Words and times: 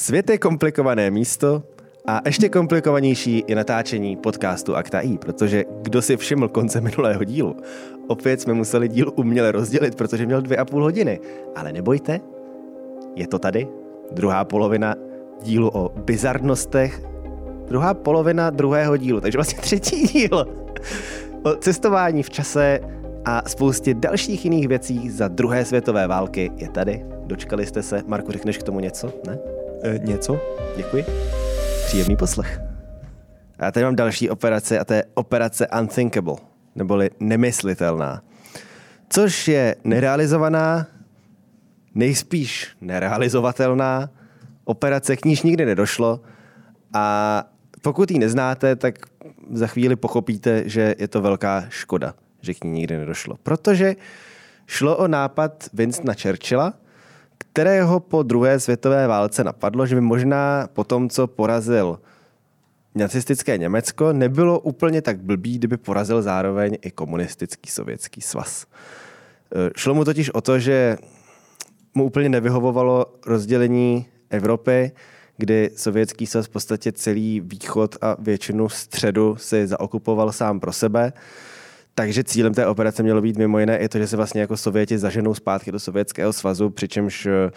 Svět 0.00 0.30
je 0.30 0.38
komplikované 0.38 1.10
místo 1.10 1.62
a 2.06 2.20
ještě 2.26 2.48
komplikovanější 2.48 3.44
je 3.48 3.56
natáčení 3.56 4.16
podcastu 4.16 4.76
Akta 4.76 5.00
I, 5.00 5.18
protože 5.18 5.64
kdo 5.82 6.02
si 6.02 6.16
všiml 6.16 6.48
konce 6.48 6.80
minulého 6.80 7.24
dílu, 7.24 7.56
opět 8.08 8.40
jsme 8.40 8.54
museli 8.54 8.88
díl 8.88 9.12
uměle 9.16 9.52
rozdělit, 9.52 9.94
protože 9.94 10.26
měl 10.26 10.42
dvě 10.42 10.58
a 10.58 10.64
půl 10.64 10.82
hodiny. 10.82 11.20
Ale 11.56 11.72
nebojte, 11.72 12.20
je 13.16 13.26
to 13.26 13.38
tady, 13.38 13.68
druhá 14.12 14.44
polovina 14.44 14.94
dílu 15.42 15.70
o 15.74 15.88
bizarnostech, 15.88 17.02
druhá 17.68 17.94
polovina 17.94 18.50
druhého 18.50 18.96
dílu, 18.96 19.20
takže 19.20 19.38
vlastně 19.38 19.58
třetí 19.58 20.02
díl 20.02 20.46
o 21.42 21.54
cestování 21.54 22.22
v 22.22 22.30
čase 22.30 22.80
a 23.24 23.48
spoustě 23.48 23.94
dalších 23.94 24.44
jiných 24.44 24.68
věcí 24.68 25.10
za 25.10 25.28
druhé 25.28 25.64
světové 25.64 26.06
války 26.06 26.52
je 26.56 26.68
tady. 26.68 27.04
Dočkali 27.24 27.66
jste 27.66 27.82
se. 27.82 28.02
Marku, 28.06 28.32
řekneš 28.32 28.58
k 28.58 28.62
tomu 28.62 28.80
něco? 28.80 29.12
Ne? 29.26 29.59
E, 29.82 29.98
něco? 29.98 30.40
Děkuji. 30.76 31.04
Příjemný 31.86 32.16
poslech. 32.16 32.60
A 33.58 33.64
já 33.64 33.72
tady 33.72 33.84
mám 33.84 33.96
další 33.96 34.30
operaci 34.30 34.78
a 34.78 34.84
to 34.84 34.94
je 34.94 35.04
operace 35.14 35.68
Unthinkable, 35.80 36.34
neboli 36.74 37.10
nemyslitelná. 37.20 38.22
Což 39.08 39.48
je 39.48 39.76
nerealizovaná, 39.84 40.86
nejspíš 41.94 42.68
nerealizovatelná 42.80 44.10
operace, 44.64 45.16
k 45.16 45.24
níž 45.24 45.42
nikdy 45.42 45.66
nedošlo 45.66 46.20
a 46.92 47.44
pokud 47.82 48.10
ji 48.10 48.18
neznáte, 48.18 48.76
tak 48.76 48.94
za 49.52 49.66
chvíli 49.66 49.96
pochopíte, 49.96 50.68
že 50.68 50.94
je 50.98 51.08
to 51.08 51.20
velká 51.20 51.64
škoda, 51.68 52.14
že 52.40 52.54
k 52.54 52.64
ní 52.64 52.70
nikdy 52.70 52.96
nedošlo. 52.96 53.36
Protože 53.42 53.96
šlo 54.66 54.96
o 54.96 55.08
nápad 55.08 55.68
Winstona 55.72 56.14
Churchilla, 56.22 56.74
kterého 57.52 58.00
po 58.00 58.22
druhé 58.22 58.60
světové 58.60 59.06
válce 59.06 59.44
napadlo, 59.44 59.86
že 59.86 59.94
by 59.94 60.00
možná 60.00 60.68
po 60.72 60.84
tom, 60.84 61.08
co 61.08 61.26
porazil 61.26 61.98
nacistické 62.94 63.58
Německo, 63.58 64.12
nebylo 64.12 64.60
úplně 64.60 65.02
tak 65.02 65.20
blbý, 65.20 65.58
kdyby 65.58 65.76
porazil 65.76 66.22
zároveň 66.22 66.76
i 66.82 66.90
komunistický 66.90 67.70
sovětský 67.70 68.20
svaz. 68.20 68.66
E, 69.54 69.70
šlo 69.76 69.94
mu 69.94 70.04
totiž 70.04 70.30
o 70.30 70.40
to, 70.40 70.58
že 70.58 70.96
mu 71.94 72.04
úplně 72.04 72.28
nevyhovovalo 72.28 73.06
rozdělení 73.26 74.06
Evropy, 74.30 74.92
kdy 75.36 75.70
sovětský 75.76 76.26
svaz 76.26 76.46
v 76.46 76.50
podstatě 76.50 76.92
celý 76.92 77.40
východ 77.40 77.96
a 78.00 78.16
většinu 78.18 78.68
středu 78.68 79.36
si 79.36 79.66
zaokupoval 79.66 80.32
sám 80.32 80.60
pro 80.60 80.72
sebe. 80.72 81.12
Takže 81.94 82.24
cílem 82.24 82.54
té 82.54 82.66
operace 82.66 83.02
mělo 83.02 83.22
být 83.22 83.38
mimo 83.38 83.58
jiné 83.58 83.78
i 83.78 83.88
to, 83.88 83.98
že 83.98 84.06
se 84.06 84.16
vlastně 84.16 84.40
jako 84.40 84.56
Sověti 84.56 84.98
zaženou 84.98 85.34
zpátky 85.34 85.72
do 85.72 85.80
Sovětského 85.80 86.32
svazu, 86.32 86.70
přičemž 86.70 87.26
eh, 87.26 87.50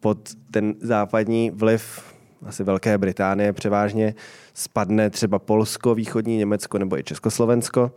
pod 0.00 0.18
ten 0.50 0.74
západní 0.80 1.50
vliv 1.50 2.02
asi 2.46 2.64
Velké 2.64 2.98
Británie 2.98 3.52
převážně 3.52 4.14
spadne 4.54 5.10
třeba 5.10 5.38
Polsko, 5.38 5.94
východní 5.94 6.36
Německo 6.36 6.78
nebo 6.78 6.98
i 6.98 7.04
Československo. 7.04 7.92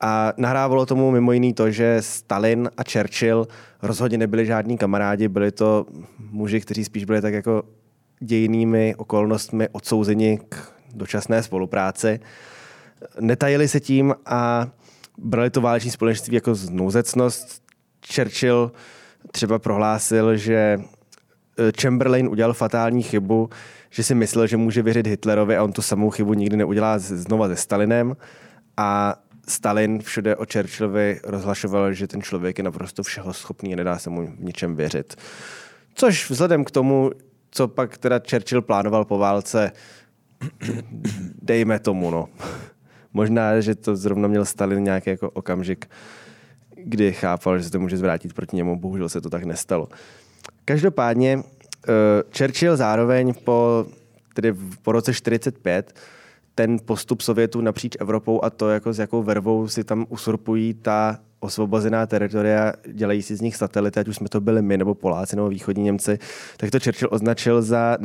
A 0.00 0.32
nahrávalo 0.36 0.86
tomu 0.86 1.10
mimo 1.10 1.32
jiný 1.32 1.54
to, 1.54 1.70
že 1.70 1.96
Stalin 2.00 2.70
a 2.76 2.82
Churchill 2.92 3.48
rozhodně 3.82 4.18
nebyli 4.18 4.46
žádní 4.46 4.78
kamarádi, 4.78 5.28
byli 5.28 5.52
to 5.52 5.86
muži, 6.18 6.60
kteří 6.60 6.84
spíš 6.84 7.04
byli 7.04 7.20
tak 7.20 7.34
jako 7.34 7.62
dějinými 8.20 8.94
okolnostmi 8.96 9.68
odsouzeni 9.72 10.40
k 10.48 10.72
dočasné 10.94 11.42
spolupráci. 11.42 12.20
Netajili 13.20 13.68
se 13.68 13.80
tím 13.80 14.14
a 14.26 14.66
brali 15.24 15.50
to 15.50 15.60
váleční 15.60 15.90
společenství 15.90 16.34
jako 16.34 16.54
znouzecnost. 16.54 17.62
Churchill 18.14 18.72
třeba 19.32 19.58
prohlásil, 19.58 20.36
že 20.36 20.78
eh, 21.58 21.72
Chamberlain 21.80 22.28
udělal 22.28 22.52
fatální 22.52 23.02
chybu, 23.02 23.50
že 23.90 24.02
si 24.02 24.14
myslel, 24.14 24.46
že 24.46 24.56
může 24.56 24.82
věřit 24.82 25.06
Hitlerovi 25.06 25.56
a 25.56 25.64
on 25.64 25.72
tu 25.72 25.82
samou 25.82 26.10
chybu 26.10 26.34
nikdy 26.34 26.56
neudělá 26.56 26.98
znova 26.98 27.48
se 27.48 27.56
Stalinem. 27.56 28.16
A 28.76 29.16
Stalin 29.48 29.98
všude 30.02 30.36
o 30.36 30.44
Churchillovi 30.52 31.20
rozhlašoval, 31.24 31.92
že 31.92 32.06
ten 32.06 32.22
člověk 32.22 32.58
je 32.58 32.64
naprosto 32.64 33.02
všeho 33.02 33.32
schopný 33.32 33.72
a 33.72 33.76
nedá 33.76 33.98
se 33.98 34.10
mu 34.10 34.26
v 34.26 34.44
ničem 34.44 34.76
věřit. 34.76 35.16
Což 35.94 36.30
vzhledem 36.30 36.64
k 36.64 36.70
tomu, 36.70 37.10
co 37.50 37.68
pak 37.68 37.98
teda 37.98 38.20
Churchill 38.30 38.62
plánoval 38.62 39.04
po 39.04 39.18
válce, 39.18 39.72
dejme 41.42 41.78
tomu, 41.78 42.10
no. 42.10 42.28
Možná, 43.12 43.60
že 43.60 43.74
to 43.74 43.96
zrovna 43.96 44.28
měl 44.28 44.44
Stalin 44.44 44.84
nějaký 44.84 45.10
jako 45.10 45.30
okamžik, 45.30 45.90
kdy 46.84 47.12
chápal, 47.12 47.58
že 47.58 47.64
se 47.64 47.70
to 47.70 47.80
může 47.80 47.96
zvrátit 47.96 48.32
proti 48.32 48.56
němu. 48.56 48.78
Bohužel 48.78 49.08
se 49.08 49.20
to 49.20 49.30
tak 49.30 49.44
nestalo. 49.44 49.88
Každopádně 50.64 51.36
uh, 51.36 51.42
Churchill 52.38 52.76
zároveň 52.76 53.34
po, 53.44 53.86
tedy 54.34 54.54
po 54.82 54.92
roce 54.92 55.14
45 55.14 55.94
ten 56.54 56.76
postup 56.84 57.20
Sovětů 57.20 57.60
napříč 57.60 57.96
Evropou 58.00 58.44
a 58.44 58.50
to, 58.50 58.68
jako 58.68 58.92
s 58.92 58.98
jakou 58.98 59.22
vervou 59.22 59.68
si 59.68 59.84
tam 59.84 60.06
usurpují 60.08 60.74
ta 60.74 61.18
osvobozená 61.40 62.06
teritoria, 62.06 62.72
dělají 62.92 63.22
si 63.22 63.36
z 63.36 63.40
nich 63.40 63.56
satelity, 63.56 64.00
ať 64.00 64.08
už 64.08 64.16
jsme 64.16 64.28
to 64.28 64.40
byli 64.40 64.62
my, 64.62 64.78
nebo 64.78 64.94
Poláci, 64.94 65.36
nebo 65.36 65.48
východní 65.48 65.84
Němci, 65.84 66.18
tak 66.56 66.70
to 66.70 66.80
Churchill 66.80 67.08
označil 67.12 67.62
za 67.62 67.98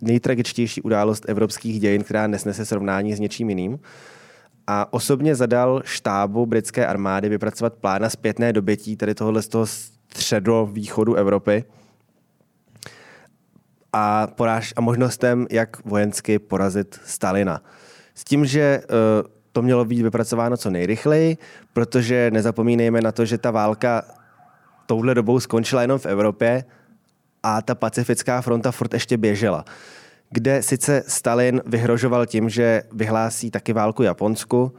nejtragičtější 0.00 0.82
událost 0.82 1.24
evropských 1.28 1.80
dějin, 1.80 2.04
která 2.04 2.26
nesnese 2.26 2.66
srovnání 2.66 3.14
s 3.14 3.20
něčím 3.20 3.48
jiným. 3.48 3.78
A 4.66 4.92
osobně 4.92 5.34
zadal 5.34 5.82
štábu 5.84 6.46
britské 6.46 6.86
armády 6.86 7.28
vypracovat 7.28 7.74
plán 7.74 8.02
na 8.02 8.10
zpětné 8.10 8.52
dobytí 8.52 8.96
tady 8.96 9.14
tohohle 9.14 9.42
z 9.42 9.48
toho 9.48 9.66
středovýchodu 9.66 11.14
Evropy 11.14 11.64
a, 13.92 14.26
poráž, 14.26 14.72
a 14.76 14.80
možnostem, 14.80 15.46
jak 15.50 15.84
vojensky 15.84 16.38
porazit 16.38 17.00
Stalina. 17.04 17.62
S 18.14 18.24
tím, 18.24 18.44
že 18.46 18.82
uh, 18.84 19.28
to 19.52 19.62
mělo 19.62 19.84
být 19.84 20.02
vypracováno 20.02 20.56
co 20.56 20.70
nejrychleji, 20.70 21.38
protože 21.72 22.30
nezapomínejme 22.32 23.00
na 23.00 23.12
to, 23.12 23.24
že 23.24 23.38
ta 23.38 23.50
válka 23.50 24.02
touhle 24.86 25.14
dobou 25.14 25.40
skončila 25.40 25.82
jenom 25.82 25.98
v 25.98 26.06
Evropě 26.06 26.64
a 27.42 27.62
ta 27.62 27.74
pacifická 27.74 28.40
fronta 28.40 28.72
furt 28.72 28.94
ještě 28.94 29.16
běžela. 29.16 29.64
Kde 30.30 30.62
sice 30.62 31.02
Stalin 31.06 31.62
vyhrožoval 31.66 32.26
tím, 32.26 32.48
že 32.48 32.82
vyhlásí 32.92 33.50
taky 33.50 33.72
válku 33.72 34.02
Japonsku, 34.02 34.72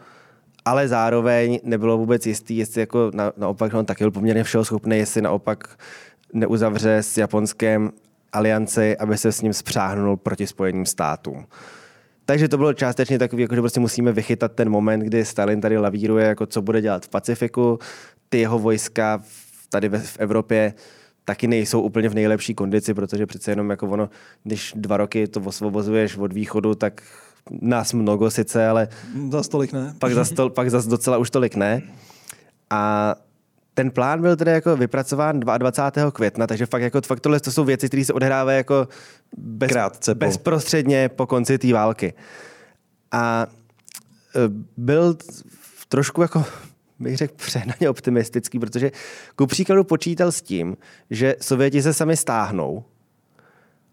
ale 0.65 0.87
zároveň 0.87 1.59
nebylo 1.63 1.97
vůbec 1.97 2.25
jistý, 2.25 2.57
jestli 2.57 2.81
jako 2.81 3.11
na, 3.13 3.31
naopak 3.37 3.73
on 3.73 3.85
taky 3.85 4.03
byl 4.03 4.11
poměrně 4.11 4.43
všeho 4.43 4.65
schopný, 4.65 4.97
jestli 4.97 5.21
naopak 5.21 5.77
neuzavře 6.33 6.97
s 6.97 7.17
Japonskem 7.17 7.91
alianci, 8.33 8.97
aby 8.97 9.17
se 9.17 9.31
s 9.31 9.41
ním 9.41 9.53
spřáhnul 9.53 10.17
proti 10.17 10.47
Spojeným 10.47 10.85
státům. 10.85 11.45
Takže 12.25 12.47
to 12.47 12.57
bylo 12.57 12.73
částečně 12.73 13.19
takový, 13.19 13.41
jako 13.41 13.55
že 13.55 13.61
prostě 13.61 13.79
musíme 13.79 14.11
vychytat 14.11 14.51
ten 14.51 14.69
moment, 14.69 14.99
kdy 14.99 15.25
Stalin 15.25 15.61
tady 15.61 15.77
lavíruje, 15.77 16.27
jako 16.27 16.45
co 16.45 16.61
bude 16.61 16.81
dělat 16.81 17.05
v 17.05 17.09
Pacifiku. 17.09 17.79
Ty 18.29 18.39
jeho 18.39 18.59
vojska 18.59 19.23
tady 19.69 19.89
v 19.89 20.17
Evropě 20.19 20.73
taky 21.25 21.47
nejsou 21.47 21.81
úplně 21.81 22.09
v 22.09 22.15
nejlepší 22.15 22.53
kondici, 22.53 22.93
protože 22.93 23.25
přece 23.25 23.51
jenom 23.51 23.69
jako 23.69 23.87
ono, 23.87 24.09
když 24.43 24.73
dva 24.75 24.97
roky 24.97 25.27
to 25.27 25.39
osvobozuješ 25.39 26.17
od 26.17 26.33
východu, 26.33 26.75
tak 26.75 27.01
nás 27.61 27.93
mnoho 27.93 28.31
sice, 28.31 28.67
ale... 28.67 28.87
Za 29.31 29.43
tolik 29.43 29.73
ne. 29.73 29.95
Pak 29.99 30.13
za, 30.13 30.25
stol, 30.25 30.49
pak 30.49 30.69
za 30.69 30.81
docela 30.89 31.17
už 31.17 31.29
tolik 31.29 31.55
ne. 31.55 31.81
A 32.69 33.15
ten 33.73 33.91
plán 33.91 34.21
byl 34.21 34.35
tedy 34.35 34.51
jako 34.51 34.77
vypracován 34.77 35.39
22. 35.39 36.11
května, 36.11 36.47
takže 36.47 36.65
fakt, 36.65 36.81
jako, 36.81 37.01
fakt 37.01 37.19
tohle 37.19 37.39
to 37.39 37.51
jsou 37.51 37.63
věci, 37.63 37.87
které 37.87 38.05
se 38.05 38.13
odehrávají 38.13 38.57
jako 38.57 38.87
bez, 39.37 39.71
Krátce 39.71 40.15
po. 40.15 40.19
bezprostředně 40.19 41.09
po 41.09 41.27
konci 41.27 41.57
té 41.57 41.73
války. 41.73 42.13
A 43.11 43.47
e, 44.35 44.39
byl 44.77 45.17
trošku 45.89 46.21
jako 46.21 46.45
bych 46.99 47.17
řekl 47.17 47.33
přehnaně 47.37 47.89
optimistický, 47.89 48.59
protože 48.59 48.91
ku 49.35 49.47
příkladu 49.47 49.83
počítal 49.83 50.31
s 50.31 50.41
tím, 50.41 50.77
že 51.09 51.35
Sověti 51.41 51.81
se 51.81 51.93
sami 51.93 52.17
stáhnou 52.17 52.83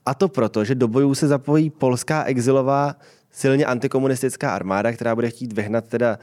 a 0.06 0.14
to 0.14 0.28
proto, 0.28 0.64
že 0.64 0.74
do 0.74 0.88
bojů 0.88 1.14
se 1.14 1.28
zapojí 1.28 1.70
polská 1.70 2.24
exilová 2.24 2.96
silně 3.30 3.66
antikomunistická 3.66 4.54
armáda, 4.54 4.92
která 4.92 5.14
bude 5.14 5.30
chtít 5.30 5.52
vyhnat 5.52 5.88
teda 5.88 6.18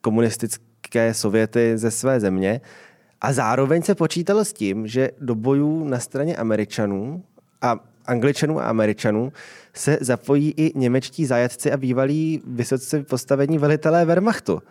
komunistické 0.00 1.14
Sověty 1.14 1.78
ze 1.78 1.90
své 1.90 2.20
země 2.20 2.60
a 3.20 3.32
zároveň 3.32 3.82
se 3.82 3.94
počítalo 3.94 4.44
s 4.44 4.52
tím, 4.52 4.86
že 4.86 5.10
do 5.20 5.34
bojů 5.34 5.84
na 5.84 5.98
straně 5.98 6.36
Američanů 6.36 7.24
a 7.62 7.76
Angličanů 8.06 8.60
a 8.60 8.64
Američanů 8.64 9.32
se 9.74 9.98
zapojí 10.00 10.54
i 10.56 10.78
němečtí 10.78 11.26
zajatci 11.26 11.72
a 11.72 11.76
bývalí 11.76 12.42
vysoce 12.46 13.02
postavení 13.02 13.58
velitelé 13.58 14.04
Wehrmachtu. 14.04 14.62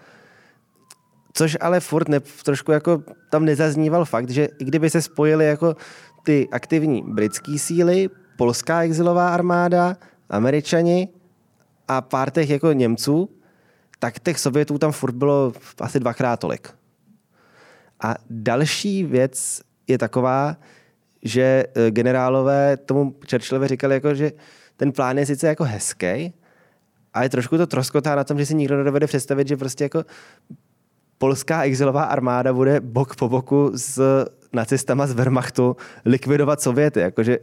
Což 1.33 1.57
ale 1.61 1.79
furt 1.79 2.09
ne, 2.09 2.19
trošku 2.19 2.71
jako 2.71 3.03
tam 3.29 3.45
nezazníval 3.45 4.05
fakt, 4.05 4.29
že 4.29 4.49
i 4.59 4.65
kdyby 4.65 4.89
se 4.89 5.01
spojily 5.01 5.45
jako 5.45 5.75
ty 6.23 6.47
aktivní 6.51 7.03
britské 7.07 7.59
síly, 7.59 8.09
polská 8.37 8.81
exilová 8.81 9.29
armáda, 9.29 9.97
američani 10.29 11.09
a 11.87 12.01
pár 12.01 12.31
těch 12.31 12.49
jako 12.49 12.71
Němců, 12.71 13.29
tak 13.99 14.19
těch 14.19 14.39
Sovětů 14.39 14.77
tam 14.77 14.91
furt 14.91 15.15
bylo 15.15 15.53
asi 15.79 15.99
dvakrát 15.99 16.39
tolik. 16.39 16.69
A 18.05 18.15
další 18.29 19.03
věc 19.03 19.61
je 19.87 19.97
taková, 19.97 20.57
že 21.21 21.65
eh, 21.75 21.91
generálové 21.91 22.77
tomu 22.77 23.15
Churchillovi 23.29 23.67
říkali, 23.67 23.93
jako, 23.93 24.15
že 24.15 24.31
ten 24.77 24.91
plán 24.91 25.17
je 25.17 25.25
sice 25.25 25.47
jako 25.47 25.63
hezký, 25.63 26.33
ale 27.13 27.29
trošku 27.29 27.57
to 27.57 27.67
troskotá 27.67 28.15
na 28.15 28.23
tom, 28.23 28.37
že 28.37 28.45
si 28.45 28.55
nikdo 28.55 28.77
nedovede 28.77 29.07
představit, 29.07 29.47
že 29.47 29.57
prostě 29.57 29.83
jako 29.83 30.03
polská 31.17 31.63
exilová 31.63 32.03
armáda 32.03 32.53
bude 32.53 32.79
bok 32.79 33.15
po 33.15 33.29
boku 33.29 33.71
s 33.75 34.25
nacistama 34.53 35.07
z 35.07 35.13
Wehrmachtu 35.13 35.75
likvidovat 36.05 36.61
Sověty. 36.61 36.99
Jakože 36.99 37.39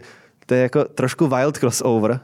to 0.46 0.54
je 0.54 0.62
jako 0.62 0.84
trošku 0.84 1.26
wild 1.26 1.58
crossover. 1.58 2.20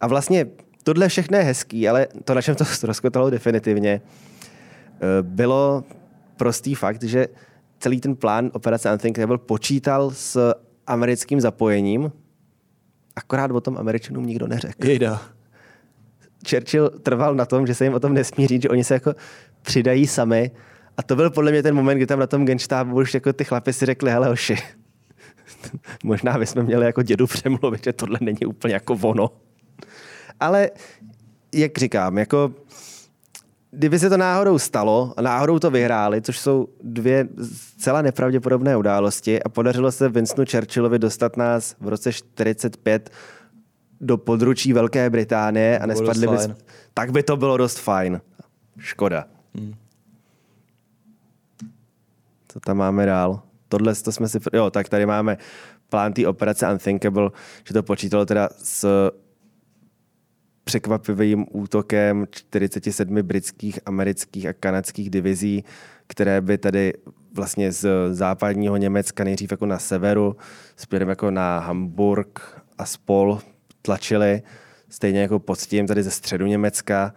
A 0.00 0.06
vlastně 0.06 0.46
tohle 0.82 1.08
všechno 1.08 1.38
je 1.38 1.44
hezký, 1.44 1.88
ale 1.88 2.06
to, 2.24 2.34
na 2.34 2.42
čem 2.42 2.54
to 2.54 2.64
rozkotalo 2.82 3.30
definitivně, 3.30 4.00
eh, 4.00 5.22
bylo 5.22 5.84
prostý 6.36 6.74
fakt, 6.74 7.02
že 7.02 7.28
celý 7.78 8.00
ten 8.00 8.16
plán 8.16 8.50
operace 8.52 8.92
Unthinkable 8.92 9.38
počítal 9.38 10.10
s 10.10 10.54
americkým 10.86 11.40
zapojením, 11.40 12.12
akorát 13.16 13.50
o 13.50 13.60
tom 13.60 13.78
američanům 13.78 14.26
nikdo 14.26 14.46
neřekl. 14.46 14.86
Jejda. 14.86 15.22
Churchill 16.50 16.90
trval 16.90 17.34
na 17.34 17.46
tom, 17.46 17.66
že 17.66 17.74
se 17.74 17.84
jim 17.84 17.94
o 17.94 18.00
tom 18.00 18.14
nesmí 18.14 18.46
říct, 18.46 18.62
že 18.62 18.68
oni 18.68 18.84
se 18.84 18.94
jako 18.94 19.14
přidají 19.62 20.06
sami. 20.06 20.50
A 20.96 21.02
to 21.02 21.16
byl 21.16 21.30
podle 21.30 21.50
mě 21.50 21.62
ten 21.62 21.74
moment, 21.74 21.96
kdy 21.96 22.06
tam 22.06 22.18
na 22.18 22.26
tom 22.26 22.46
genštábu 22.46 22.96
už 22.96 23.14
jako 23.14 23.32
ty 23.32 23.44
chlapi 23.44 23.72
si 23.72 23.86
řekli, 23.86 24.10
hele 24.10 24.28
hoši, 24.28 24.56
možná 26.04 26.38
bychom 26.38 26.62
měli 26.62 26.86
jako 26.86 27.02
dědu 27.02 27.26
přemluvit, 27.26 27.84
že 27.84 27.92
tohle 27.92 28.18
není 28.20 28.46
úplně 28.46 28.74
jako 28.74 28.98
ono. 29.02 29.30
Ale 30.40 30.70
jak 31.54 31.78
říkám, 31.78 32.18
jako 32.18 32.54
kdyby 33.76 33.98
se 33.98 34.10
to 34.10 34.16
náhodou 34.16 34.58
stalo 34.58 35.14
a 35.16 35.22
náhodou 35.22 35.58
to 35.58 35.70
vyhráli, 35.70 36.22
což 36.22 36.38
jsou 36.38 36.68
dvě 36.82 37.28
zcela 37.54 38.02
nepravděpodobné 38.02 38.76
události 38.76 39.42
a 39.42 39.48
podařilo 39.48 39.92
se 39.92 40.08
Winstonu 40.08 40.46
Churchillovi 40.50 40.98
dostat 40.98 41.36
nás 41.36 41.76
v 41.80 41.88
roce 41.88 42.12
45 42.12 43.10
do 44.00 44.16
područí 44.16 44.72
Velké 44.72 45.10
Británie 45.10 45.78
a 45.78 45.86
nespadli 45.86 46.26
by, 46.26 46.36
tak 46.94 47.12
by 47.12 47.22
to 47.22 47.36
bylo 47.36 47.56
dost 47.56 47.78
fajn. 47.78 48.20
Škoda. 48.78 49.24
Hmm. 49.54 49.74
Co 52.48 52.60
tam 52.60 52.76
máme 52.76 53.06
dál? 53.06 53.42
Tohle 53.68 53.94
to 53.94 54.12
jsme 54.12 54.28
si... 54.28 54.38
Jo, 54.52 54.70
tak 54.70 54.88
tady 54.88 55.06
máme 55.06 55.38
plán 55.88 56.12
té 56.12 56.28
operace 56.28 56.72
Unthinkable, 56.72 57.30
že 57.64 57.74
to 57.74 57.82
počítalo 57.82 58.26
teda 58.26 58.48
s 58.58 59.10
překvapivým 60.66 61.46
útokem 61.50 62.26
47 62.30 63.22
britských, 63.22 63.78
amerických 63.86 64.46
a 64.46 64.52
kanadských 64.52 65.10
divizí, 65.10 65.64
které 66.06 66.40
by 66.40 66.58
tady 66.58 66.92
vlastně 67.34 67.72
z 67.72 67.88
západního 68.10 68.76
Německa 68.76 69.24
nejdřív 69.24 69.50
jako 69.50 69.66
na 69.66 69.78
severu, 69.78 70.36
směrem 70.76 71.08
jako 71.08 71.30
na 71.30 71.58
Hamburg 71.58 72.62
a 72.78 72.86
spol 72.86 73.40
tlačili, 73.82 74.42
stejně 74.88 75.20
jako 75.20 75.38
pod 75.38 75.58
tím 75.58 75.86
tady 75.86 76.02
ze 76.02 76.10
středu 76.10 76.46
Německa 76.46 77.14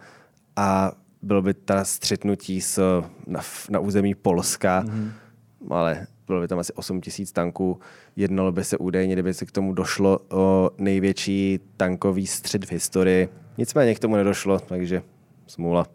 a 0.56 0.92
bylo 1.22 1.42
by 1.42 1.54
ta 1.54 1.84
střetnutí 1.84 2.60
s, 2.60 3.02
na, 3.26 3.40
na 3.70 3.78
území 3.78 4.14
Polska, 4.14 4.84
mm-hmm. 4.84 5.10
ale 5.70 6.06
bylo 6.30 6.40
by 6.40 6.48
tam 6.48 6.58
asi 6.58 6.72
8 6.72 7.00
tisíc 7.00 7.32
tanků. 7.32 7.78
Jednalo 8.16 8.52
by 8.52 8.64
se 8.64 8.78
údajně, 8.78 9.12
kdyby 9.12 9.34
se 9.34 9.46
k 9.46 9.50
tomu 9.50 9.72
došlo 9.72 10.18
o 10.28 10.70
největší 10.78 11.60
tankový 11.76 12.26
střed 12.26 12.64
v 12.64 12.72
historii. 12.72 13.28
Nicméně 13.58 13.94
k 13.94 13.98
tomu 13.98 14.16
nedošlo, 14.16 14.58
takže 14.58 15.02
smůla. 15.46 15.86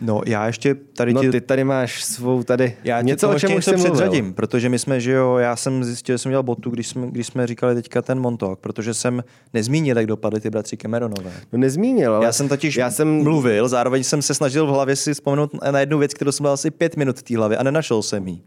No, 0.00 0.20
já 0.26 0.46
ještě 0.46 0.74
tady 0.74 1.12
no, 1.12 1.20
ti... 1.20 1.30
ty 1.30 1.40
tady 1.40 1.64
máš 1.64 2.04
svou 2.04 2.42
tady 2.42 2.76
já 2.84 3.00
něco, 3.00 3.30
o 3.30 3.38
čem 3.38 3.54
už 3.54 3.64
jsem 3.64 3.74
předřadím, 3.74 4.24
mluvil. 4.24 4.34
protože 4.34 4.68
my 4.68 4.78
jsme, 4.78 5.00
že 5.00 5.12
jo, 5.12 5.36
já 5.36 5.56
jsem 5.56 5.84
zjistil, 5.84 6.14
že 6.14 6.18
jsem 6.18 6.30
dělal 6.32 6.42
botu, 6.42 6.70
když 6.70 6.88
jsme, 6.88 7.06
když 7.06 7.26
jsme 7.26 7.46
říkali 7.46 7.74
teďka 7.74 8.02
ten 8.02 8.20
Montauk, 8.20 8.58
protože 8.58 8.94
jsem 8.94 9.24
nezmínil, 9.54 9.96
jak 9.96 10.06
dopadly 10.06 10.40
ty 10.40 10.50
bratři 10.50 10.76
Cameronové. 10.76 11.32
No 11.52 11.58
nezmínil, 11.58 12.14
ale... 12.14 12.26
Já 12.26 12.32
jsem 12.32 12.48
totiž 12.48 12.76
já 12.76 12.90
jsem... 12.90 13.22
mluvil, 13.22 13.68
zároveň 13.68 14.04
jsem 14.04 14.22
se 14.22 14.34
snažil 14.34 14.66
v 14.66 14.70
hlavě 14.70 14.96
si 14.96 15.14
vzpomenout 15.14 15.50
na 15.70 15.80
jednu 15.80 15.98
věc, 15.98 16.14
kterou 16.14 16.32
jsem 16.32 16.44
dal 16.44 16.52
asi 16.52 16.70
pět 16.70 16.96
minut 16.96 17.18
v 17.18 17.22
té 17.22 17.36
hlavě 17.36 17.56
a 17.56 17.62
nenašel 17.62 18.02
jsem 18.02 18.28
ji. 18.28 18.42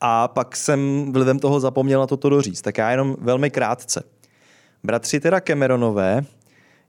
A 0.00 0.28
pak 0.28 0.56
jsem 0.56 1.12
vlivem 1.12 1.38
toho 1.38 1.60
zapomněl 1.60 2.00
na 2.00 2.06
toto 2.06 2.28
doříct. 2.28 2.62
Tak 2.62 2.78
já 2.78 2.90
jenom 2.90 3.16
velmi 3.20 3.50
krátce. 3.50 4.02
Bratři 4.84 5.20
teda 5.20 5.40
Cameronové, 5.40 6.24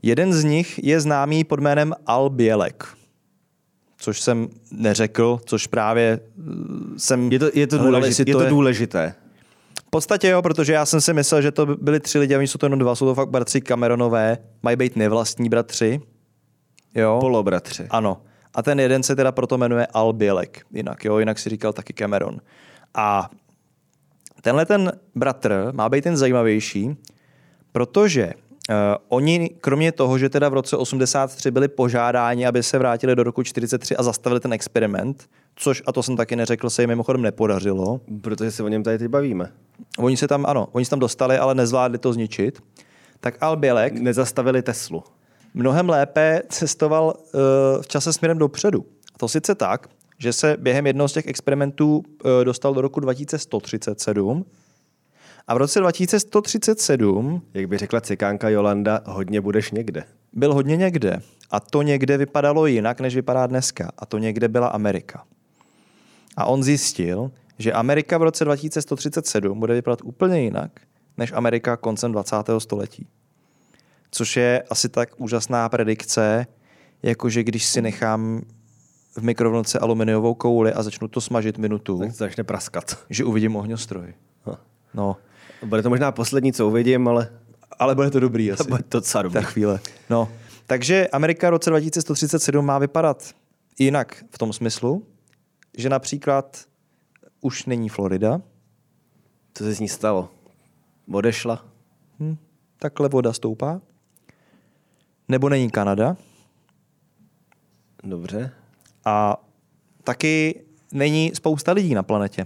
jeden 0.01 0.33
z 0.33 0.43
nich 0.43 0.83
je 0.83 1.01
známý 1.01 1.43
pod 1.43 1.59
jménem 1.59 1.93
Al 2.05 2.29
Bielek 2.29 2.99
což 3.99 4.21
jsem 4.21 4.49
neřekl, 4.71 5.39
což 5.45 5.67
právě 5.67 6.19
eh, 6.19 6.43
jsem... 6.97 7.31
Je 7.31 7.39
to, 7.39 7.49
je 7.53 7.67
to, 7.67 7.77
důležité, 7.77 8.31
to 8.31 8.39
je 8.39 8.45
to 8.45 8.49
důležité. 8.49 9.15
V 9.87 9.89
podstatě 9.89 10.27
jo, 10.27 10.41
protože 10.41 10.73
já 10.73 10.85
jsem 10.85 11.01
si 11.01 11.13
myslel, 11.13 11.41
že 11.41 11.51
to 11.51 11.65
byli 11.65 11.99
tři 11.99 12.19
lidi, 12.19 12.35
a 12.35 12.37
oni 12.37 12.47
jsou 12.47 12.57
to 12.57 12.65
jenom 12.65 12.79
dva, 12.79 12.95
jsou 12.95 13.05
to 13.05 13.15
fakt 13.15 13.29
bratři 13.29 13.61
Cameronové, 13.61 14.37
mají 14.63 14.77
být 14.77 14.95
nevlastní 14.95 15.49
bratři. 15.49 16.01
Jo? 16.95 17.17
Polobratři. 17.21 17.87
Ano. 17.89 18.21
A 18.53 18.63
ten 18.63 18.79
jeden 18.79 19.03
se 19.03 19.15
teda 19.15 19.31
proto 19.31 19.57
jmenuje 19.57 19.87
Al 19.93 20.13
Bielek, 20.13 20.65
jinak, 20.71 21.05
jo, 21.05 21.19
jinak 21.19 21.39
si 21.39 21.49
říkal 21.49 21.73
taky 21.73 21.93
Cameron. 21.93 22.41
A 22.93 23.29
tenhle 24.41 24.65
ten 24.65 24.91
bratr 25.15 25.69
má 25.71 25.89
být 25.89 26.03
ten 26.03 26.17
zajímavější, 26.17 26.97
protože 27.71 28.33
Uh, 28.69 28.75
oni, 29.07 29.49
kromě 29.61 29.91
toho, 29.91 30.17
že 30.17 30.29
teda 30.29 30.49
v 30.49 30.53
roce 30.53 30.77
83 30.77 31.51
byli 31.51 31.67
požádáni, 31.67 32.47
aby 32.47 32.63
se 32.63 32.77
vrátili 32.77 33.15
do 33.15 33.23
roku 33.23 33.43
43 33.43 33.95
a 33.95 34.03
zastavili 34.03 34.39
ten 34.39 34.53
experiment, 34.53 35.29
což, 35.55 35.83
a 35.85 35.91
to 35.91 36.03
jsem 36.03 36.17
taky 36.17 36.35
neřekl, 36.35 36.69
se 36.69 36.83
jim 36.83 36.89
mimochodem 36.89 37.21
nepodařilo. 37.21 38.01
Protože 38.21 38.51
se 38.51 38.63
o 38.63 38.67
něm 38.67 38.83
tady 38.83 38.97
teď 38.97 39.07
bavíme. 39.07 39.51
Oni 39.97 40.17
se 40.17 40.27
tam, 40.27 40.45
ano, 40.45 40.67
oni 40.71 40.85
se 40.85 40.89
tam 40.89 40.99
dostali, 40.99 41.37
ale 41.37 41.55
nezvládli 41.55 41.97
to 41.97 42.13
zničit. 42.13 42.63
Tak 43.19 43.37
Al 43.41 43.57
Bělek... 43.57 43.93
Nezastavili 43.93 44.61
Teslu. 44.61 45.03
Mnohem 45.53 45.89
lépe 45.89 46.41
cestoval 46.49 47.05
uh, 47.15 47.41
v 47.81 47.87
čase 47.87 48.13
směrem 48.13 48.37
dopředu. 48.37 48.85
A 49.15 49.17
to 49.17 49.27
sice 49.27 49.55
tak, 49.55 49.87
že 50.19 50.33
se 50.33 50.57
během 50.59 50.87
jednoho 50.87 51.07
z 51.07 51.13
těch 51.13 51.27
experimentů 51.27 51.97
uh, 51.97 52.31
dostal 52.43 52.73
do 52.73 52.81
roku 52.81 52.99
2137, 52.99 54.45
a 55.49 55.53
v 55.53 55.57
roce 55.57 55.79
2137... 55.79 57.41
Jak 57.53 57.67
by 57.67 57.77
řekla 57.77 58.01
cikánka 58.01 58.49
Jolanda, 58.49 59.01
hodně 59.05 59.41
budeš 59.41 59.71
někde. 59.71 60.03
Byl 60.33 60.53
hodně 60.53 60.77
někde. 60.77 61.21
A 61.51 61.59
to 61.59 61.81
někde 61.81 62.17
vypadalo 62.17 62.65
jinak, 62.65 63.01
než 63.01 63.15
vypadá 63.15 63.47
dneska. 63.47 63.91
A 63.97 64.05
to 64.05 64.17
někde 64.17 64.47
byla 64.47 64.67
Amerika. 64.67 65.23
A 66.37 66.45
on 66.45 66.63
zjistil, 66.63 67.31
že 67.59 67.73
Amerika 67.73 68.17
v 68.17 68.23
roce 68.23 68.45
2137 68.45 69.59
bude 69.59 69.73
vypadat 69.73 69.99
úplně 70.03 70.41
jinak, 70.41 70.71
než 71.17 71.31
Amerika 71.31 71.77
koncem 71.77 72.11
20. 72.11 72.35
století. 72.57 73.07
Což 74.11 74.37
je 74.37 74.63
asi 74.69 74.89
tak 74.89 75.09
úžasná 75.17 75.69
predikce, 75.69 76.47
jakože 77.03 77.43
když 77.43 77.65
si 77.65 77.81
nechám 77.81 78.41
v 79.17 79.21
mikrovlnce 79.21 79.79
aluminiovou 79.79 80.33
kouli 80.33 80.73
a 80.73 80.83
začnu 80.83 81.07
to 81.07 81.21
smažit 81.21 81.57
minutu. 81.57 81.99
Tak 81.99 82.11
začne 82.11 82.43
praskat. 82.43 82.97
Že 83.09 83.23
uvidím 83.25 83.55
ohňostroj. 83.55 84.13
No. 84.93 85.17
Bude 85.65 85.81
to 85.83 85.89
možná 85.89 86.11
poslední, 86.11 86.53
co 86.53 86.67
uvidím, 86.67 87.07
ale... 87.07 87.29
Ale 87.79 87.95
bude 87.95 88.11
to 88.11 88.19
dobrý 88.19 88.51
asi. 88.51 88.69
Bude 88.69 88.83
to 88.83 88.97
docela 88.97 89.21
dobrý. 89.21 89.41
Ta 89.41 89.41
chvíle. 89.41 89.79
No. 90.09 90.29
Takže 90.65 91.07
Amerika 91.07 91.47
v 91.47 91.51
roce 91.51 91.69
2137 91.69 92.65
má 92.65 92.79
vypadat 92.79 93.33
jinak 93.79 94.23
v 94.29 94.37
tom 94.37 94.53
smyslu, 94.53 95.05
že 95.77 95.89
například 95.89 96.65
už 97.41 97.65
není 97.65 97.89
Florida. 97.89 98.41
Co 99.53 99.63
se 99.63 99.75
s 99.75 99.79
ní 99.79 99.87
stalo? 99.87 100.29
Odešla? 101.11 101.65
Hm, 102.19 102.37
takhle 102.79 103.09
voda 103.09 103.33
stoupá. 103.33 103.81
Nebo 105.27 105.49
není 105.49 105.69
Kanada. 105.69 106.17
Dobře. 108.03 108.51
A 109.09 109.37
taky 110.03 110.61
není 110.93 111.31
spousta 111.35 111.71
lidí 111.71 111.93
na 111.93 112.03
planetě 112.03 112.45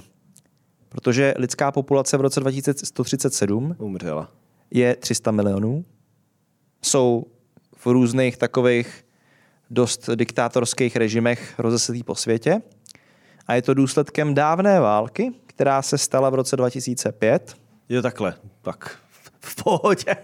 protože 0.94 1.34
lidská 1.38 1.72
populace 1.72 2.18
v 2.18 2.22
roce 2.22 2.40
2137 2.40 3.76
umřela. 3.80 4.32
Je 4.72 4.96
300 4.96 5.32
milionů. 5.32 5.86
Jsou 6.82 7.26
v 7.78 7.86
různých 7.86 8.38
takových 8.38 9.06
dost 9.70 10.10
diktátorských 10.16 10.96
režimech 10.96 11.60
rozesetý 11.60 12.04
po 12.04 12.16
světě. 12.16 12.62
A 13.48 13.54
je 13.54 13.62
to 13.62 13.74
důsledkem 13.74 14.34
dávné 14.34 14.80
války, 14.80 15.32
která 15.46 15.82
se 15.82 15.98
stala 15.98 16.30
v 16.30 16.34
roce 16.34 16.56
2005. 16.56 17.56
Je 17.90 18.02
takhle, 18.02 18.34
tak 18.62 18.98
v 19.40 19.64
pohodě. 19.64 20.16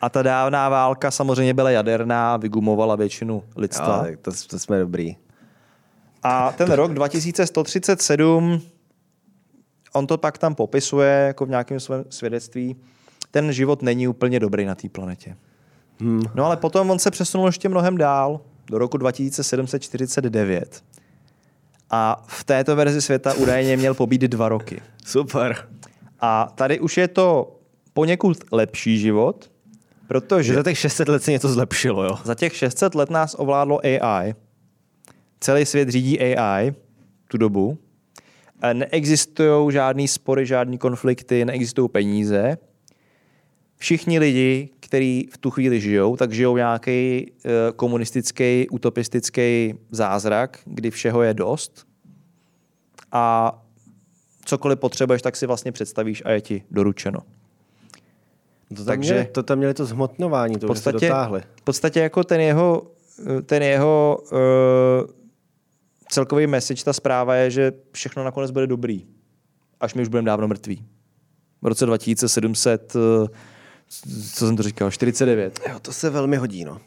A 0.00 0.08
ta 0.08 0.22
dávná 0.22 0.68
válka 0.68 1.10
samozřejmě 1.10 1.54
byla 1.54 1.70
jaderná, 1.70 2.36
vygumovala 2.36 2.96
většinu 2.96 3.42
lidstva. 3.56 4.06
Jo, 4.06 4.16
to, 4.22 4.30
to 4.48 4.58
jsme 4.58 4.78
dobrý. 4.78 5.16
A 6.24 6.52
ten 6.52 6.72
rok 6.72 6.94
2137 6.94 8.60
on 9.92 10.06
to 10.06 10.18
pak 10.18 10.38
tam 10.38 10.54
popisuje 10.54 11.10
jako 11.10 11.46
v 11.46 11.48
nějakém 11.48 11.80
svém 11.80 12.04
svědectví. 12.10 12.76
Ten 13.30 13.52
život 13.52 13.82
není 13.82 14.08
úplně 14.08 14.40
dobrý 14.40 14.64
na 14.64 14.74
té 14.74 14.88
planetě. 14.88 15.36
Hmm. 16.00 16.22
No 16.34 16.44
ale 16.44 16.56
potom 16.56 16.90
on 16.90 16.98
se 16.98 17.10
přesunul 17.10 17.46
ještě 17.46 17.68
mnohem 17.68 17.96
dál, 17.96 18.40
do 18.66 18.78
roku 18.78 18.96
2749. 18.96 20.84
A 21.90 22.22
v 22.26 22.44
této 22.44 22.76
verzi 22.76 23.02
světa 23.02 23.34
údajně 23.34 23.76
měl 23.76 23.94
pobít 23.94 24.20
dva 24.20 24.48
roky. 24.48 24.82
Super. 25.04 25.68
A 26.20 26.52
tady 26.54 26.80
už 26.80 26.96
je 26.96 27.08
to 27.08 27.56
poněkud 27.92 28.36
lepší 28.52 28.98
život, 28.98 29.50
protože 30.08 30.52
Že 30.52 30.54
za 30.54 30.62
těch 30.62 30.78
600 30.78 31.08
let 31.08 31.22
se 31.22 31.30
něco 31.30 31.48
zlepšilo, 31.48 32.04
jo? 32.04 32.18
za 32.24 32.34
těch 32.34 32.56
600 32.56 32.94
let 32.94 33.10
nás 33.10 33.36
ovládlo 33.38 33.80
AI. 33.84 34.34
Celý 35.44 35.66
svět 35.66 35.88
řídí 35.88 36.20
AI 36.20 36.74
tu 37.28 37.38
dobu. 37.38 37.78
Neexistují 38.72 39.72
žádný 39.72 40.08
spory, 40.08 40.46
žádný 40.46 40.78
konflikty, 40.78 41.44
neexistují 41.44 41.88
peníze. 41.88 42.58
Všichni 43.76 44.18
lidi, 44.18 44.68
kteří 44.80 45.28
v 45.32 45.38
tu 45.38 45.50
chvíli 45.50 45.80
žijou, 45.80 46.16
tak 46.16 46.32
žijou 46.32 46.56
nějaký 46.56 46.92
e, 46.92 47.32
komunistický, 47.76 48.68
utopistický 48.70 49.74
zázrak, 49.90 50.58
kdy 50.64 50.90
všeho 50.90 51.22
je 51.22 51.34
dost. 51.34 51.86
A 53.12 53.54
cokoliv 54.44 54.78
potřebuješ, 54.78 55.22
tak 55.22 55.36
si 55.36 55.46
vlastně 55.46 55.72
představíš 55.72 56.22
a 56.26 56.30
je 56.30 56.40
ti 56.40 56.62
doručeno. 56.70 57.20
To 58.68 58.74
tam, 58.74 58.86
Takže- 58.86 59.14
měli, 59.14 59.26
to 59.26 59.42
tam 59.42 59.58
měli 59.58 59.74
to 59.74 59.84
zhmotňování, 59.84 60.56
to 60.56 60.66
v 60.66 60.70
už 60.70 60.78
se 60.78 60.82
podstatě, 60.84 61.08
dotáhli. 61.08 61.42
v 61.56 61.62
podstatě 61.62 62.00
jako 62.00 62.24
ten 62.24 62.40
jeho, 62.40 62.82
ten 63.46 63.62
jeho 63.62 64.18
uh, 64.32 65.23
celkový 66.14 66.46
message, 66.46 66.84
ta 66.84 66.92
zpráva 66.92 67.34
je, 67.34 67.50
že 67.50 67.72
všechno 67.92 68.24
nakonec 68.24 68.50
bude 68.50 68.66
dobrý. 68.66 69.06
Až 69.80 69.94
my 69.94 70.02
už 70.02 70.08
budeme 70.08 70.26
dávno 70.26 70.48
mrtví. 70.48 70.84
V 71.62 71.66
roce 71.66 71.86
2700, 71.86 72.94
uh, 72.94 73.00
co 74.34 74.46
jsem 74.46 74.56
to 74.56 74.62
říkal, 74.62 74.90
49. 74.90 75.60
Jo, 75.68 75.78
to 75.82 75.92
se 75.92 76.10
velmi 76.10 76.36
hodí, 76.36 76.64
no. 76.64 76.78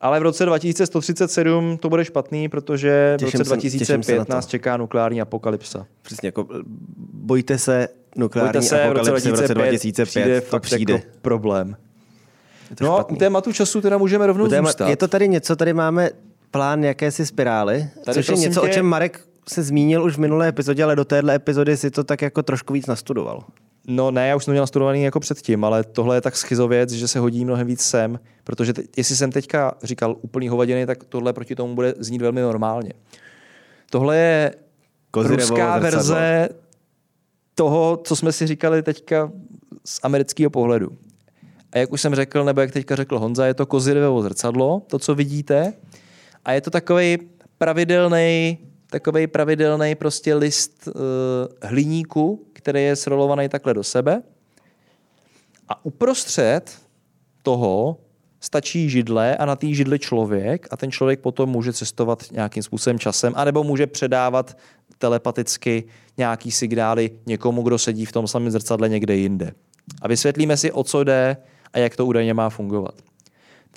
Ale 0.00 0.20
v 0.20 0.22
roce 0.22 0.44
2137 0.46 1.78
to 1.78 1.88
bude 1.88 2.04
špatný, 2.04 2.48
protože 2.48 3.14
v 3.16 3.18
Těším 3.18 3.38
roce 3.40 3.48
se 3.48 3.54
na 3.56 3.60
2005 3.60 4.24
to. 4.26 4.32
nás 4.32 4.46
čeká 4.46 4.76
nukleární 4.76 5.20
apokalypsa. 5.20 5.86
Přesně, 6.02 6.26
jako 6.28 6.46
bojte 7.12 7.58
se 7.58 7.88
nukleární 8.16 8.52
Bojte 8.52 8.66
se, 8.68 8.74
v 8.76 8.92
roce 8.92 9.10
apokalypsy 9.10 9.28
v 9.28 9.32
roce 9.40 9.54
2005 9.54 9.70
2005, 9.70 10.06
přijde 10.08 10.40
to 10.40 10.60
přijde. 10.60 10.92
Jako 10.94 11.06
problém. 11.22 11.76
to 12.74 12.84
No 12.84 12.94
špatný. 12.94 13.16
tématu 13.18 13.52
času 13.52 13.80
teda 13.80 13.98
můžeme 13.98 14.26
rovnou 14.26 14.46
téma- 14.46 14.66
zůstat. 14.68 14.88
Je 14.88 14.96
to 14.96 15.08
tady 15.08 15.28
něco, 15.28 15.56
tady 15.56 15.72
máme 15.72 16.10
plán 16.50 16.84
jakési 16.84 17.26
spirály, 17.26 17.90
Tady 18.04 18.14
což 18.14 18.28
je 18.28 18.36
něco, 18.36 18.60
tě- 18.60 18.66
o 18.66 18.68
čem 18.68 18.86
Marek 18.86 19.20
se 19.48 19.62
zmínil 19.62 20.04
už 20.04 20.14
v 20.14 20.18
minulé 20.18 20.48
epizodě, 20.48 20.84
ale 20.84 20.96
do 20.96 21.04
téhle 21.04 21.34
epizody 21.34 21.76
si 21.76 21.90
to 21.90 22.04
tak 22.04 22.22
jako 22.22 22.42
trošku 22.42 22.72
víc 22.72 22.86
nastudoval. 22.86 23.44
No 23.86 24.10
ne, 24.10 24.28
já 24.28 24.36
už 24.36 24.44
jsem 24.44 24.52
to 24.52 24.54
měl 24.54 24.66
studovaný 24.66 25.02
jako 25.02 25.20
předtím, 25.20 25.64
ale 25.64 25.84
tohle 25.84 26.16
je 26.16 26.20
tak 26.20 26.36
schizověc, 26.36 26.90
že 26.90 27.08
se 27.08 27.18
hodí 27.18 27.44
mnohem 27.44 27.66
víc 27.66 27.80
sem, 27.80 28.20
protože 28.44 28.72
te, 28.72 28.82
jestli 28.96 29.16
jsem 29.16 29.32
teďka 29.32 29.74
říkal 29.82 30.16
úplný 30.20 30.48
hovadiny, 30.48 30.86
tak 30.86 31.04
tohle 31.04 31.32
proti 31.32 31.54
tomu 31.54 31.74
bude 31.74 31.94
znít 31.98 32.22
velmi 32.22 32.40
normálně. 32.40 32.92
Tohle 33.90 34.16
je 34.16 34.54
Kozirevovo 35.10 35.40
ruská 35.50 35.80
zrcadlo. 35.80 35.80
verze 35.80 36.48
toho, 37.54 38.00
co 38.04 38.16
jsme 38.16 38.32
si 38.32 38.46
říkali 38.46 38.82
teďka 38.82 39.32
z 39.84 40.00
amerického 40.02 40.50
pohledu. 40.50 40.88
A 41.72 41.78
jak 41.78 41.92
už 41.92 42.00
jsem 42.00 42.14
řekl, 42.14 42.44
nebo 42.44 42.60
jak 42.60 42.70
teďka 42.70 42.96
řekl 42.96 43.18
Honza, 43.18 43.46
je 43.46 43.54
to 43.54 43.66
kozirevovo 43.66 44.22
zrcadlo, 44.22 44.82
to, 44.86 44.98
co 44.98 45.14
vidíte. 45.14 45.72
A 46.48 46.52
je 46.52 46.60
to 46.60 46.70
takový 46.70 47.18
pravidelný, 47.58 48.58
takový 48.90 49.26
pravidelný 49.26 49.94
prostě 49.94 50.34
list 50.34 50.88
uh, 50.88 51.02
hliníku, 51.62 52.46
který 52.52 52.82
je 52.82 52.96
srolovaný 52.96 53.48
takhle 53.48 53.74
do 53.74 53.84
sebe. 53.84 54.22
A 55.68 55.84
uprostřed 55.84 56.78
toho 57.42 57.96
stačí 58.40 58.90
židle 58.90 59.36
a 59.36 59.44
na 59.44 59.56
té 59.56 59.66
židli 59.66 59.98
člověk 59.98 60.68
a 60.70 60.76
ten 60.76 60.90
člověk 60.90 61.20
potom 61.20 61.48
může 61.48 61.72
cestovat 61.72 62.32
nějakým 62.32 62.62
způsobem 62.62 62.98
časem 62.98 63.32
anebo 63.36 63.64
může 63.64 63.86
předávat 63.86 64.56
telepaticky 64.98 65.84
nějaký 66.16 66.50
signály 66.50 67.10
někomu, 67.26 67.62
kdo 67.62 67.78
sedí 67.78 68.04
v 68.04 68.12
tom 68.12 68.28
samém 68.28 68.50
zrcadle 68.50 68.88
někde 68.88 69.16
jinde. 69.16 69.52
A 70.02 70.08
vysvětlíme 70.08 70.56
si, 70.56 70.72
o 70.72 70.84
co 70.84 71.04
jde 71.04 71.36
a 71.72 71.78
jak 71.78 71.96
to 71.96 72.06
údajně 72.06 72.34
má 72.34 72.50
fungovat. 72.50 73.07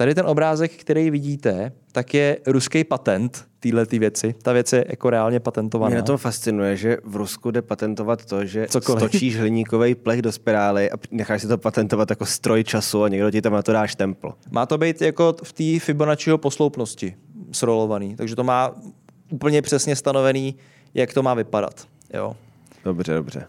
Tady 0.01 0.15
ten 0.15 0.25
obrázek, 0.25 0.71
který 0.71 1.09
vidíte, 1.09 1.71
tak 1.91 2.13
je 2.13 2.37
ruský 2.47 2.83
patent 2.83 3.45
téhle 3.59 3.85
ty 3.85 3.99
věci. 3.99 4.35
Ta 4.41 4.53
věc 4.53 4.73
je 4.73 4.85
jako 4.89 5.09
reálně 5.09 5.39
patentovaná. 5.39 5.89
Mě 5.89 5.97
na 5.97 6.03
tom 6.03 6.17
fascinuje, 6.17 6.77
že 6.77 6.97
v 7.03 7.15
Rusku 7.15 7.51
jde 7.51 7.61
patentovat 7.61 8.25
to, 8.25 8.45
že 8.45 8.67
Cokoliv. 8.69 8.99
stočíš 8.99 9.39
hliníkový 9.39 9.95
plech 9.95 10.21
do 10.21 10.31
spirály 10.31 10.91
a 10.91 10.95
necháš 11.11 11.41
si 11.41 11.47
to 11.47 11.57
patentovat 11.57 12.09
jako 12.09 12.25
stroj 12.25 12.63
času 12.63 13.03
a 13.03 13.07
někdo 13.07 13.31
ti 13.31 13.41
tam 13.41 13.53
na 13.53 13.61
to 13.61 13.71
dá 13.71 13.87
štempl. 13.87 14.33
Má 14.51 14.65
to 14.65 14.77
být 14.77 15.01
jako 15.01 15.35
v 15.43 15.53
té 15.53 15.85
Fibonacciho 15.85 16.37
posloupnosti 16.37 17.15
srolovaný, 17.51 18.15
takže 18.15 18.35
to 18.35 18.43
má 18.43 18.71
úplně 19.31 19.61
přesně 19.61 19.95
stanovený, 19.95 20.55
jak 20.93 21.13
to 21.13 21.23
má 21.23 21.33
vypadat. 21.33 21.87
Jo. 22.13 22.35
Dobře, 22.85 23.13
dobře. 23.13 23.45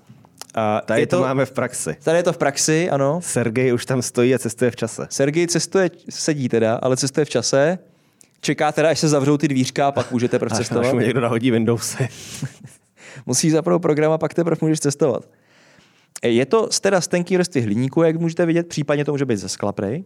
A 0.54 0.80
Tady 0.84 1.00
je 1.00 1.06
to, 1.06 1.16
to 1.16 1.22
máme 1.22 1.46
v 1.46 1.52
praxi. 1.52 1.96
Tady 2.02 2.18
je 2.18 2.22
to 2.22 2.32
v 2.32 2.38
praxi, 2.38 2.90
ano. 2.90 3.20
Sergej 3.22 3.72
už 3.72 3.86
tam 3.86 4.02
stojí 4.02 4.34
a 4.34 4.38
cestuje 4.38 4.70
v 4.70 4.76
čase. 4.76 5.06
Sergej 5.10 5.46
cestuje, 5.46 5.90
sedí 6.10 6.48
teda, 6.48 6.74
ale 6.74 6.96
cestuje 6.96 7.24
v 7.24 7.28
čase. 7.28 7.78
Čeká 8.40 8.72
teda, 8.72 8.88
až 8.88 8.98
se 8.98 9.08
zavřou 9.08 9.36
ty 9.36 9.48
dvířka 9.48 9.88
a 9.88 9.92
pak 9.92 10.10
může 10.12 10.28
teprve 10.28 10.56
cestovat. 10.56 10.86
až 10.86 10.92
mu 10.92 11.00
někdo 11.00 11.20
nahodí 11.20 11.50
Windowsy. 11.50 12.08
Musíš 13.26 13.52
zapnout 13.52 13.82
program 13.82 14.12
a 14.12 14.18
pak 14.18 14.34
teprve 14.34 14.56
můžeš 14.60 14.80
cestovat. 14.80 15.28
Je 16.24 16.46
to 16.46 16.68
z 16.72 16.80
teda 16.80 17.00
z 17.00 17.08
tenký 17.08 17.36
vrstvy 17.36 17.60
hliníku, 17.60 18.02
jak 18.02 18.16
můžete 18.20 18.46
vidět, 18.46 18.68
případně 18.68 19.04
to 19.04 19.12
může 19.12 19.24
být 19.24 19.36
ze 19.36 19.48
skla 19.48 19.72
prej. 19.72 20.04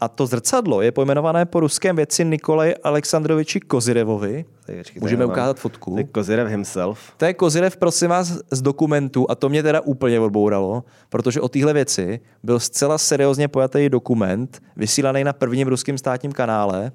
A 0.00 0.08
to 0.08 0.26
zrcadlo 0.26 0.82
je 0.82 0.92
pojmenované 0.92 1.44
po 1.44 1.60
ruském 1.60 1.96
vědci 1.96 2.24
Nikolaj 2.24 2.74
Alexandroviči 2.84 3.60
Kozirevovi. 3.60 4.44
Počkej, 4.78 5.00
Můžeme 5.00 5.24
mám- 5.26 5.32
ukázat 5.32 5.58
fotku. 5.58 5.90
To 5.92 5.98
je 5.98 6.04
Kozirev 6.04 6.48
himself. 6.48 6.98
To 7.16 7.24
je 7.24 7.34
Kozirev, 7.34 7.76
prosím 7.76 8.10
vás, 8.10 8.32
z 8.50 8.62
dokumentu 8.62 9.30
a 9.30 9.34
to 9.34 9.48
mě 9.48 9.62
teda 9.62 9.80
úplně 9.80 10.20
odbouralo, 10.20 10.84
protože 11.08 11.40
o 11.40 11.48
téhle 11.48 11.72
věci 11.72 12.20
byl 12.42 12.60
zcela 12.60 12.98
seriózně 12.98 13.48
pojatý 13.48 13.88
dokument, 13.88 14.62
vysílaný 14.76 15.24
na 15.24 15.32
prvním 15.32 15.68
ruském 15.68 15.98
státním 15.98 16.32
kanále, 16.32 16.92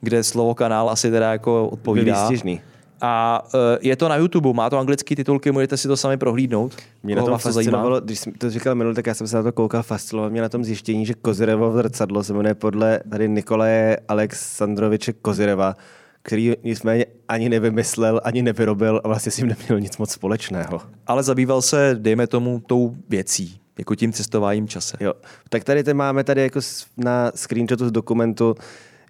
kde 0.00 0.22
slovo 0.22 0.54
kanál 0.54 0.90
asi 0.90 1.10
teda 1.10 1.32
jako 1.32 1.68
odpovídá. 1.68 2.28
Výstižný. 2.28 2.60
A 3.04 3.42
uh, 3.54 3.60
je 3.80 3.96
to 3.96 4.08
na 4.08 4.16
YouTube, 4.16 4.52
má 4.52 4.70
to 4.70 4.78
anglické 4.78 5.16
titulky, 5.16 5.52
můžete 5.52 5.76
si 5.76 5.88
to 5.88 5.96
sami 5.96 6.16
prohlídnout. 6.16 6.76
Mě 7.02 7.16
na 7.16 7.22
tom 7.22 7.38
fascinovalo, 7.38 8.00
když 8.00 8.18
jsem 8.18 8.32
to 8.32 8.50
říkal 8.50 8.74
minule, 8.74 8.94
tak 8.94 9.06
já 9.06 9.14
jsem 9.14 9.26
se 9.26 9.36
na 9.36 9.42
to 9.42 9.52
koukal, 9.52 9.82
fascinovalo 9.82 10.30
mě 10.30 10.40
na 10.40 10.48
tom 10.48 10.64
zjištění, 10.64 11.06
že 11.06 11.14
Kozirevo 11.14 11.72
zrcadlo 11.72 12.24
se 12.24 12.32
jmenuje 12.32 12.54
podle 12.54 13.00
tady 13.10 13.28
Nikolaje 13.28 14.00
Alexandroviče 14.08 15.12
Kozireva, 15.12 15.76
který 16.22 16.52
nicméně 16.62 17.06
ani 17.28 17.48
nevymyslel, 17.48 18.20
ani 18.24 18.42
nevyrobil 18.42 19.00
a 19.04 19.08
vlastně 19.08 19.32
s 19.32 19.36
tím 19.36 19.48
neměl 19.48 19.80
nic 19.80 19.96
moc 19.96 20.10
společného. 20.10 20.80
Ale 21.06 21.22
zabýval 21.22 21.62
se, 21.62 21.96
dejme 21.98 22.26
tomu, 22.26 22.62
tou 22.66 22.96
věcí, 23.08 23.60
jako 23.78 23.94
tím 23.94 24.12
cestováním 24.12 24.68
čase. 24.68 24.96
Jo. 25.00 25.14
Tak 25.48 25.64
tady 25.64 25.84
te 25.84 25.94
máme 25.94 26.24
tady 26.24 26.42
jako 26.42 26.60
na 26.96 27.32
screenshotu 27.34 27.88
z 27.88 27.92
dokumentu 27.92 28.54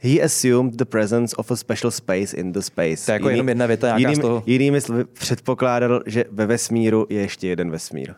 He 0.05 0.23
assumed 0.23 0.77
the 0.77 0.85
presence 0.85 1.37
of 1.37 1.51
a 1.51 1.57
special 1.57 1.91
space 1.91 2.37
in 2.37 2.53
the 2.53 2.61
space. 2.61 3.07
To 3.07 3.11
je 3.11 3.15
jako 3.15 3.29
jenom 3.29 3.49
jedna 3.49 3.67
věta, 3.67 3.87
nějaká 3.87 3.99
jinými, 3.99 4.17
z 4.17 4.21
toho. 4.21 4.43
Jinými 4.47 4.81
slovy 4.81 5.05
předpokládal, 5.05 6.03
že 6.07 6.25
ve 6.31 6.47
vesmíru 6.47 7.07
je 7.09 7.21
ještě 7.21 7.49
jeden 7.49 7.71
vesmír. 7.71 8.15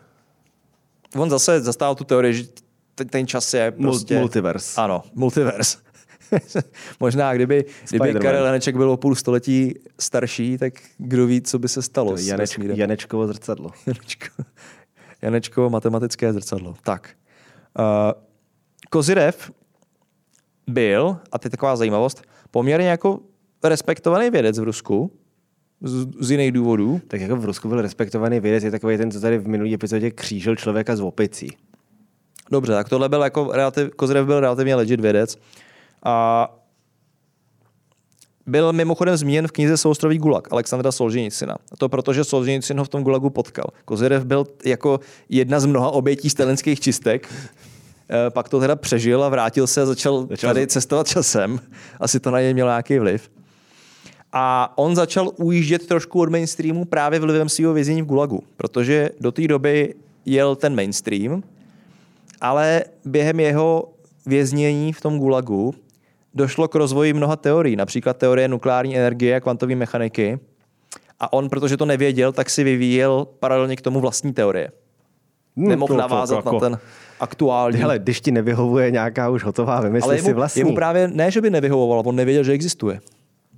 On 1.15 1.29
zase 1.29 1.61
zastával 1.61 1.95
tu 1.95 2.03
teorii, 2.03 2.33
že 2.33 2.43
ten, 2.95 3.07
ten 3.07 3.27
čas 3.27 3.53
je 3.53 3.71
prostě... 3.71 4.19
multiverse. 4.19 4.81
Ano, 4.81 5.03
multiverse. 5.13 5.77
Možná, 6.99 7.33
kdyby, 7.33 7.65
kdyby. 7.89 8.19
Karel 8.19 8.45
Janeček 8.45 8.75
byl 8.75 8.91
o 8.91 8.97
půl 8.97 9.15
století 9.15 9.73
starší, 9.99 10.57
tak 10.57 10.73
kdo 10.97 11.27
ví, 11.27 11.41
co 11.41 11.59
by 11.59 11.67
se 11.67 11.81
stalo 11.81 12.11
To 12.11 12.17
s 12.17 12.27
Janeč, 12.27 12.39
vesmírem. 12.39 12.77
Janečkovo 12.77 13.27
zrcadlo. 13.27 13.71
Janečko, 13.85 14.43
Janečko 15.21 15.69
matematické 15.69 16.33
zrcadlo. 16.33 16.75
Tak. 16.83 17.09
Uh, 17.79 17.85
Kozirev 18.89 19.51
byl, 20.67 21.17
a 21.31 21.39
teď 21.39 21.51
taková 21.51 21.75
zajímavost, 21.75 22.21
poměrně 22.51 22.87
jako 22.87 23.19
respektovaný 23.63 24.29
vědec 24.29 24.59
v 24.59 24.63
Rusku, 24.63 25.11
z, 25.81 26.07
z 26.19 26.31
jiných 26.31 26.51
důvodů. 26.51 27.01
Tak 27.07 27.21
jako 27.21 27.35
v 27.35 27.45
Rusku 27.45 27.69
byl 27.69 27.81
respektovaný 27.81 28.39
vědec, 28.39 28.63
je 28.63 28.71
takový 28.71 28.97
ten, 28.97 29.11
co 29.11 29.19
tady 29.19 29.37
v 29.37 29.47
minulý 29.47 29.73
epizodě 29.73 30.11
křížil 30.11 30.55
člověka 30.55 30.95
z 30.95 31.01
opicí. 31.01 31.49
Dobře, 32.51 32.71
tak 32.71 32.89
tohle 32.89 33.09
byl 33.09 33.21
jako 33.21 33.51
relativ, 33.51 33.89
Kozirev 33.89 34.25
byl 34.25 34.39
relativně 34.39 34.75
legit 34.75 34.99
vědec. 34.99 35.37
A 36.03 36.47
byl 38.45 38.73
mimochodem 38.73 39.17
zmíněn 39.17 39.47
v 39.47 39.51
knize 39.51 39.77
Soustrový 39.77 40.17
gulag 40.17 40.47
Alexandra 40.51 40.91
Solženicina. 40.91 41.55
A 41.71 41.77
to 41.77 41.89
proto, 41.89 42.13
že 42.13 42.23
Solženicin 42.23 42.77
ho 42.79 42.85
v 42.85 42.89
tom 42.89 43.03
gulagu 43.03 43.29
potkal. 43.29 43.65
Kozirev 43.85 44.25
byl 44.25 44.45
jako 44.65 44.99
jedna 45.29 45.59
z 45.59 45.65
mnoha 45.65 45.89
obětí 45.89 46.29
stalinských 46.29 46.79
čistek. 46.79 47.33
Eh, 48.09 48.29
Pak 48.29 48.49
to 48.49 48.59
teda 48.59 48.75
přežil 48.75 49.23
a 49.23 49.29
vrátil 49.29 49.67
se 49.67 49.81
a 49.81 49.85
začal, 49.85 50.27
Začal- 50.29 50.53
tady 50.53 50.67
cestovat 50.67 51.07
časem. 51.07 51.59
Asi 51.99 52.19
to 52.19 52.31
na 52.31 52.41
něj 52.41 52.53
mělo 52.53 52.69
nějaký 52.69 52.99
vliv. 52.99 53.29
A 54.33 54.73
on 54.77 54.95
začal 54.95 55.31
ujíždět 55.37 55.87
trošku 55.87 56.19
od 56.19 56.29
mainstreamu 56.29 56.85
právě 56.85 57.19
vlivem 57.19 57.49
svého 57.49 57.73
vězení 57.73 58.01
v 58.01 58.05
Gulagu, 58.05 58.43
protože 58.57 59.09
do 59.19 59.31
té 59.31 59.47
doby 59.47 59.95
jel 60.25 60.55
ten 60.55 60.75
mainstream, 60.75 61.43
ale 62.41 62.83
během 63.05 63.39
jeho 63.39 63.93
věznění 64.25 64.93
v 64.93 65.01
tom 65.01 65.19
Gulagu 65.19 65.75
došlo 66.33 66.67
k 66.67 66.75
rozvoji 66.75 67.13
mnoha 67.13 67.35
teorií, 67.35 67.75
například 67.75 68.17
teorie 68.17 68.47
nukleární 68.47 68.97
energie 68.97 69.35
a 69.35 69.39
kvantové 69.39 69.75
mechaniky. 69.75 70.39
A 71.19 71.33
on, 71.33 71.49
protože 71.49 71.77
to 71.77 71.85
nevěděl, 71.85 72.31
tak 72.31 72.49
si 72.49 72.63
vyvíjel 72.63 73.27
paralelně 73.39 73.75
k 73.75 73.81
tomu 73.81 73.99
vlastní 73.99 74.33
teorie. 74.33 74.71
Nemohl 75.57 75.87
to- 75.87 75.93
to 75.93 75.99
navázat 75.99 76.35
jako- 76.37 76.53
na 76.53 76.59
ten 76.59 76.79
aktuální. 77.19 77.77
Hele, 77.77 77.99
když 77.99 78.21
ti 78.21 78.31
nevyhovuje 78.31 78.91
nějaká 78.91 79.29
už 79.29 79.43
hotová, 79.43 79.81
vymysli 79.81 80.09
ale 80.09 80.17
si 80.17 80.27
jemu, 80.29 80.35
vlastní. 80.35 80.59
jemu 80.59 80.75
právě 80.75 81.07
ne, 81.07 81.31
že 81.31 81.41
by 81.41 81.49
nevyhovoval, 81.49 82.03
on 82.05 82.15
nevěděl, 82.15 82.43
že 82.43 82.51
existuje. 82.51 82.99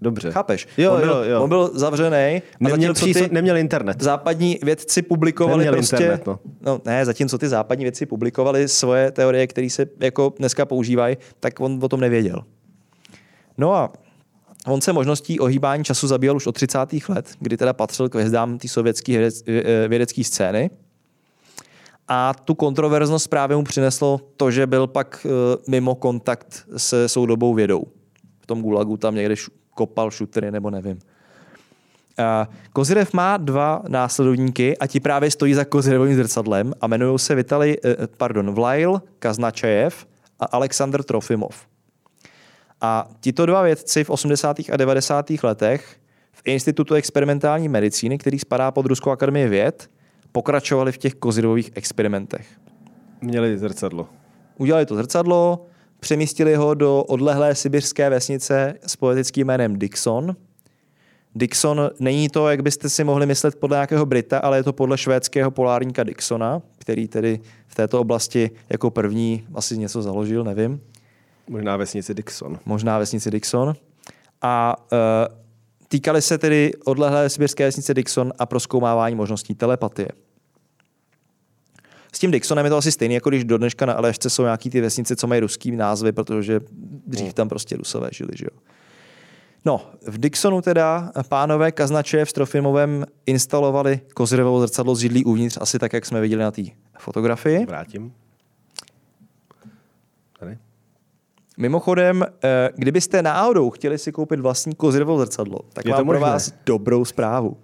Dobře. 0.01 0.31
Chápeš? 0.31 0.67
Jo, 0.77 0.93
on, 0.93 0.99
byl, 1.01 1.09
jo, 1.09 1.23
jo. 1.23 1.41
on 1.43 1.49
byl 1.49 1.71
zavřený 1.73 2.17
a 2.17 2.41
Neměl, 2.59 2.75
zatímco 2.93 2.93
přístup, 3.05 3.27
ty 3.27 3.33
neměl 3.33 3.57
internet. 3.57 4.01
západní 4.03 4.59
vědci 4.63 5.01
publikovali 5.01 5.57
Neměl 5.57 5.73
prostě... 5.73 5.95
internet, 5.95 6.27
no. 6.27 6.39
no. 6.61 6.81
ne, 6.85 7.05
zatímco 7.05 7.37
ty 7.37 7.47
západní 7.47 7.85
vědci 7.85 8.05
publikovali 8.05 8.67
svoje 8.67 9.11
teorie, 9.11 9.47
které 9.47 9.69
se 9.69 9.85
jako 9.99 10.33
dneska 10.39 10.65
používají, 10.65 11.17
tak 11.39 11.59
on 11.59 11.79
o 11.83 11.89
tom 11.89 11.99
nevěděl. 11.99 12.43
No 13.57 13.73
a 13.75 13.91
on 14.67 14.81
se 14.81 14.93
možností 14.93 15.39
ohýbání 15.39 15.83
času 15.83 16.07
zabýval 16.07 16.35
už 16.35 16.47
od 16.47 16.51
30. 16.51 16.79
let, 17.09 17.29
kdy 17.39 17.57
teda 17.57 17.73
patřil 17.73 18.09
k 18.09 18.15
hvězdám 18.15 18.57
té 18.57 18.67
sovětské 18.67 19.11
vědec, 19.11 19.43
vědecké 19.87 20.23
scény. 20.23 20.69
A 22.09 22.33
tu 22.33 22.55
kontroverznost 22.55 23.27
právě 23.27 23.57
mu 23.57 23.63
přineslo 23.63 24.21
to, 24.37 24.51
že 24.51 24.67
byl 24.67 24.87
pak 24.87 25.25
eh, 25.25 25.29
mimo 25.67 25.95
kontakt 25.95 26.65
se 26.77 27.09
soudobou 27.09 27.53
vědou. 27.53 27.83
V 28.39 28.45
tom 28.45 28.61
gulagu 28.61 28.97
tam 28.97 29.15
někde 29.15 29.35
kopal 29.75 30.11
šutry 30.11 30.51
nebo 30.51 30.69
nevím. 30.69 30.99
Kozirev 32.73 33.13
má 33.13 33.37
dva 33.37 33.83
následovníky 33.87 34.77
a 34.77 34.87
ti 34.87 34.99
právě 34.99 35.31
stojí 35.31 35.53
za 35.53 35.65
Kozirevovým 35.65 36.15
zrcadlem 36.15 36.73
a 36.81 36.85
jmenují 36.85 37.19
se 37.19 37.35
Vitali, 37.35 37.77
eh, 37.85 37.95
pardon, 38.17 38.51
Vlail 38.51 39.01
Kaznačejev 39.19 40.05
a 40.39 40.45
Aleksandr 40.45 41.03
Trofimov. 41.03 41.67
A 42.81 43.09
tito 43.19 43.45
dva 43.45 43.61
vědci 43.61 44.03
v 44.03 44.09
80. 44.09 44.69
a 44.71 44.77
90. 44.77 45.43
letech 45.43 45.95
v 46.31 46.41
Institutu 46.45 46.93
experimentální 46.93 47.69
medicíny, 47.69 48.17
který 48.17 48.39
spadá 48.39 48.71
pod 48.71 48.85
Ruskou 48.85 49.09
akademii 49.09 49.47
věd, 49.47 49.89
pokračovali 50.31 50.91
v 50.91 50.97
těch 50.97 51.15
Kozirových 51.15 51.71
experimentech. 51.75 52.47
Měli 53.21 53.57
zrcadlo. 53.57 54.09
Udělali 54.57 54.85
to 54.85 54.95
zrcadlo, 54.95 55.65
přemístili 55.99 56.55
ho 56.55 56.73
do 56.73 57.03
odlehlé 57.03 57.55
sibirské 57.55 58.09
vesnice 58.09 58.73
s 58.87 58.95
poetickým 58.95 59.47
jménem 59.47 59.79
Dixon. 59.79 60.35
Dixon 61.35 61.89
není 61.99 62.29
to, 62.29 62.49
jak 62.49 62.61
byste 62.61 62.89
si 62.89 63.03
mohli 63.03 63.25
myslet 63.25 63.55
podle 63.55 63.75
nějakého 63.75 64.05
Brita, 64.05 64.39
ale 64.39 64.57
je 64.57 64.63
to 64.63 64.73
podle 64.73 64.97
švédského 64.97 65.51
polárníka 65.51 66.03
Dixona, 66.03 66.61
který 66.77 67.07
tedy 67.07 67.39
v 67.67 67.75
této 67.75 68.01
oblasti 68.01 68.51
jako 68.69 68.89
první 68.91 69.47
asi 69.55 69.77
něco 69.77 70.01
založil, 70.01 70.43
nevím. 70.43 70.81
Možná 71.49 71.77
vesnici 71.77 72.13
Dixon. 72.13 72.59
Možná 72.65 72.97
vesnici 72.97 73.31
Dixon. 73.31 73.75
A 74.41 74.75
uh, 74.91 74.97
týkali 75.89 76.21
se 76.21 76.37
tedy 76.37 76.71
odlehlé 76.85 77.29
sibirské 77.29 77.65
vesnice 77.65 77.93
Dixon 77.93 78.33
a 78.39 78.45
proskoumávání 78.45 79.15
možností 79.15 79.55
telepatie. 79.55 80.07
S 82.13 82.19
tím 82.19 82.31
Dixonem 82.31 82.65
je 82.65 82.69
to 82.69 82.77
asi 82.77 82.91
stejný, 82.91 83.15
jako 83.15 83.29
když 83.29 83.43
do 83.43 83.57
dneška 83.57 83.85
na 83.85 83.93
Alešce 83.93 84.29
jsou 84.29 84.43
nějaký 84.43 84.69
ty 84.69 84.81
vesnice, 84.81 85.15
co 85.15 85.27
mají 85.27 85.41
ruský 85.41 85.71
názvy, 85.71 86.11
protože 86.11 86.59
dřív 87.07 87.33
tam 87.33 87.49
prostě 87.49 87.77
rusové 87.77 88.09
žili, 88.11 88.29
že 88.35 88.45
jo. 88.45 88.59
No, 89.65 89.91
v 90.07 90.17
Dixonu 90.17 90.61
teda 90.61 91.11
pánové 91.29 91.71
Kaznače 91.71 92.25
v 92.25 92.29
Strofimovém 92.29 93.05
instalovali 93.25 94.01
kozirevovo 94.13 94.59
zrcadlo 94.59 94.95
z 94.95 94.99
židlí 94.99 95.25
uvnitř, 95.25 95.57
asi 95.61 95.79
tak, 95.79 95.93
jak 95.93 96.05
jsme 96.05 96.21
viděli 96.21 96.43
na 96.43 96.51
té 96.51 96.61
fotografii. 96.99 97.65
Vrátím. 97.65 98.13
Tady. 100.39 100.57
Mimochodem, 101.61 102.25
eh, 102.43 102.69
kdybyste 102.75 103.21
náhodou 103.21 103.69
chtěli 103.69 103.97
si 103.97 104.11
koupit 104.11 104.39
vlastní 104.39 104.75
kozirovo 104.75 105.19
zrcadlo, 105.19 105.59
tak 105.73 105.85
Je 105.85 105.91
to 105.91 105.97
mám 105.97 106.05
pro 106.07 106.19
možné. 106.19 106.31
vás 106.31 106.53
dobrou 106.65 107.05
zprávu. 107.05 107.57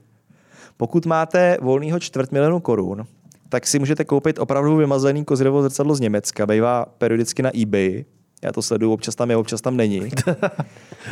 Pokud 0.78 1.06
máte 1.06 1.58
volného 1.62 2.00
čtvrt 2.00 2.32
milionu 2.32 2.60
korun, 2.60 3.06
tak 3.50 3.68
si 3.68 3.80
můžete 3.80 4.06
koupit 4.06 4.40
opravdu 4.40 4.76
vymazaný 4.76 5.26
kozirovo 5.26 5.62
zrcadlo 5.62 5.96
z 5.96 6.00
Německa. 6.00 6.46
Bývá 6.46 6.86
periodicky 6.98 7.42
na 7.42 7.52
eBay. 7.62 8.06
Já 8.44 8.52
to 8.52 8.62
sleduju, 8.62 8.94
občas 8.94 9.16
tam 9.16 9.30
je, 9.30 9.38
občas 9.38 9.62
tam 9.62 9.78
není. 9.78 10.02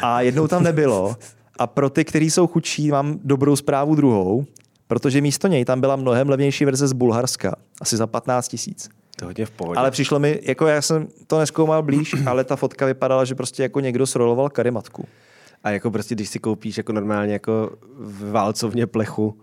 A 0.02 0.22
jednou 0.22 0.48
tam 0.48 0.64
nebylo. 0.64 1.16
A 1.60 1.68
pro 1.68 1.90
ty, 1.90 2.06
kteří 2.06 2.30
jsou 2.32 2.48
chudší, 2.48 2.92
mám 2.92 3.20
dobrou 3.24 3.56
zprávu 3.56 3.96
druhou, 3.96 4.46
protože 4.88 5.22
místo 5.22 5.48
něj 5.48 5.66
tam 5.66 5.82
byla 5.82 5.96
mnohem 5.96 6.30
levnější 6.30 6.66
verze 6.66 6.88
z 6.88 6.94
Bulharska. 6.94 7.56
Asi 7.82 7.98
za 7.98 8.08
15 8.08 8.48
tisíc. 8.48 8.90
To 9.16 9.26
hodně 9.26 9.46
v 9.46 9.52
pohodě. 9.52 9.80
Ale 9.80 9.92
přišlo 9.92 10.20
mi, 10.20 10.40
jako 10.44 10.68
já 10.68 10.82
jsem 10.82 11.08
to 11.28 11.40
neskoumal 11.40 11.84
blíž, 11.84 12.16
ale 12.26 12.44
ta 12.44 12.56
fotka 12.56 12.86
vypadala, 12.86 13.26
že 13.26 13.36
prostě 13.36 13.64
jako 13.64 13.80
někdo 13.80 14.08
sroloval 14.08 14.50
karimatku. 14.50 15.08
A 15.64 15.70
jako 15.70 15.92
prostě, 15.92 16.16
když 16.16 16.30
si 16.30 16.40
koupíš 16.40 16.78
jako 16.78 16.94
normálně 16.94 17.34
jako 17.34 17.72
v 18.00 18.32
válcovně 18.32 18.88
plechu, 18.88 19.38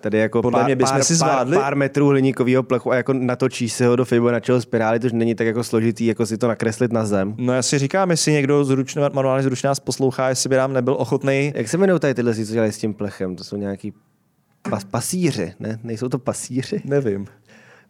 tady 0.00 0.18
jako 0.18 0.42
Podle 0.42 0.58
pár, 0.58 0.66
mě 0.66 0.76
bychom 0.76 0.92
pár, 0.92 1.04
si 1.04 1.14
zvládli- 1.14 1.54
pár, 1.54 1.62
pár 1.64 1.76
metrů 1.76 2.08
hliníkového 2.08 2.62
plechu 2.62 2.92
a 2.92 2.94
jako 2.94 3.12
natočíš 3.12 3.72
si 3.72 3.84
ho 3.84 3.96
do 3.96 4.04
Fibonacciho 4.04 4.60
spirály, 4.60 5.00
to 5.00 5.06
už 5.06 5.12
není 5.12 5.34
tak 5.34 5.46
jako 5.46 5.64
složitý, 5.64 6.06
jako 6.06 6.26
si 6.26 6.38
to 6.38 6.48
nakreslit 6.48 6.92
na 6.92 7.06
zem. 7.06 7.34
No 7.38 7.52
já 7.52 7.62
si 7.62 7.78
říkám, 7.78 8.10
jestli 8.10 8.32
někdo 8.32 8.64
zručně, 8.64 9.02
manuálně 9.12 9.42
zručně 9.42 9.66
nás 9.66 9.80
poslouchá, 9.80 10.28
jestli 10.28 10.48
by 10.48 10.56
nám 10.56 10.72
nebyl 10.72 10.94
ochotný. 10.98 11.52
Jak 11.54 11.68
se 11.68 11.76
jmenují 11.76 12.00
tady 12.00 12.14
tyhle, 12.14 12.34
co 12.34 12.42
dělají 12.52 12.72
s 12.72 12.78
tím 12.78 12.94
plechem? 12.94 13.36
To 13.36 13.44
jsou 13.44 13.56
nějaký 13.56 13.92
pas, 14.70 14.84
pasíři, 14.84 15.52
ne? 15.60 15.78
Nejsou 15.82 16.08
to 16.08 16.18
pasíři? 16.18 16.82
Nevím. 16.84 17.26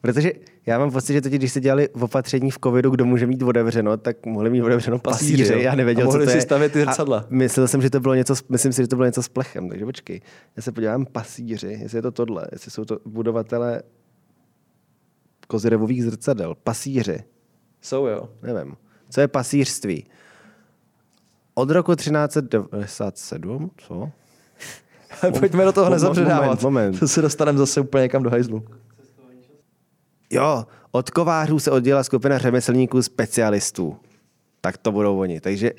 Protože 0.05 0.33
já 0.67 0.79
mám 0.79 0.91
pocit, 0.91 1.13
že 1.13 1.21
totiž, 1.21 1.39
když 1.39 1.53
se 1.53 1.61
dělali 1.61 1.89
v 1.95 2.05
opatření 2.05 2.51
v 2.51 2.59
covidu, 2.65 2.91
kdo 2.91 3.05
může 3.05 3.27
mít 3.27 3.43
otevřeno, 3.43 3.97
tak 3.97 4.27
mohli 4.27 4.51
mít 4.51 4.63
otevřeno 4.63 4.99
jo. 5.55 5.59
Já 5.59 5.75
nevěděl, 5.75 6.03
A 6.05 6.07
mohli 6.07 6.21
co 6.21 6.25
to 6.27 6.31
si 6.31 6.37
je. 6.37 6.43
stavět 6.43 6.73
ty 6.73 6.83
A 6.83 6.85
zrcadla. 6.85 7.27
myslel 7.31 7.69
jsem, 7.69 7.83
že 7.83 7.91
to 7.91 8.01
bylo 8.01 8.15
něco, 8.15 8.35
myslím 8.49 8.73
si, 8.73 8.83
že 8.83 8.89
to 8.89 8.97
bylo 8.97 9.07
něco 9.07 9.23
s 9.23 9.29
plechem, 9.29 9.69
takže 9.69 9.85
počkej. 9.85 10.21
Já 10.57 10.63
se 10.63 10.73
podívám 10.73 11.07
pasíři, 11.07 11.79
jestli 11.83 11.99
je 11.99 12.03
to 12.03 12.11
tohle, 12.13 12.47
jestli 12.53 12.71
jsou 12.71 12.85
to 12.85 12.99
budovatele 13.07 13.83
kozirevových 15.47 16.05
zrcadel. 16.05 16.55
Pasíři, 16.65 17.19
Jsou 17.81 18.07
jo. 18.07 18.29
nevím. 18.43 18.77
Co 19.11 19.21
je 19.21 19.29
pasířství? 19.29 20.07
Od 21.55 21.71
roku 21.71 21.95
1397, 21.95 23.71
co? 23.77 24.11
Pojďme 25.39 25.65
do 25.65 25.73
toho 25.73 25.91
nezapředávat. 25.91 26.47
moment, 26.47 26.63
moment. 26.63 26.99
To 27.01 27.09
se 27.09 27.23
dostaneme 27.23 27.59
zase 27.59 27.81
úplně 27.81 28.03
někam 28.03 28.23
do 28.23 28.31
hajzlu. 28.31 28.65
Jo, 30.35 30.65
od 30.93 31.11
kovářů 31.11 31.59
se 31.59 31.71
oddělila 31.71 32.05
skupina 32.05 32.39
řemeslníků 32.39 33.03
specialistů. 33.03 33.97
Tak 34.61 34.77
to 34.79 34.93
budou 34.93 35.19
oni. 35.21 35.41
Takže 35.41 35.73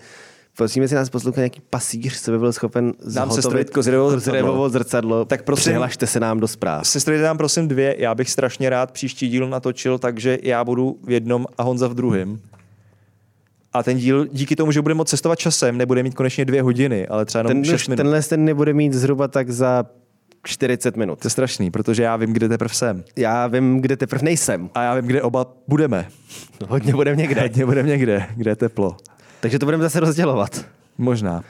prosím, 0.58 0.82
jestli 0.82 0.96
nás 0.96 1.10
poslouchá 1.10 1.41
nějaký 1.41 1.62
pasíř, 1.70 2.22
co 2.22 2.32
by 2.32 2.39
byl 2.39 2.54
schopen 2.54 2.94
sestrojit 3.32 3.70
kozirevovo 3.70 4.10
zrcadlo. 4.12 4.32
kozirevovo 4.32 4.70
zrcadlo, 4.70 5.26
Tak 5.26 5.44
prosím- 5.44 5.62
přihlašte 5.62 6.08
se 6.08 6.20
nám 6.20 6.39
do 6.39 6.48
zpráv. 6.48 6.88
Sestrojte 6.88 7.24
nám 7.24 7.38
prosím 7.38 7.68
dvě, 7.68 7.96
já 8.00 8.15
bych 8.15 8.32
strašně 8.32 8.70
rád 8.70 8.91
příští 8.91 9.28
díl 9.30 9.50
natočil, 9.50 9.98
takže 10.00 10.38
já 10.44 10.63
budu 10.63 11.00
v 11.04 11.12
jednom 11.12 11.46
a 11.58 11.63
Honza 11.63 11.88
v 11.88 11.94
druhém. 11.94 12.39
A 13.74 13.84
ten 13.84 13.98
díl, 13.98 14.26
díky 14.32 14.56
tomu, 14.56 14.72
že 14.72 14.82
bude 14.82 14.94
moct 14.94 15.10
cestovat 15.10 15.39
časem, 15.39 15.78
nebude 15.78 16.04
mít 16.04 16.15
konečně 16.15 16.46
dvě 16.46 16.62
hodiny, 16.62 17.08
ale 17.08 17.26
třeba 17.26 17.39
jenom 17.39 17.63
Ten, 17.63 17.65
šest 17.65 17.88
minut. 17.88 17.98
tenhle 17.98 18.22
ten 18.22 18.46
nebude 18.46 18.74
mít 18.74 18.94
zhruba 18.94 19.28
tak 19.28 19.50
za 19.52 19.86
40 20.47 20.97
minut. 20.97 21.19
To 21.19 21.25
je 21.25 21.29
strašný, 21.29 21.71
protože 21.71 22.03
já 22.03 22.15
vím, 22.15 22.34
kde 22.34 22.49
teprve 22.49 22.73
jsem. 22.73 23.03
Já 23.15 23.47
vím, 23.47 23.81
kde 23.81 23.97
teprve 23.97 24.23
nejsem. 24.23 24.69
A 24.73 24.84
já 24.84 24.95
vím, 24.95 25.05
kde 25.05 25.21
oba 25.21 25.45
budeme. 25.67 26.08
Hodně 26.67 26.93
budeme 26.93 27.17
někde. 27.17 27.49
Kde 27.49 27.65
budeme 27.65 27.89
někde, 27.89 28.25
kde 28.36 28.51
je 28.51 28.55
teplo. 28.55 28.97
Takže 29.39 29.60
to 29.60 29.65
budeme 29.65 29.84
zase 29.84 29.99
rozdělovat. 29.99 30.65
Možná. 30.97 31.31
Možná 31.31 31.43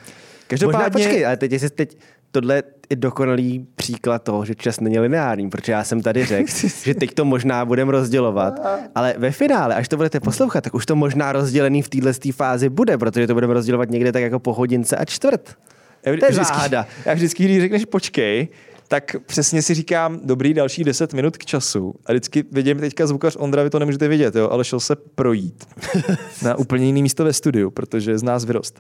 Každopádně, 0.48 0.90
počkej, 0.92 1.26
ale 1.26 1.38
teď, 1.38 1.52
jestli 1.52 1.70
teď 1.70 1.98
tohle 2.32 2.64
je 2.90 2.96
dokonalý 2.96 3.68
příklad 3.76 4.24
toho, 4.24 4.46
že 4.46 4.56
čas 4.56 4.80
není 4.80 5.00
lineární, 5.00 5.50
protože 5.50 5.72
já 5.72 5.84
jsem 5.84 6.02
tady 6.02 6.26
řekl, 6.26 6.52
že 6.84 6.94
teď 6.94 7.14
to 7.14 7.26
možná 7.26 7.66
budeme 7.66 7.92
rozdělovat, 7.92 8.60
ale 8.96 9.16
ve 9.18 9.32
finále, 9.32 9.76
až 9.76 9.88
to 9.88 9.98
budete 9.98 10.20
poslouchat, 10.20 10.64
tak 10.64 10.74
už 10.74 10.86
to 10.86 10.96
možná 10.96 11.32
rozdělený 11.32 11.82
v 11.82 11.90
téhle 11.90 12.14
fázi 12.34 12.70
bude, 12.70 12.98
protože 12.98 13.28
to 13.28 13.34
budeme 13.34 13.54
rozdělovat 13.54 13.90
někde 13.90 14.12
tak 14.12 14.22
jako 14.24 14.40
po 14.40 14.54
hodince 14.54 14.98
a 14.98 15.06
čtvrt. 15.06 15.58
já 16.06 16.12
To 16.18 16.26
je 16.26 16.32
vždycky, 16.32 16.54
záhada. 16.54 16.88
já 17.06 17.14
vždycky, 17.14 17.46
když 17.46 17.62
řekneš 17.62 17.86
počkej, 17.86 18.48
tak 18.88 19.16
přesně 19.26 19.62
si 19.62 19.74
říkám, 19.74 20.20
dobrý, 20.24 20.54
další 20.54 20.84
10 20.84 21.14
minut 21.14 21.38
k 21.38 21.46
času. 21.46 21.94
A 22.06 22.12
vždycky 22.12 22.44
vidím 22.52 22.80
teďka 22.80 23.08
zvukař 23.08 23.36
Ondra, 23.40 23.64
vy 23.64 23.70
to 23.70 23.80
nemůžete 23.80 24.08
vidět, 24.08 24.36
jo, 24.36 24.50
ale 24.50 24.64
šel 24.64 24.80
se 24.80 24.96
projít 24.96 25.66
na 26.44 26.56
úplně 26.56 26.86
jiný 26.86 27.04
místo 27.04 27.24
ve 27.24 27.34
studiu, 27.34 27.72
protože 27.72 28.18
z 28.18 28.24
nás 28.24 28.46
vyrost. 28.46 28.80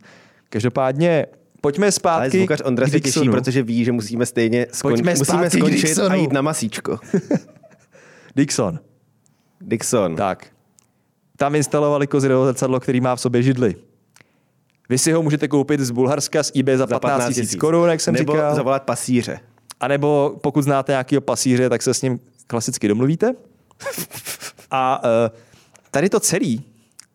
Každopádně, 0.49 1.25
pojďme 1.61 1.85
Ale 1.85 1.91
zpátky 1.91 2.37
zvukař 2.37 2.61
Ondra 2.65 2.87
se 2.87 2.99
těší, 2.99 3.29
protože 3.29 3.63
ví, 3.63 3.85
že 3.85 3.91
musíme 3.91 4.25
stejně 4.25 4.65
skon- 4.71 4.81
Pojďme 4.89 5.13
musíme 5.17 5.49
skončit 5.49 5.99
a 5.99 6.15
jít 6.15 6.33
na 6.33 6.41
masíčko. 6.41 6.99
Dixon, 8.35 8.79
Dixon. 9.61 10.15
tak. 10.15 10.45
Tam 11.37 11.55
instalovali 11.55 12.07
kozirovo 12.07 12.45
zrcadlo, 12.45 12.79
který 12.79 13.01
má 13.01 13.15
v 13.15 13.21
sobě 13.21 13.43
židli. 13.43 13.75
Vy 14.89 14.97
si 14.97 15.11
ho 15.11 15.23
můžete 15.23 15.47
koupit 15.47 15.79
z 15.79 15.91
Bulharska 15.91 16.43
z 16.43 16.51
eBay 16.59 16.77
za 16.77 16.87
15 16.87 17.37
000 17.37 17.47
korun, 17.59 17.89
jak 17.89 18.01
jsem 18.01 18.13
Nebo 18.13 18.33
říkal. 18.33 18.55
zavolat 18.55 18.83
pasíře. 18.83 19.39
A 19.79 19.87
nebo 19.87 20.35
pokud 20.41 20.61
znáte 20.61 20.91
nějakého 20.91 21.21
pasíře, 21.21 21.69
tak 21.69 21.81
se 21.81 21.93
s 21.93 22.01
ním 22.01 22.19
klasicky 22.47 22.87
domluvíte. 22.87 23.35
A 24.71 25.03
uh, 25.03 25.09
tady 25.91 26.09
to 26.09 26.19
celý 26.19 26.63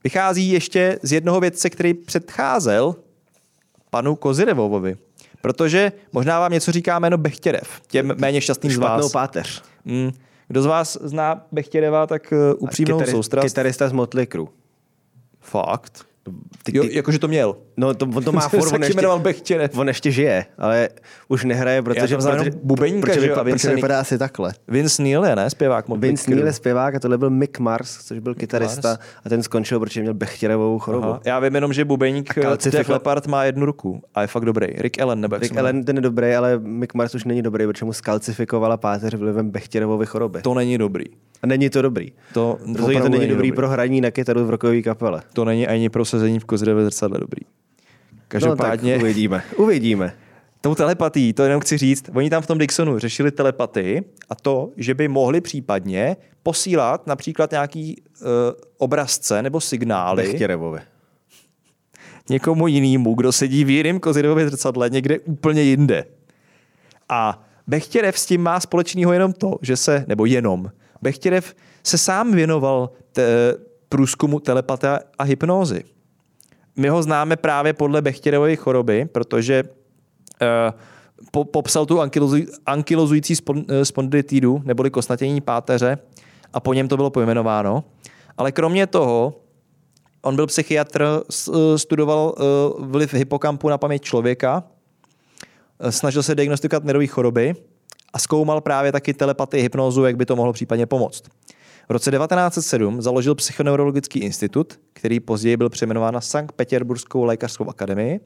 vychází 0.04 0.50
ještě 0.50 0.98
z 1.02 1.12
jednoho 1.12 1.40
vědce, 1.40 1.70
který 1.70 1.94
předcházel 1.94 2.94
panu 3.90 4.16
Kozirevovovi. 4.16 4.96
Protože 5.42 5.92
možná 6.12 6.40
vám 6.40 6.52
něco 6.52 6.72
říká 6.72 6.98
jméno 6.98 7.18
Bechtěrev, 7.18 7.80
těm 7.86 8.14
méně 8.18 8.40
šťastným 8.40 8.72
z 8.72 8.76
vás. 8.76 9.12
páteř. 9.12 9.62
Mm, 9.84 10.10
Kdo 10.48 10.62
z 10.62 10.66
vás 10.66 10.98
zná 11.02 11.46
Bechtěreva, 11.52 12.06
tak 12.06 12.32
uh, 12.32 12.38
upřímnou 12.58 13.00
Kytari- 13.00 13.10
soustrast. 13.10 13.44
Kytarista 13.48 13.88
z 13.88 13.92
Motley 13.92 14.26
Crue. 14.26 14.48
Fakt. 15.40 16.06
Ty, 16.62 16.76
Jo, 16.76 16.82
ty, 16.82 16.96
jakože 16.96 17.18
to 17.18 17.28
měl. 17.28 17.56
no 17.76 17.94
to, 17.94 18.06
on 18.14 18.24
to 18.24 18.32
má 18.32 18.40
furt, 18.48 18.72
on 18.72 18.82
ještě, 18.82 19.06
Bechtěrev. 19.18 19.78
on 19.78 19.88
ještě 19.88 20.10
žije, 20.10 20.46
ale 20.58 20.88
už 21.28 21.44
nehraje, 21.44 21.82
protože, 21.82 22.08
tam 22.08 22.20
znám 22.20 22.36
protože, 22.36 22.50
bubeníka, 22.62 23.06
protože, 23.06 23.20
že 23.20 23.26
jo, 23.26 23.34
protože 23.34 23.44
Vince 23.44 23.74
vypadá 23.74 24.00
asi 24.00 24.18
takhle. 24.18 24.52
Vince 24.68 25.02
Neil 25.02 25.24
je, 25.24 25.36
ne? 25.36 25.50
Zpěvák 25.50 25.88
Vince. 25.88 26.30
Neil 26.30 26.46
je 26.46 26.52
zpěvák 26.52 26.94
a 26.94 27.00
tohle 27.00 27.18
byl 27.18 27.30
Mick 27.30 27.58
Mars, 27.58 27.98
což 28.04 28.18
byl 28.18 28.34
kytarista 28.34 28.88
Mars. 28.88 29.00
a 29.24 29.28
ten 29.28 29.42
skončil, 29.42 29.80
protože 29.80 30.00
měl 30.00 30.14
Bechtěrevou 30.14 30.78
chorobu. 30.78 31.06
Aha. 31.08 31.20
Já 31.24 31.38
vím 31.40 31.54
jenom, 31.54 31.72
že 31.72 31.84
bubeník 31.84 32.34
Def 32.70 32.88
Leppard 32.88 33.26
má 33.26 33.44
jednu 33.44 33.66
ruku 33.66 34.02
a 34.14 34.20
je 34.22 34.26
fakt 34.26 34.44
dobrý. 34.44 34.66
Rick 34.66 35.00
Allen, 35.00 35.20
nebo 35.20 35.36
Rick? 35.36 35.56
Allen 35.56 35.84
ten 35.84 35.96
je 35.96 36.02
dobrý, 36.02 36.34
ale 36.34 36.58
Mick 36.58 36.94
Mars 36.94 37.14
už 37.14 37.24
není 37.24 37.42
dobrý, 37.42 37.66
protože 37.66 37.84
mu 37.84 37.92
skalcifikovala 37.92 38.76
páteř 38.76 39.14
vlivem 39.14 39.50
Bechtěrevovy 39.50 40.06
choroby. 40.06 40.42
To 40.42 40.54
není 40.54 40.78
dobrý. 40.78 41.04
A 41.42 41.46
není 41.46 41.70
to 41.70 41.82
dobrý. 41.82 42.12
To 42.34 42.58
Rozhodně 42.60 42.76
to 42.78 42.84
opravdu 42.98 43.18
není 43.18 43.26
dobrý 43.30 43.52
pro 43.52 43.68
hraní 43.68 44.00
na 44.00 44.10
kytaru 44.10 44.44
v 44.46 44.50
rockové 44.50 44.82
kapele. 44.82 45.22
To 45.32 45.44
není 45.44 45.66
ani 45.66 45.88
pro 45.88 46.04
sezení 46.04 46.38
v 46.38 46.44
kozřevě 46.44 46.84
zrcadle 46.84 47.18
dobrý. 47.20 47.40
Každopádně, 48.28 48.92
No, 48.92 48.98
tak 48.98 49.02
uvidíme. 49.02 49.42
Uvidíme. 49.56 50.12
tou 50.60 50.74
telepatí, 50.74 51.32
to 51.32 51.42
jenom 51.42 51.60
chci 51.60 51.78
říct, 51.78 52.10
oni 52.14 52.30
tam 52.30 52.42
v 52.42 52.46
tom 52.46 52.58
Dixonu 52.58 52.98
řešili 52.98 53.30
telepatii 53.30 54.02
a 54.28 54.34
to, 54.34 54.70
že 54.76 54.94
by 54.94 55.08
mohli 55.08 55.40
případně 55.40 56.16
posílat 56.42 57.06
například 57.06 57.50
nějaký 57.50 57.96
uh, 58.20 58.26
obrazce 58.78 59.42
nebo 59.42 59.60
signály 59.60 60.22
Bechtěrevovi. 60.22 60.80
někomu 62.30 62.66
jinému, 62.66 63.14
kdo 63.14 63.32
sedí 63.32 63.64
v 63.64 63.70
jiném 63.70 64.00
kozidově 64.00 64.48
zrcadle 64.48 64.90
někde 64.90 65.18
úplně 65.18 65.62
jinde. 65.62 66.04
A 67.08 67.42
Bechtěrev 67.66 68.18
s 68.18 68.26
tím 68.26 68.42
má 68.42 68.60
společného 68.60 69.12
jenom 69.12 69.32
to, 69.32 69.56
že 69.62 69.76
se, 69.76 70.04
nebo 70.08 70.24
jenom, 70.26 70.70
Bechtěrev 71.02 71.54
se 71.82 71.98
sám 71.98 72.32
věnoval 72.32 72.90
te, 73.12 73.54
průzkumu 73.88 74.40
telepatia 74.40 74.98
a 75.18 75.24
hypnózy. 75.24 75.84
My 76.76 76.88
ho 76.88 77.02
známe 77.02 77.36
právě 77.36 77.72
podle 77.72 78.02
Bechtěrevovy 78.02 78.56
choroby, 78.56 79.04
protože 79.04 79.64
uh, 79.64 80.80
po, 81.30 81.44
popsal 81.44 81.86
tu 81.86 82.00
ankylozu, 82.00 82.36
ankylozující 82.66 83.34
eh, 83.68 83.84
spondylitidu, 83.84 84.62
neboli 84.64 84.90
kosnatění 84.90 85.40
páteře, 85.40 85.98
a 86.52 86.60
po 86.60 86.74
něm 86.74 86.88
to 86.88 86.96
bylo 86.96 87.10
pojmenováno. 87.10 87.84
Ale 88.38 88.52
kromě 88.52 88.86
toho, 88.86 89.40
on 90.22 90.36
byl 90.36 90.46
psychiatr, 90.46 91.22
studoval 91.76 92.34
eh, 92.36 92.42
vliv 92.78 93.14
hypokampu 93.14 93.68
na 93.68 93.78
paměť 93.78 94.02
člověka, 94.02 94.64
snažil 95.90 96.22
se 96.22 96.34
diagnostikovat 96.34 96.84
nervové 96.84 97.06
choroby 97.06 97.54
a 98.12 98.18
zkoumal 98.18 98.60
právě 98.60 98.92
taky 98.92 99.14
telepatii, 99.14 99.62
hypnózu, 99.62 100.04
jak 100.04 100.16
by 100.16 100.26
to 100.26 100.36
mohlo 100.36 100.52
případně 100.52 100.86
pomoct. 100.86 101.22
V 101.88 101.92
roce 101.92 102.10
1907 102.10 103.02
založil 103.02 103.34
Psychoneurologický 103.34 104.18
institut, 104.18 104.80
který 104.92 105.20
později 105.20 105.56
byl 105.56 105.68
přejmenován 105.68 106.14
na 106.14 106.20
Sankt 106.20 106.52
Petěrburskou 106.52 107.24
lékařskou 107.24 107.70
akademii. 107.70 108.20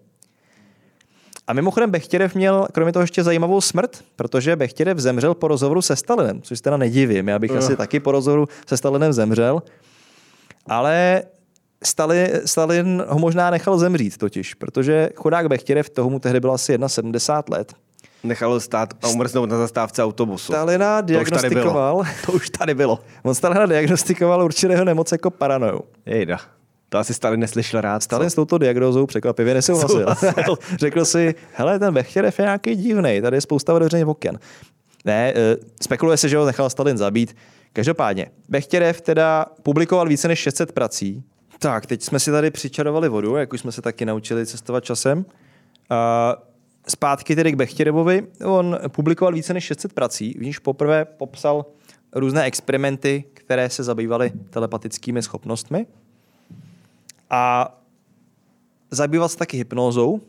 A 1.47 1.53
mimochodem 1.53 1.91
Bechtěrev 1.91 2.35
měl 2.35 2.67
kromě 2.73 2.93
toho 2.93 3.03
ještě 3.03 3.25
zajímavou 3.25 3.61
smrt, 3.61 4.05
protože 4.17 4.57
Bechtěrev 4.57 4.99
zemřel 4.99 5.35
po 5.35 5.49
rozhovoru 5.49 5.83
se 5.83 5.97
Stalinem, 5.97 6.43
což 6.43 6.61
teda 6.61 6.77
nedivím. 6.77 7.29
Já 7.29 7.39
bych 7.39 7.51
Ugh. 7.51 7.59
asi 7.59 7.77
taky 7.77 8.01
po 8.01 8.13
rozhovoru 8.13 8.49
se 8.67 8.77
Stalinem 8.77 9.13
zemřel. 9.13 9.63
Ale 10.67 11.23
Stalin, 11.85 12.29
Stalin 12.45 13.05
ho 13.09 13.19
možná 13.19 13.51
nechal 13.51 13.79
zemřít 13.79 14.17
totiž, 14.17 14.55
protože 14.55 15.11
chudák 15.17 15.49
Bechtěrev, 15.49 15.91
toho 15.91 16.11
mu 16.11 16.19
tehdy 16.19 16.41
bylo 16.41 16.53
asi 16.53 16.79
71 16.87 17.59
let, 17.59 17.75
Nechalo 18.25 18.61
stát 18.61 18.95
a 19.03 19.09
umrznout 19.09 19.51
na 19.51 19.59
zastávce 19.59 20.05
autobusu. 20.05 20.53
Stalina 20.53 21.03
To 21.03 21.13
už 21.21 21.31
tady 21.31 21.49
bylo. 21.49 21.63
diagnostikoval, 21.63 22.03
To 22.27 22.33
už 22.33 22.51
tady 22.51 22.75
bylo. 22.75 22.99
on 23.23 23.35
Stalina 23.35 23.67
diagnostikoval 23.67 24.45
určitého 24.45 24.85
nemoc 24.85 25.13
jako 25.13 25.31
paranoju. 25.31 25.81
Jejda. 26.07 26.39
To 26.89 26.99
asi 26.99 27.15
Stalin 27.15 27.41
neslyšel 27.41 27.81
rád. 27.81 28.03
co? 28.03 28.05
Stalin 28.05 28.31
s 28.31 28.35
touto 28.35 28.59
diagnózou 28.59 29.07
překvapivě 29.07 29.55
nesouhlasil. 29.55 29.99
Souhlasil. 29.99 30.57
Řekl 30.79 31.05
si, 31.05 31.35
hele, 31.53 31.79
ten 31.79 31.95
Bechtěrev 31.95 32.39
je 32.39 32.43
nějaký 32.43 32.75
divný, 32.77 33.21
tady 33.23 33.37
je 33.37 33.41
spousta 33.41 33.75
otevřených 33.75 34.07
oken. 34.07 34.39
Ne, 35.05 35.33
eh, 35.37 35.57
spekuluje 35.83 36.17
se, 36.17 36.29
že 36.29 36.37
ho 36.37 36.47
nechal 36.47 36.71
Stalin 36.71 36.97
zabít. 36.99 37.37
Každopádně, 37.73 38.27
Bechtěrev 38.49 39.01
teda 39.01 39.47
publikoval 39.63 40.09
více 40.09 40.29
než 40.29 40.39
600 40.39 40.73
prací. 40.73 41.23
Tak, 41.59 41.87
teď 41.87 42.03
jsme 42.03 42.21
si 42.21 42.31
tady 42.31 42.51
přičarovali 42.51 43.09
vodu, 43.09 43.37
jak 43.37 43.53
už 43.53 43.61
jsme 43.61 43.73
se 43.73 43.83
taky 43.83 44.05
naučili 44.07 44.47
cestovat 44.47 44.85
časem. 44.85 45.25
A 45.91 46.37
zpátky 46.89 47.37
tedy 47.37 47.53
k 47.53 47.55
Bechtěrevovi. 47.55 48.27
On 48.45 48.79
publikoval 48.89 49.35
více 49.35 49.55
než 49.55 49.65
600 49.65 49.93
prací, 49.93 50.35
v 50.39 50.43
níž 50.43 50.59
poprvé 50.59 51.05
popsal 51.05 51.67
různé 52.13 52.45
experimenty, 52.45 53.25
které 53.35 53.71
se 53.71 53.83
zabývaly 53.83 54.33
telepatickými 54.51 55.23
schopnostmi. 55.23 55.87
A 57.31 57.75
zabýval 58.91 59.29
se 59.29 59.37
taky 59.37 59.57
hypnózou. 59.57 60.21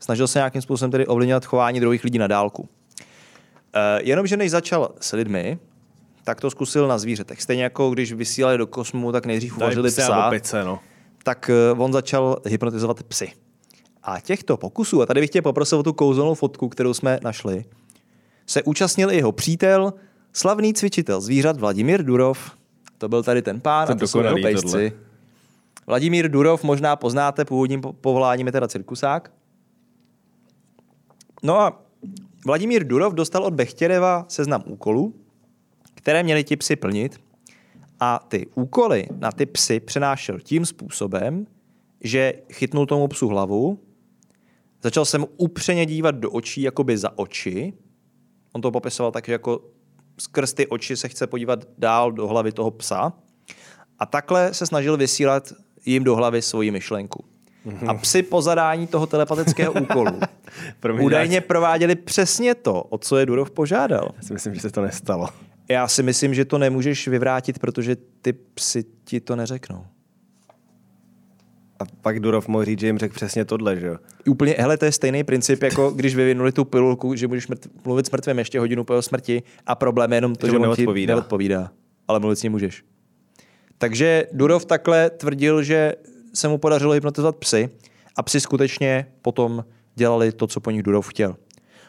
Snažil 0.00 0.28
se 0.28 0.38
nějakým 0.38 0.62
způsobem 0.62 0.90
tedy 0.90 1.06
ovlivňovat 1.06 1.44
chování 1.44 1.80
druhých 1.80 2.04
lidí 2.04 2.18
na 2.18 2.26
dálku. 2.26 2.68
E, 3.72 4.02
jenomže 4.02 4.36
než 4.36 4.50
začal 4.50 4.94
s 5.00 5.12
lidmi, 5.12 5.58
tak 6.28 6.40
to 6.40 6.50
zkusil 6.50 6.88
na 6.88 6.98
zvířetech. 6.98 7.42
Stejně 7.42 7.62
jako 7.62 7.90
když 7.90 8.12
vysílali 8.12 8.58
do 8.58 8.66
kosmu, 8.66 9.12
tak 9.12 9.26
nejdřív 9.26 9.56
uvařili 9.56 9.90
psy 9.90 10.02
a 10.02 10.04
psa, 10.04 10.26
opice, 10.26 10.64
no. 10.64 10.80
tak 11.22 11.50
eh, 11.50 11.72
on 11.78 11.92
začal 11.92 12.36
hypnotizovat 12.46 13.02
psy. 13.02 13.32
A 14.08 14.20
těchto 14.20 14.56
pokusů, 14.56 15.02
a 15.02 15.06
tady 15.06 15.20
bych 15.20 15.30
tě 15.30 15.42
poprosil 15.42 15.78
o 15.78 15.82
tu 15.82 15.92
kouzelnou 15.92 16.34
fotku, 16.34 16.68
kterou 16.68 16.94
jsme 16.94 17.18
našli, 17.22 17.64
se 18.46 18.62
účastnil 18.62 19.10
i 19.10 19.16
jeho 19.16 19.32
přítel, 19.32 19.94
slavný 20.32 20.74
cvičitel 20.74 21.20
zvířat 21.20 21.60
Vladimír 21.60 22.02
Durov. 22.02 22.50
To 22.98 23.08
byl 23.08 23.22
tady 23.22 23.42
ten 23.42 23.60
pán, 23.60 23.86
To 23.86 23.92
a 23.92 23.96
to 23.96 24.08
jsou 24.08 24.20
jeho 24.20 24.36
pejsci. 24.42 24.92
Vladimír 25.86 26.30
Durov 26.30 26.64
možná 26.64 26.96
poznáte, 26.96 27.44
původním 27.44 27.80
po- 27.80 27.92
povoláním 27.92 28.46
je 28.46 28.52
teda 28.52 28.68
cirkusák. 28.68 29.32
No 31.42 31.60
a 31.60 31.82
Vladimír 32.46 32.86
Durov 32.86 33.14
dostal 33.14 33.44
od 33.44 33.54
Bechtěreva 33.54 34.24
seznam 34.28 34.62
úkolů, 34.66 35.14
které 35.94 36.22
měli 36.22 36.44
ti 36.44 36.56
psy 36.56 36.76
plnit 36.76 37.20
a 38.00 38.24
ty 38.28 38.46
úkoly 38.54 39.06
na 39.18 39.32
ty 39.32 39.46
psy 39.46 39.80
přenášel 39.80 40.40
tím 40.40 40.66
způsobem, 40.66 41.46
že 42.00 42.32
chytnul 42.52 42.86
tomu 42.86 43.08
psu 43.08 43.28
hlavu, 43.28 43.78
začal 44.82 45.04
se 45.04 45.18
mu 45.18 45.28
upřeně 45.36 45.86
dívat 45.86 46.14
do 46.14 46.30
očí, 46.30 46.62
jakoby 46.62 46.98
za 46.98 47.18
oči. 47.18 47.72
On 48.52 48.60
to 48.60 48.70
popisoval 48.70 49.12
tak, 49.12 49.26
že 49.26 49.32
jako 49.32 49.60
skrz 50.20 50.52
ty 50.52 50.66
oči 50.66 50.96
se 50.96 51.08
chce 51.08 51.26
podívat 51.26 51.64
dál 51.78 52.12
do 52.12 52.26
hlavy 52.26 52.52
toho 52.52 52.70
psa. 52.70 53.12
A 53.98 54.06
takhle 54.06 54.54
se 54.54 54.66
snažil 54.66 54.96
vysílat 54.96 55.52
jim 55.86 56.04
do 56.04 56.16
hlavy 56.16 56.42
svoji 56.42 56.70
myšlenku. 56.70 57.24
A 57.86 57.94
psy 57.94 58.22
po 58.22 58.42
zadání 58.42 58.86
toho 58.86 59.06
telepatického 59.06 59.72
úkolu 59.82 60.20
údajně 61.00 61.40
prováděli 61.40 61.94
přesně 61.94 62.54
to, 62.54 62.82
o 62.82 62.98
co 62.98 63.16
je 63.16 63.26
Durov 63.26 63.50
požádal. 63.50 64.08
Já 64.16 64.22
si 64.22 64.32
myslím, 64.32 64.54
že 64.54 64.60
se 64.60 64.70
to 64.70 64.82
nestalo. 64.82 65.28
Já 65.68 65.88
si 65.88 66.02
myslím, 66.02 66.34
že 66.34 66.44
to 66.44 66.58
nemůžeš 66.58 67.08
vyvrátit, 67.08 67.58
protože 67.58 67.96
ty 67.96 68.32
psy 68.32 68.84
ti 69.04 69.20
to 69.20 69.36
neřeknou. 69.36 69.86
A 71.80 71.84
pak 72.00 72.20
Durov 72.20 72.48
mohl 72.48 72.64
říct, 72.64 72.80
že 72.80 72.86
jim 72.86 72.98
řekl 72.98 73.14
přesně 73.14 73.44
tohle, 73.44 73.80
že 73.80 73.86
jo? 73.86 73.96
Úplně, 74.26 74.54
hele, 74.58 74.76
to 74.76 74.84
je 74.84 74.92
stejný 74.92 75.24
princip, 75.24 75.62
jako 75.62 75.90
když 75.90 76.14
vyvinuli 76.16 76.52
tu 76.52 76.64
pilulku, 76.64 77.14
že 77.14 77.28
můžeš 77.28 77.48
mrt, 77.48 77.66
mluvit 77.84 78.06
s 78.06 78.10
mrtvým 78.10 78.38
ještě 78.38 78.60
hodinu 78.60 78.84
po 78.84 78.92
jeho 78.92 79.02
smrti 79.02 79.42
a 79.66 79.74
problém 79.74 80.12
je 80.12 80.16
jenom 80.16 80.34
to, 80.34 80.46
Že 80.46 80.50
že, 80.52 80.58
mu 80.58 80.64
on 80.64 80.68
neodpovídá. 80.70 81.14
neodpovídá. 81.14 81.70
Ale 82.08 82.20
mluvit 82.20 82.36
s 82.36 82.42
ním 82.42 82.52
můžeš. 82.52 82.84
Takže 83.78 84.26
Durov 84.32 84.64
takhle 84.64 85.10
tvrdil, 85.10 85.62
že 85.62 85.94
se 86.34 86.48
mu 86.48 86.58
podařilo 86.58 86.92
hypnotizovat 86.92 87.36
psy 87.36 87.68
a 88.16 88.22
psy 88.22 88.40
skutečně 88.40 89.06
potom 89.22 89.64
dělali 89.94 90.32
to, 90.32 90.46
co 90.46 90.60
po 90.60 90.70
nich 90.70 90.82
Durov 90.82 91.08
chtěl. 91.08 91.36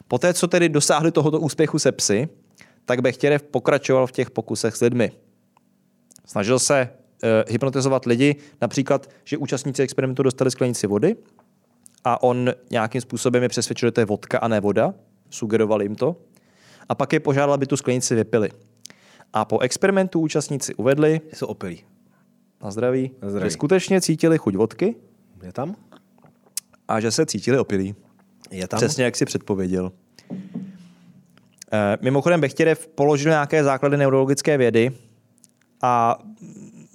Poté, 0.08 0.34
co 0.34 0.48
tedy 0.48 0.70
dosáhli 0.70 1.12
tohoto 1.12 1.40
úspěchu 1.40 1.80
se 1.80 1.92
psy, 1.92 2.30
tak 2.86 3.02
Bechtěrev 3.02 3.44
pokračoval 3.44 4.08
v 4.08 4.12
těch 4.12 4.32
pokusech 4.32 4.76
s 4.76 4.82
lidmi. 4.82 5.12
Snažil 6.26 6.60
se 6.60 6.90
hypnotizovat 7.50 8.06
lidi, 8.06 8.36
například, 8.62 9.10
že 9.24 9.38
účastníci 9.38 9.82
experimentu 9.84 10.24
dostali 10.24 10.52
sklenici 10.52 10.88
vody 10.88 11.16
a 12.04 12.24
on 12.24 12.50
nějakým 12.72 13.02
způsobem 13.02 13.44
je 13.44 13.50
přesvědčil, 13.50 13.88
že 13.88 13.92
to 13.92 14.02
je 14.02 14.06
vodka 14.06 14.38
a 14.38 14.48
ne 14.48 14.60
voda, 14.62 14.94
sugeroval 15.30 15.82
jim 15.82 15.96
to, 15.96 16.16
a 16.90 16.96
pak 16.96 17.14
je 17.14 17.20
požádal, 17.20 17.54
aby 17.54 17.66
tu 17.66 17.78
sklenici 17.78 18.16
vypili. 18.16 18.50
A 19.34 19.46
po 19.46 19.60
experimentu 19.60 20.20
účastníci 20.20 20.76
uvedli, 20.76 21.22
Jsou 21.34 21.46
opilí. 21.46 21.84
na 22.64 22.72
zdraví, 22.72 23.12
Na 23.22 23.30
zdraví. 23.30 23.50
že 23.50 23.54
skutečně 23.54 24.02
cítili 24.02 24.38
chuť 24.38 24.56
vodky 24.56 24.96
Je 25.44 25.54
tam? 25.54 25.76
a 26.88 27.00
že 27.00 27.12
se 27.12 27.26
cítili 27.26 27.60
opilí. 27.60 27.96
Je 28.52 28.68
tam? 28.68 28.78
Přesně 28.78 29.04
jak 29.04 29.16
si 29.16 29.26
předpověděl. 29.26 29.92
Eh, 31.72 31.98
Mimochodem 32.02 32.42
Bechtěrev 32.42 32.88
položil 32.88 33.32
nějaké 33.32 33.64
základy 33.64 33.98
neurologické 33.98 34.58
vědy 34.58 34.92
a 35.82 36.20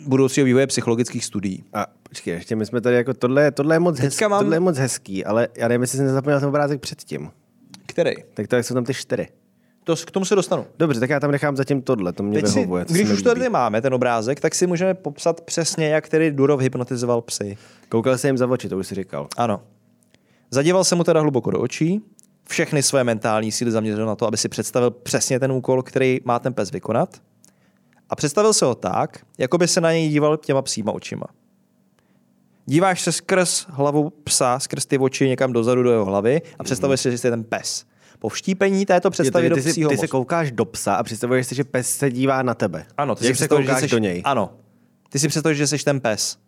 budoucího 0.07 0.45
vývoje 0.45 0.67
psychologických 0.67 1.25
studií. 1.25 1.65
A 1.73 1.87
počkej, 2.09 2.35
ještě 2.35 2.57
my 2.57 2.67
jsme 2.67 2.81
tady 2.81 2.97
jako, 2.97 3.15
tohle, 3.15 3.51
tohle, 3.51 3.75
je 3.75 3.79
moc 3.81 3.99
hezký, 3.99 4.11
Teďka 4.17 4.29
mám- 4.29 4.41
tohle 4.41 4.57
je 4.57 4.61
moc 4.61 4.79
hezký, 4.79 5.25
ale 5.25 5.49
já 5.57 5.69
nevím, 5.69 5.83
jestli 5.83 5.97
jsem 5.97 6.07
nezapomněl 6.07 6.41
ten 6.41 6.49
obrázek 6.49 6.81
předtím. 6.81 7.31
Který? 7.87 8.13
Tak 8.35 8.47
to 8.47 8.57
jak 8.57 8.65
jsou 8.65 8.75
tam 8.75 8.85
ty 8.85 8.95
čtyři. 8.95 9.29
To, 9.85 9.97
k 9.97 10.11
tomu 10.11 10.25
se 10.25 10.35
dostanu. 10.35 10.67
Dobře, 10.79 11.01
tak 11.01 11.11
já 11.11 11.21
tam 11.21 11.31
nechám 11.31 11.57
zatím 11.57 11.83
tohle, 11.83 12.13
to 12.13 12.23
mě 12.23 12.43
Teď 12.43 12.51
si, 12.53 12.59
vyhovuje. 12.59 12.85
se 12.89 12.93
když 12.95 13.11
už 13.11 13.23
to 13.23 13.35
tady 13.35 13.49
máme, 13.49 13.83
ten 13.83 13.95
obrázek, 13.95 14.41
tak 14.41 14.55
si 14.55 14.67
můžeme 14.67 14.95
popsat 14.95 15.41
přesně, 15.41 15.89
jak 15.89 16.09
tedy 16.09 16.31
Durov 16.33 16.61
hypnotizoval 16.61 17.23
psy. 17.23 17.57
Koukal 17.89 18.19
jsem 18.19 18.29
jim 18.29 18.39
za 18.39 18.47
oči, 18.47 18.69
to 18.69 18.79
už 18.79 18.87
si 18.87 18.95
říkal. 18.95 19.29
Ano. 19.37 19.61
Zadíval 20.51 20.85
se 20.85 20.95
mu 20.95 21.05
teda 21.05 21.21
hluboko 21.21 21.51
do 21.51 21.61
očí, 21.61 22.03
všechny 22.49 22.83
své 22.83 23.05
mentální 23.05 23.53
síly 23.53 23.71
zaměřil 23.71 24.07
na 24.07 24.17
to, 24.17 24.27
aby 24.27 24.37
si 24.37 24.49
představil 24.49 24.91
přesně 24.91 25.41
ten 25.41 25.53
úkol, 25.53 25.83
který 25.83 26.21
má 26.25 26.39
ten 26.39 26.55
pes 26.55 26.71
vykonat. 26.71 27.21
A 28.11 28.17
představil 28.17 28.53
se 28.53 28.65
ho 28.65 28.75
tak, 28.75 29.27
jako 29.39 29.59
by 29.59 29.69
se 29.69 29.81
na 29.81 29.93
něj 29.93 30.09
díval 30.09 30.37
těma 30.37 30.63
psíma 30.63 30.93
očima. 30.93 31.27
Díváš 32.67 33.03
se 33.03 33.13
skrz 33.13 33.67
hlavu 33.69 34.11
psa, 34.11 34.59
skrz 34.59 34.87
ty 34.87 34.99
oči 34.99 35.29
někam 35.29 35.53
dozadu 35.53 35.83
do 35.83 35.91
jeho 35.91 36.05
hlavy 36.05 36.43
a 36.59 36.65
představuješ 36.65 37.01
si, 37.01 37.11
že 37.11 37.19
jsi 37.19 37.31
ten 37.31 37.45
pes. 37.45 37.85
Po 38.19 38.29
vštípení 38.29 38.87
této 38.87 39.11
představy 39.11 39.49
to, 39.49 39.57
do 39.57 39.63
ty, 39.63 39.71
psího 39.71 39.91
ty 39.91 39.97
se 39.97 40.03
mozku. 40.03 40.17
koukáš 40.17 40.53
do 40.53 40.65
psa 40.65 40.95
a 40.95 41.03
představuješ 41.03 41.47
si, 41.47 41.55
že 41.55 41.65
pes 41.65 41.97
se 41.97 42.11
dívá 42.11 42.43
na 42.43 42.55
tebe. 42.55 42.87
Ano, 42.97 43.15
ty 43.15 43.27
Jak 43.27 43.37
si 43.37 43.39
se 43.39 43.45
představíš, 43.45 43.67
že 43.67 43.73
koukáš 43.73 43.83
jsi, 43.83 43.89
do 43.89 43.99
něj. 43.99 44.23
Ano. 44.25 44.53
Ty 45.09 45.19
si 45.19 45.29
představíš, 45.29 45.59
že 45.59 45.67
jsi 45.67 45.85
ten 45.85 46.01
pes. 46.01 46.39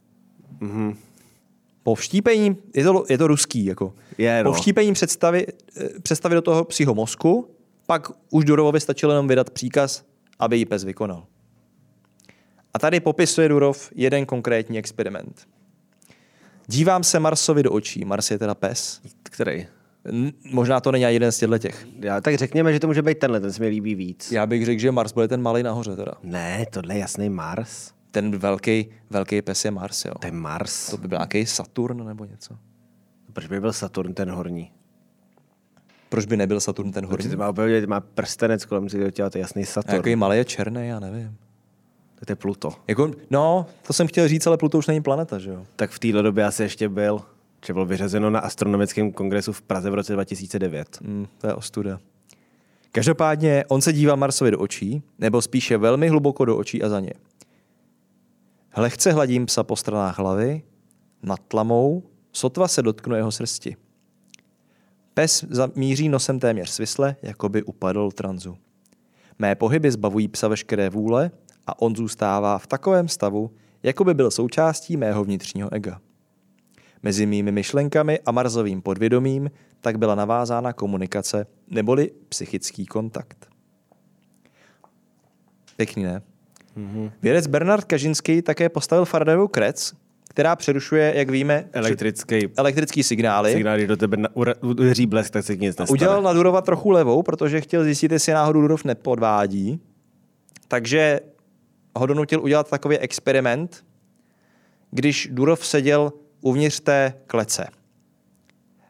Mhm. 0.61 0.97
Po 1.83 1.95
vštípení, 1.95 2.57
je 2.75 2.85
to, 2.85 3.05
je 3.09 3.19
to 3.19 3.27
ruský, 3.27 3.64
jako. 3.64 3.92
Je, 4.19 4.45
no. 4.45 4.51
Po 4.51 4.55
vštípení 4.55 4.92
představy, 4.92 5.47
představy 6.03 6.35
do 6.35 6.42
toho 6.42 6.64
psího 6.64 6.95
mozku, 6.95 7.51
pak 7.87 8.11
už 8.31 8.45
Durovovi 8.45 8.81
stačilo 8.81 9.12
jenom 9.12 9.29
vydat 9.29 9.51
příkaz, 9.51 10.05
aby 10.38 10.57
ji 10.57 10.64
pes 10.64 10.85
vykonal. 10.85 11.27
A 12.77 12.79
tady 12.79 13.01
popisuje 13.01 13.49
Durov 13.49 13.93
jeden 13.95 14.27
konkrétní 14.27 14.79
experiment. 14.79 15.49
Dívám 16.67 17.05
se 17.05 17.19
Marsovi 17.19 17.62
do 17.62 17.73
očí. 17.73 18.05
Mars 18.05 18.31
je 18.31 18.39
teda 18.39 18.55
pes. 18.55 19.01
Který? 19.23 19.67
Možná 20.53 20.81
to 20.81 20.93
není 20.93 21.05
ani 21.05 21.15
jeden 21.15 21.33
z 21.33 21.39
těchto 21.39 21.59
těch. 21.59 21.87
Já, 22.01 22.21
tak 22.21 22.35
řekněme, 22.35 22.73
že 22.73 22.81
to 22.81 22.87
může 22.87 23.03
být 23.03 23.19
tenhle, 23.19 23.41
ten 23.41 23.53
se 23.53 23.62
mi 23.62 23.69
líbí 23.69 23.95
víc. 23.95 24.33
Já 24.33 24.47
bych 24.47 24.65
řekl, 24.65 24.81
že 24.81 24.93
Mars 24.93 25.12
bude 25.12 25.29
ten 25.29 25.43
malý 25.43 25.62
nahoře 25.62 25.97
teda. 25.97 26.12
Ne, 26.23 26.67
tohle 26.71 26.95
je 26.95 26.99
jasný 26.99 27.29
Mars. 27.29 27.93
Ten 28.11 28.39
velký, 28.39 28.89
velký 29.11 29.43
pes 29.43 29.65
je 29.65 29.71
Mars, 29.71 30.05
jo. 30.05 30.12
To 30.21 30.27
je 30.27 30.33
Mars. 30.33 30.91
To 30.91 30.97
by 30.97 31.09
byl 31.09 31.19
nějaký 31.19 31.47
Saturn 31.47 32.07
nebo 32.07 32.25
něco. 32.25 32.55
Proč 33.33 33.47
by 33.47 33.61
byl 33.61 33.73
Saturn 33.73 34.15
ten 34.15 34.31
horní? 34.31 34.73
Proč 36.09 36.27
by 36.27 36.37
nebyl 36.37 36.61
Saturn 36.61 36.93
ten 36.93 37.07
Protože 37.07 37.29
horní? 37.29 37.39
má, 37.39 37.51
úplně, 37.51 37.87
má 37.87 38.01
prstenec 38.01 38.65
kolem 38.65 38.89
si 38.89 39.12
dělat 39.12 39.37
jasný 39.37 39.62
A 39.62 39.67
Saturn. 39.67 39.97
Jaký 39.97 40.17
malý 40.17 40.37
je 40.37 40.45
černý, 40.45 40.89
já 40.89 41.01
nevím. 41.01 41.37
To 42.24 42.33
je 42.33 42.37
Pluto. 42.37 42.72
Jako, 42.88 43.11
no, 43.31 43.66
to 43.87 43.92
jsem 43.92 44.07
chtěl 44.07 44.29
říct, 44.29 44.46
ale 44.46 44.57
Pluto 44.57 44.79
už 44.79 44.87
není 44.87 45.02
planeta, 45.02 45.38
že 45.38 45.50
jo? 45.50 45.66
Tak 45.76 45.90
v 45.90 45.98
téhle 45.98 46.22
době 46.22 46.44
asi 46.44 46.62
ještě 46.62 46.88
byl, 46.88 47.20
že 47.66 47.72
bylo 47.72 47.87
vyřazeno 47.87 48.31
na 48.31 48.40
astronomickém 48.40 49.12
kongresu 49.12 49.52
v 49.52 49.62
Praze 49.62 49.90
v 49.90 49.94
roce 49.94 50.12
2009. 50.12 50.98
Mm, 51.00 51.26
to 51.38 51.46
je 51.46 51.55
ostuda. 51.55 52.00
Každopádně 52.92 53.64
on 53.68 53.81
se 53.81 53.92
dívá 53.92 54.14
Marsovi 54.14 54.50
do 54.50 54.59
očí, 54.59 55.02
nebo 55.18 55.42
spíše 55.42 55.76
velmi 55.76 56.09
hluboko 56.09 56.44
do 56.44 56.57
očí 56.57 56.83
a 56.83 56.88
za 56.88 57.00
ně. 57.00 57.12
Lehce 58.76 59.12
hladím 59.12 59.46
psa 59.46 59.62
po 59.62 59.76
stranách 59.76 60.18
hlavy, 60.18 60.62
nad 61.22 61.40
tlamou, 61.48 62.02
sotva 62.33 62.68
se 62.68 62.83
dotknu 62.83 63.16
jeho 63.16 63.33
srsti. 63.33 63.76
Pes 65.14 65.44
zamíří 65.50 66.09
nosem 66.09 66.38
téměř 66.38 66.70
svisle, 66.70 67.16
jako 67.22 67.48
by 67.48 67.62
upadl 67.62 68.11
tranzu. 68.11 68.57
Mé 69.38 69.55
pohyby 69.55 69.90
zbavují 69.90 70.29
psa 70.29 70.48
veškeré 70.48 70.90
vůle 70.90 71.31
a 71.66 71.83
on 71.83 71.96
zůstává 71.96 72.59
v 72.59 72.66
takovém 72.66 73.09
stavu, 73.09 73.50
jako 73.83 74.05
by 74.05 74.14
byl 74.14 74.31
součástí 74.31 74.96
mého 74.96 75.24
vnitřního 75.24 75.74
ega. 75.74 76.00
Mezi 77.02 77.26
mými 77.26 77.52
myšlenkami 77.52 78.20
a 78.26 78.33
Marzovým 78.33 78.83
podvědomím 78.83 79.50
tak 79.81 79.98
byla 79.98 80.14
navázána 80.14 80.72
komunikace 80.72 81.46
neboli 81.68 82.11
psychický 82.29 82.87
kontakt. 82.87 83.46
Pěkný, 85.76 86.02
ne? 86.02 86.22
Mm-hmm. 86.76 87.12
Vědec 87.22 87.46
Bernard 87.46 87.85
Kažinský 87.85 88.42
také 88.42 88.68
postavil 88.68 89.05
Faradayovou 89.05 89.48
krec, 89.48 89.92
která 90.29 90.57
přerušuje, 90.57 91.12
jak 91.16 91.31
víme, 91.31 91.68
Elektrický 91.72 92.48
elektrický 92.57 93.02
signály. 93.02 93.52
signál, 93.52 93.76
když 93.76 93.88
do 93.88 93.96
tebe 93.96 94.16
udeří 94.61 95.07
blesk, 95.07 95.33
tak 95.33 95.44
se 95.44 95.57
ti 95.57 95.61
nic 95.61 95.76
nestane. 95.76 95.94
Udělal 95.94 96.22
na 96.22 96.33
Durova 96.33 96.61
trochu 96.61 96.90
levou, 96.90 97.22
protože 97.22 97.61
chtěl 97.61 97.85
zjistit, 97.85 98.12
jestli 98.12 98.33
náhodou 98.33 98.61
Durov 98.61 98.85
nepodvádí. 98.85 99.81
Takže 100.68 101.20
ho 101.98 102.06
donutil 102.06 102.42
udělat 102.42 102.70
takový 102.70 102.98
experiment, 102.98 103.85
když 104.90 105.28
Durov 105.32 105.66
seděl 105.66 106.12
uvnitř 106.40 106.80
té 106.80 107.14
klece. 107.26 107.66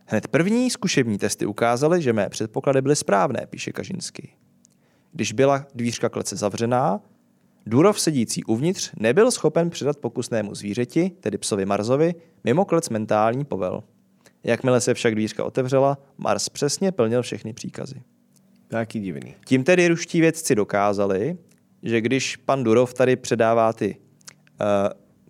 Hned 0.07 0.29
první 0.29 0.71
zkušební 0.71 1.19
testy 1.19 1.47
ukázaly, 1.47 2.03
že 2.03 2.13
mé 2.13 2.29
předpoklady 2.29 2.83
byly 2.83 2.97
správné, 2.97 3.47
píše 3.51 3.73
Kažinský. 3.73 4.33
Když 5.13 5.33
byla 5.33 5.67
dvířka 5.75 6.09
klece 6.09 6.37
zavřená, 6.37 7.01
Durov 7.67 8.01
sedící 8.01 8.45
uvnitř 8.45 8.93
nebyl 8.99 9.31
schopen 9.31 9.71
předat 9.71 9.97
pokusnému 9.97 10.55
zvířeti, 10.55 11.11
tedy 11.21 11.39
psovi 11.39 11.67
Marzovi, 11.67 12.15
mimo 12.45 12.65
klec 12.65 12.89
mentální 12.89 13.45
povel. 13.45 13.83
Jakmile 14.45 14.81
se 14.81 14.95
však 14.95 15.15
dvířka 15.15 15.45
otevřela, 15.45 15.99
Mars 16.19 16.49
přesně 16.49 16.93
plnil 16.93 17.23
všechny 17.23 17.53
příkazy. 17.53 18.03
Nějaký 18.71 19.01
divný. 19.01 19.35
Tím 19.47 19.65
tedy 19.65 19.89
ruští 19.89 20.21
vědci 20.21 20.55
dokázali, 20.55 21.39
že 21.87 22.01
když 22.01 22.37
pan 22.37 22.65
Durov 22.65 22.95
tady 22.95 23.17
předává 23.17 23.73
ty 23.73 23.97
uh, 23.97 24.67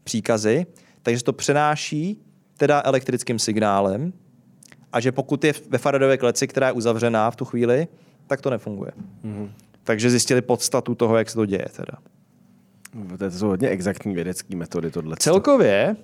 příkazy, 0.05 0.67
takže 1.03 1.25
to 1.25 1.33
přenáší 1.33 2.23
teda 2.57 2.83
elektrickým 2.85 3.39
signálem 3.39 4.13
a 4.93 5.01
že 5.01 5.13
pokud 5.13 5.45
je 5.45 5.53
ve 5.69 5.79
Faradově 5.79 6.17
kleci, 6.17 6.47
která 6.47 6.67
je 6.67 6.73
uzavřená 6.73 7.31
v 7.31 7.37
tu 7.37 7.45
chvíli, 7.45 7.89
tak 8.27 8.41
to 8.41 8.51
nefunguje. 8.51 8.93
Mm-hmm. 9.25 9.51
Takže 9.85 10.11
zjistili 10.11 10.43
podstatu 10.43 10.95
toho, 10.95 11.17
jak 11.17 11.31
se 11.31 11.35
to 11.35 11.47
děje 11.47 11.67
teda. 11.77 11.99
To 13.19 13.31
jsou 13.31 13.47
hodně 13.47 13.69
exaktní 13.69 14.15
vědecké 14.15 14.57
metody 14.57 14.91
tohle. 14.91 15.17
Celkově, 15.19 15.97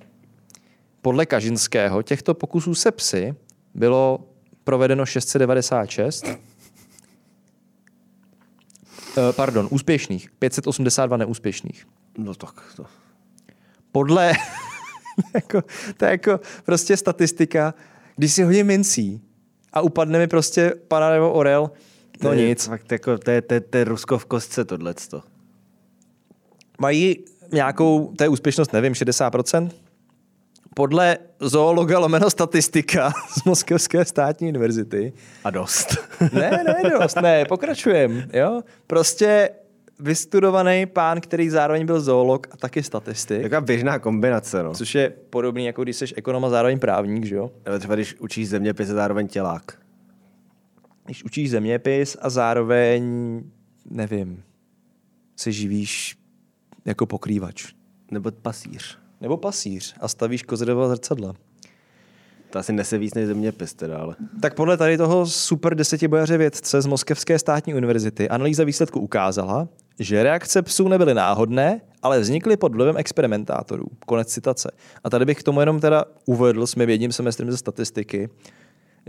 podle 1.02 1.26
Kažinského, 1.26 2.02
těchto 2.02 2.34
pokusů 2.34 2.74
se 2.74 2.90
psy 2.90 3.34
bylo 3.74 4.28
provedeno 4.64 5.06
696. 5.06 6.26
Eh, 9.16 9.32
Pardon, 9.32 9.68
úspěšných. 9.70 10.30
582 10.38 11.16
neúspěšných. 11.16 11.86
No 12.18 12.34
tak 12.34 12.62
to. 12.76 12.86
Podle, 13.92 14.32
jako, 15.34 15.62
to 15.96 16.04
je 16.04 16.10
jako 16.10 16.40
prostě 16.64 16.96
statistika, 16.96 17.74
když 18.16 18.32
si 18.32 18.42
hodím 18.42 18.66
mincí 18.66 19.20
a 19.72 19.80
upadne 19.80 20.18
mi 20.18 20.26
prostě 20.26 20.74
pana 20.88 21.10
nebo 21.10 21.32
orel, 21.32 21.70
no 22.22 22.30
to 22.30 22.32
je 22.32 22.48
nic. 22.48 22.66
Fakt 22.66 22.92
jako, 22.92 23.18
to 23.18 23.30
je, 23.30 23.42
to 23.42 23.54
je, 23.54 23.60
to 23.60 23.78
je 23.78 23.84
Rusko 23.84 24.18
v 24.18 24.24
kostce 24.24 24.64
tohleto. 24.64 25.22
Mají 26.80 27.24
nějakou, 27.52 28.12
to 28.16 28.24
je 28.24 28.28
úspěšnost, 28.28 28.72
nevím, 28.72 28.92
60%? 28.92 29.70
Podle 30.74 31.18
zoologa 31.40 31.98
lomeno 31.98 32.30
statistika 32.30 33.12
z 33.38 33.44
Moskevské 33.44 34.04
státní 34.04 34.48
univerzity. 34.48 35.12
A 35.44 35.50
dost. 35.50 35.96
Ne, 36.32 36.50
ne, 36.50 36.90
dost, 37.00 37.16
ne, 37.16 37.44
pokračujem, 37.44 38.28
jo. 38.32 38.62
Prostě 38.86 39.50
vystudovaný 40.00 40.86
pán, 40.86 41.20
který 41.20 41.50
zároveň 41.50 41.86
byl 41.86 42.00
zoolog 42.00 42.46
a 42.50 42.56
taky 42.56 42.82
statistik, 42.82 43.42
Taková 43.42 43.60
běžná 43.60 43.98
kombinace, 43.98 44.62
no. 44.62 44.74
což 44.74 44.94
je 44.94 45.10
podobný, 45.30 45.66
jako 45.66 45.82
když 45.82 45.96
jsi 45.96 46.04
ekonom 46.16 46.44
a 46.44 46.50
zároveň 46.50 46.78
právník, 46.78 47.24
že 47.24 47.34
jo. 47.34 47.50
Nebo 47.64 47.78
třeba 47.78 47.94
když 47.94 48.14
učíš 48.14 48.48
zeměpis 48.48 48.90
a 48.90 48.94
zároveň 48.94 49.28
tělák. 49.28 49.78
Když 51.04 51.24
učíš 51.24 51.50
zeměpis 51.50 52.16
a 52.20 52.30
zároveň, 52.30 53.02
nevím, 53.90 54.42
se 55.36 55.52
živíš 55.52 56.16
jako 56.84 57.06
pokrývač. 57.06 57.72
Nebo 58.10 58.30
pasíř. 58.30 59.01
Nebo 59.22 59.36
pasíř 59.36 59.94
a 60.00 60.08
stavíš 60.08 60.42
kozedová 60.42 60.88
zrcadla. 60.88 61.34
To 62.50 62.58
asi 62.58 62.72
nese 62.72 62.98
víc 62.98 63.14
než 63.14 63.26
zeměpis 63.26 63.74
teda, 63.74 63.98
ale... 63.98 64.16
Tak 64.40 64.54
podle 64.54 64.76
tady 64.76 64.98
toho 64.98 65.26
super 65.26 65.74
desetibojaře 65.74 66.38
vědce 66.38 66.80
z 66.80 66.86
Moskevské 66.86 67.38
státní 67.38 67.74
univerzity 67.74 68.28
analýza 68.28 68.64
výsledku 68.64 69.00
ukázala, 69.00 69.68
že 69.98 70.22
reakce 70.22 70.62
psů 70.62 70.88
nebyly 70.88 71.14
náhodné, 71.14 71.80
ale 72.02 72.20
vznikly 72.20 72.56
pod 72.56 72.74
vlivem 72.74 72.96
experimentátorů. 72.96 73.86
Konec 74.06 74.28
citace. 74.28 74.70
A 75.04 75.10
tady 75.10 75.24
bych 75.24 75.38
k 75.38 75.42
tomu 75.42 75.60
jenom 75.60 75.80
teda 75.80 76.04
uvedl 76.26 76.66
s 76.66 76.74
mým 76.74 76.88
jedním 76.88 77.12
semestrem 77.12 77.50
ze 77.50 77.56
statistiky, 77.56 78.28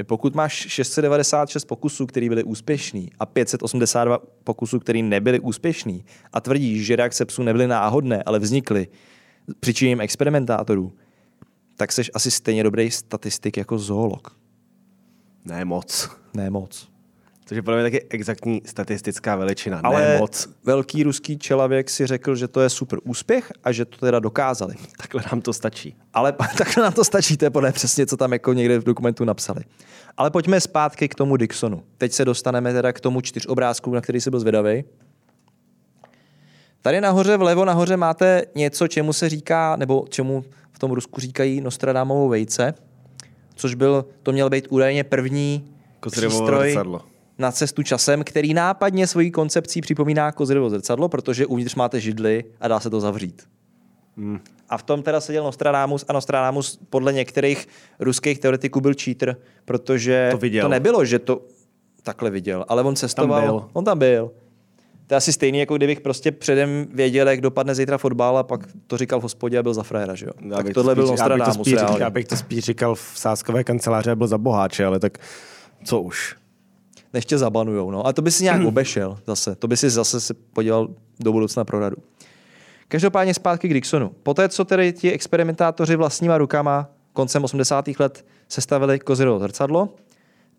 pokud 0.04 0.36
máš 0.36 0.54
696 0.54 1.66
pokusů, 1.66 2.06
které 2.06 2.30
byly 2.30 2.44
úspěšný 2.44 3.12
a 3.20 3.26
582 3.26 4.20
pokusů, 4.44 4.80
které 4.80 5.02
nebyly 5.02 5.40
úspěšný 5.40 6.06
a 6.34 6.42
tvrdíš, 6.42 6.86
že 6.86 6.96
reakce 6.96 7.26
psů 7.26 7.44
nebyly 7.44 7.68
náhodné, 7.68 8.24
ale 8.24 8.40
vznikly 8.40 8.88
přičiněním 9.60 10.02
experimentátorů, 10.02 10.94
tak 11.78 11.92
jsi 11.92 12.02
asi 12.14 12.32
stejně 12.32 12.64
dobrý 12.64 12.92
statistik 12.92 13.58
jako 13.58 13.78
zoolog. 13.78 14.38
Ne 15.46 15.66
moc. 15.66 16.10
Ne 16.34 16.50
moc. 16.50 16.94
Což 17.46 17.56
je 17.56 17.62
podle 17.62 17.82
mě 17.82 17.84
taky 17.84 18.06
exaktní 18.10 18.62
statistická 18.66 19.36
veličina, 19.36 19.82
Ale 19.84 20.02
ne 20.02 20.18
moc. 20.18 20.50
velký 20.64 21.04
ruský 21.04 21.38
čelavěk 21.38 21.90
si 21.90 22.08
řekl, 22.08 22.36
že 22.36 22.48
to 22.48 22.62
je 22.62 22.70
super 22.70 23.00
úspěch 23.04 23.52
a 23.64 23.72
že 23.72 23.86
to 23.86 23.98
teda 23.98 24.20
dokázali. 24.20 24.76
Takhle 24.98 25.24
nám 25.32 25.42
to 25.42 25.54
stačí. 25.54 25.96
Ale 26.14 26.32
takhle 26.58 26.84
nám 26.84 26.94
to 26.94 27.04
stačí, 27.04 27.38
to 27.38 27.46
je 27.46 27.50
podle 27.50 27.72
přesně, 27.72 28.06
co 28.06 28.18
tam 28.18 28.34
jako 28.34 28.54
někde 28.54 28.80
v 28.80 28.84
dokumentu 28.84 29.26
napsali. 29.26 29.62
Ale 30.18 30.32
pojďme 30.32 30.62
zpátky 30.62 31.08
k 31.10 31.16
tomu 31.16 31.38
Dixonu. 31.38 31.84
Teď 31.98 32.12
se 32.12 32.26
dostaneme 32.26 32.74
teda 32.74 32.94
k 32.94 33.00
tomu 33.00 33.22
čtyř 33.22 33.46
obrázku, 33.46 33.94
na 33.94 34.02
který 34.02 34.22
jsi 34.22 34.30
byl 34.30 34.40
zvědavý. 34.40 34.84
Tady 36.84 37.02
nahoře 37.02 37.38
vlevo 37.38 37.66
nahoře 37.66 37.98
máte 37.98 38.42
něco, 38.56 38.88
čemu 38.88 39.14
se 39.14 39.30
říká, 39.30 39.76
nebo 39.76 40.06
čemu 40.10 40.46
v 40.72 40.80
tom 40.80 40.92
Rusku 40.92 41.22
říkají 41.22 41.62
Nostradamovo 41.62 42.30
vejce, 42.30 42.74
což 43.56 43.76
byl, 43.76 44.06
to 44.24 44.32
měl 44.32 44.50
být 44.50 44.68
údajně 44.70 45.04
první 45.04 45.68
Kozyriovo 46.00 46.36
přístroj 46.36 46.70
zrcadlo. 46.72 47.02
na 47.38 47.52
cestu 47.52 47.84
časem, 47.84 48.24
který 48.24 48.54
nápadně 48.54 49.08
svojí 49.08 49.32
koncepcí 49.32 49.82
připomíná 49.82 50.32
Kozyriovo 50.32 50.70
zrcadlo, 50.70 51.10
protože 51.10 51.46
uvnitř 51.46 51.76
máte 51.76 52.00
židly 52.00 52.44
a 52.62 52.68
dá 52.68 52.80
se 52.80 52.90
to 52.90 53.00
zavřít. 53.00 53.44
Hmm. 54.18 54.40
A 54.70 54.78
v 54.78 54.84
tom 54.84 55.04
teda 55.04 55.22
seděl 55.22 55.44
Nostradamus 55.44 56.06
a 56.08 56.14
Nostradamus 56.14 56.80
podle 56.90 57.14
některých 57.14 57.68
ruských 58.00 58.40
teoretiků 58.40 58.82
byl 58.82 58.94
cheater, 59.04 59.36
protože 59.66 60.28
To 60.32 60.38
viděl. 60.38 60.62
to 60.66 60.70
nebylo, 60.70 61.06
že 61.06 61.20
to 61.20 61.42
takhle 62.04 62.30
viděl, 62.30 62.66
ale 62.68 62.84
on 62.84 62.96
cestoval. 62.96 63.42
byl. 63.42 63.70
On 63.74 63.84
tam 63.86 64.00
byl. 64.00 64.32
To 65.08 65.14
je 65.14 65.18
asi 65.18 65.34
stejný, 65.34 65.60
jako 65.60 65.78
kdybych 65.78 66.02
prostě 66.02 66.32
předem 66.32 66.88
věděl, 66.94 67.28
jak 67.30 67.42
dopadne 67.42 67.76
zítra 67.76 67.98
fotbal 67.98 68.38
a 68.38 68.44
pak 68.44 68.68
to 68.88 68.98
říkal 68.98 69.20
v 69.20 69.24
hospodě 69.24 69.58
a 69.60 69.64
byl 69.64 69.74
za 69.74 69.84
frajera, 69.84 70.16
že 70.16 70.26
jo? 70.26 70.32
Já 70.50 70.58
tak 70.64 70.74
tohle 70.74 70.96
to 70.96 71.02
byl 71.02 71.08
spíš- 71.08 71.20
já 71.20 71.26
bych 71.26 71.30
to 71.30 71.38
Nostradamus 71.38 71.68
spíš- 71.68 71.74
reálně. 71.74 72.04
Já 72.04 72.10
bych 72.10 72.26
to 72.26 72.36
spíš 72.38 72.64
říkal 72.64 72.96
v 72.96 73.12
sáskové 73.16 73.64
kanceláři 73.64 74.10
a 74.12 74.16
byl 74.16 74.28
za 74.28 74.38
boháče, 74.38 74.86
ale 74.86 75.00
tak 75.00 75.18
co 75.86 76.02
už. 76.02 76.36
Než 77.14 77.26
tě 77.26 77.38
zabanujou, 77.38 77.92
no. 77.92 78.08
A 78.08 78.14
to 78.14 78.22
by 78.22 78.32
si 78.32 78.44
nějak 78.44 78.62
obešel 78.66 79.18
zase. 79.28 79.56
To 79.56 79.68
by 79.68 79.78
si 79.78 79.90
zase 79.90 80.22
se 80.22 80.34
podíval 80.34 80.88
do 81.20 81.32
budoucna 81.32 81.64
pro 81.66 81.80
radu. 81.80 81.96
Každopádně 82.88 83.34
zpátky 83.34 83.68
k 83.68 83.74
Dixonu. 83.74 84.12
Poté, 84.24 84.50
co 84.50 84.66
tedy 84.66 84.94
ti 84.94 85.12
experimentátoři 85.12 85.96
vlastníma 85.96 86.38
rukama 86.38 86.90
koncem 87.14 87.44
80. 87.44 88.00
let 88.00 88.26
sestavili 88.50 89.00
kozirovo 89.00 89.40
zrcadlo, 89.40 89.90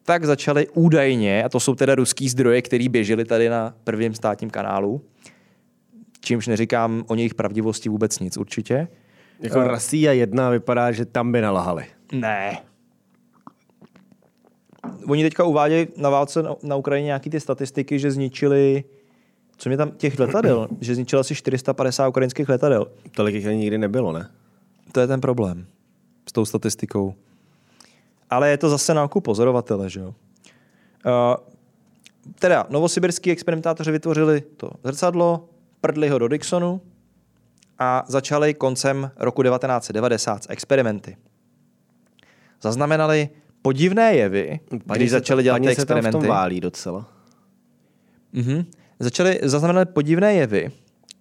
tak 0.05 0.25
začali 0.25 0.69
údajně, 0.69 1.45
a 1.45 1.49
to 1.49 1.61
jsou 1.61 1.75
teda 1.75 1.95
ruský 1.95 2.29
zdroje, 2.29 2.63
který 2.63 2.89
běželi 2.89 3.25
tady 3.25 3.49
na 3.49 3.75
prvním 3.85 4.15
státním 4.15 4.51
kanálu, 4.51 5.05
čímž 6.21 6.47
neříkám 6.47 7.05
o 7.07 7.15
jejich 7.15 7.35
pravdivosti 7.35 7.89
vůbec 7.89 8.19
nic 8.19 8.37
určitě. 8.37 8.89
Jako 9.41 9.61
Eh. 9.61 9.69
Rasía 9.69 10.13
jedna 10.13 10.51
vypadá, 10.51 10.93
že 10.93 11.05
tam 11.05 11.33
by 11.33 11.41
nalahali. 11.41 11.85
Ne. 12.13 12.59
Oni 15.09 15.23
teďka 15.23 15.45
uvádějí 15.45 15.87
na 15.97 16.11
válce 16.11 16.43
na, 16.43 16.55
na 16.63 16.77
Ukrajině 16.77 17.07
nějaký 17.07 17.31
ty 17.31 17.41
statistiky, 17.41 17.99
že 17.99 18.11
zničili, 18.11 18.85
co 19.57 19.69
mě 19.69 19.77
tam, 19.77 19.91
těch 19.91 20.19
letadel, 20.19 20.69
že 20.81 20.95
zničili 20.95 21.21
asi 21.21 21.35
450 21.35 22.09
ukrajinských 22.09 22.49
letadel. 22.49 22.87
Tolik 23.11 23.35
jich 23.35 23.47
ani 23.47 23.57
nikdy 23.57 23.79
nebylo, 23.79 24.13
ne? 24.13 24.31
To 24.93 25.01
je 25.01 25.07
ten 25.07 25.21
problém 25.21 25.67
s 26.29 26.33
tou 26.33 26.45
statistikou. 26.45 27.15
Ale 28.35 28.51
je 28.51 28.59
to 28.59 28.69
zase 28.69 28.95
na 28.95 29.05
oku 29.05 29.21
pozorovatele, 29.21 29.91
že 29.91 30.01
jo. 30.01 30.09
Uh, 30.09 31.37
teda, 32.39 32.67
novosibirský 32.71 33.31
experimentátoři 33.31 33.93
vytvořili 33.93 34.41
to 34.57 34.71
zrcadlo, 34.85 35.49
prdli 35.81 36.09
ho 36.09 36.19
do 36.19 36.29
Dixonu 36.29 36.81
a 37.79 38.05
začali 38.09 38.55
koncem 38.55 39.11
roku 39.17 39.43
1990 39.43 40.45
s 40.45 40.47
experimenty. 40.51 41.17
Zaznamenali 42.63 43.29
podivné 43.63 44.15
jevy, 44.15 44.61
když 44.95 45.11
se 45.11 45.17
začali 45.17 45.43
dělat 45.43 45.55
paní 45.55 45.69
ty 45.69 45.75
se 45.75 45.87
tam 45.87 45.95
v 45.95 45.99
experimenty. 45.99 46.27
tom 46.27 46.37
válí 46.37 46.61
docela. 46.61 47.09
Mhm. 48.33 48.65
Začali 49.01 49.41
zaznamenat 49.43 49.91
podivné 49.91 50.35
jevy, 50.35 50.71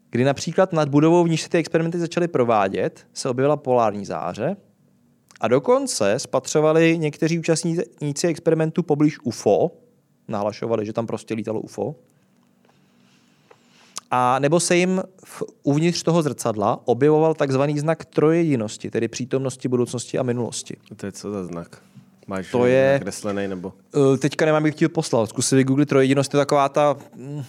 kdy 0.10 0.24
například 0.24 0.74
nad 0.74 0.90
budovou, 0.90 1.24
v 1.24 1.30
níž 1.30 1.42
se 1.42 1.50
ty 1.50 1.58
experimenty 1.58 2.00
začaly 2.00 2.28
provádět, 2.28 3.08
se 3.14 3.30
objevila 3.30 3.58
polární 3.58 4.06
záře 4.06 4.56
a 5.42 5.48
dokonce 5.48 6.20
spatřovali 6.20 6.98
někteří 6.98 7.40
účastníci 7.40 8.28
experimentu 8.28 8.84
poblíž 8.84 9.20
UFO, 9.24 9.72
nahlašovali, 10.28 10.86
že 10.86 10.94
tam 10.94 11.08
prostě 11.08 11.34
lítalo 11.34 11.62
UFO, 11.62 11.96
a 14.12 14.40
nebo 14.40 14.60
se 14.60 14.76
jim 14.76 15.04
v, 15.26 15.44
uvnitř 15.64 16.04
toho 16.04 16.22
zrcadla 16.22 16.80
objevoval 16.86 17.34
takzvaný 17.34 17.80
znak 17.80 18.06
trojedinosti, 18.06 18.90
tedy 18.92 19.08
přítomnosti, 19.08 19.68
budoucnosti 19.68 20.20
a 20.20 20.24
minulosti. 20.24 20.76
To 20.96 21.06
je 21.06 21.12
co 21.12 21.32
za 21.32 21.44
znak? 21.46 21.82
Máš 22.28 22.52
To 22.52 22.66
je- 22.66 22.94
nakreslený 22.94 23.48
nebo... 23.48 23.74
Uh, 23.96 24.18
teďka 24.18 24.46
nemám, 24.46 24.64
bych 24.64 24.76
ti 24.76 24.86
to 24.86 24.90
poslal. 24.94 25.28
Zkus 25.28 25.48
si 25.48 25.56
vygooglit 25.56 25.90
trojjedinost, 25.90 26.32
to 26.32 26.38
je 26.38 26.42
taková 26.42 26.70
ta... 26.70 26.96
mm, 27.16 27.44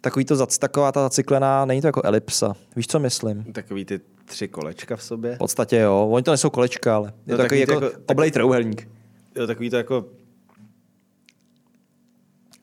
Takový 0.00 0.24
to, 0.24 0.34
zac- 0.34 0.58
taková 0.58 0.92
ta 0.92 1.02
zacyklená, 1.02 1.64
není 1.64 1.80
to 1.80 1.86
jako 1.88 2.00
elipsa. 2.04 2.54
Víš, 2.76 2.86
co 2.86 2.98
myslím? 2.98 3.44
Takový 3.52 3.84
ty 3.84 4.00
tři 4.24 4.48
kolečka 4.48 4.96
v 4.96 5.02
sobě. 5.02 5.34
V 5.34 5.38
podstatě 5.38 5.76
jo. 5.76 6.08
Oni 6.10 6.22
to 6.22 6.30
nejsou 6.30 6.50
kolečka, 6.50 6.96
ale 6.96 7.12
je 7.26 7.32
No, 7.32 7.36
to 7.36 7.42
takový 7.42 7.60
takový 7.60 7.74
jako, 7.74 7.80
to 7.80 7.84
jako- 7.86 8.02
oblej 8.12 8.30
trouhelník. 8.30 8.88
Jo, 9.36 9.46
takový 9.46 9.70
to 9.70 9.76
jako... 9.76 10.04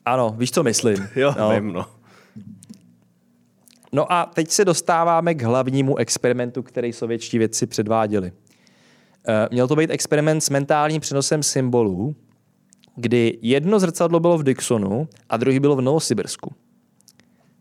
Ano, 0.04 0.34
víš, 0.38 0.50
co 0.50 0.62
myslím. 0.62 0.96
Jo, 1.16 1.34
no. 1.38 1.50
vím, 1.50 1.72
no. 1.72 1.86
no 3.92 4.12
a 4.12 4.26
teď 4.34 4.50
se 4.50 4.64
dostáváme 4.64 5.34
k 5.34 5.42
hlavnímu 5.42 5.96
experimentu, 5.96 6.62
který 6.62 6.92
sovětští 6.92 7.38
vědci 7.38 7.66
předváděli. 7.66 8.32
Eh, 9.28 9.48
Měl 9.50 9.68
to 9.68 9.76
být 9.76 9.90
experiment 9.90 10.44
s 10.44 10.50
mentálním 10.50 11.00
přenosem 11.00 11.42
symbolů, 11.42 12.14
kdy 12.96 13.38
jedno 13.42 13.78
zrcadlo 13.78 14.20
bylo 14.20 14.38
v 14.38 14.42
Dixonu 14.42 15.08
a 15.28 15.36
druhý 15.36 15.60
bylo 15.60 15.76
v 15.76 15.80
Novosibirsku. 15.80 16.54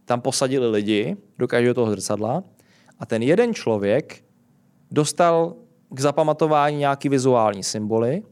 Tam 0.05 0.21
posadili 0.21 0.69
lidi 0.71 1.17
do 1.37 1.47
každého 1.47 1.73
toho 1.73 1.91
zrcadla 1.91 2.43
a 2.99 3.05
ten 3.05 3.23
jeden 3.23 3.53
člověk 3.53 4.23
dostal 4.91 5.55
k 5.89 5.99
zapamatování 5.99 6.77
nějaký 6.77 7.09
vizuální 7.09 7.63
symboly 7.63 8.23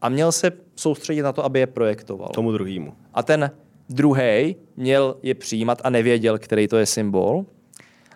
a 0.00 0.08
měl 0.08 0.32
se 0.32 0.52
soustředit 0.76 1.22
na 1.22 1.32
to, 1.32 1.44
aby 1.44 1.60
je 1.60 1.66
projektoval. 1.66 2.28
Tomu 2.28 2.52
druhýmu. 2.52 2.92
A 3.14 3.22
ten 3.22 3.50
druhý 3.88 4.56
měl 4.76 5.16
je 5.22 5.34
přijímat 5.34 5.80
a 5.84 5.90
nevěděl, 5.90 6.38
který 6.38 6.68
to 6.68 6.76
je 6.76 6.86
symbol. 6.86 7.44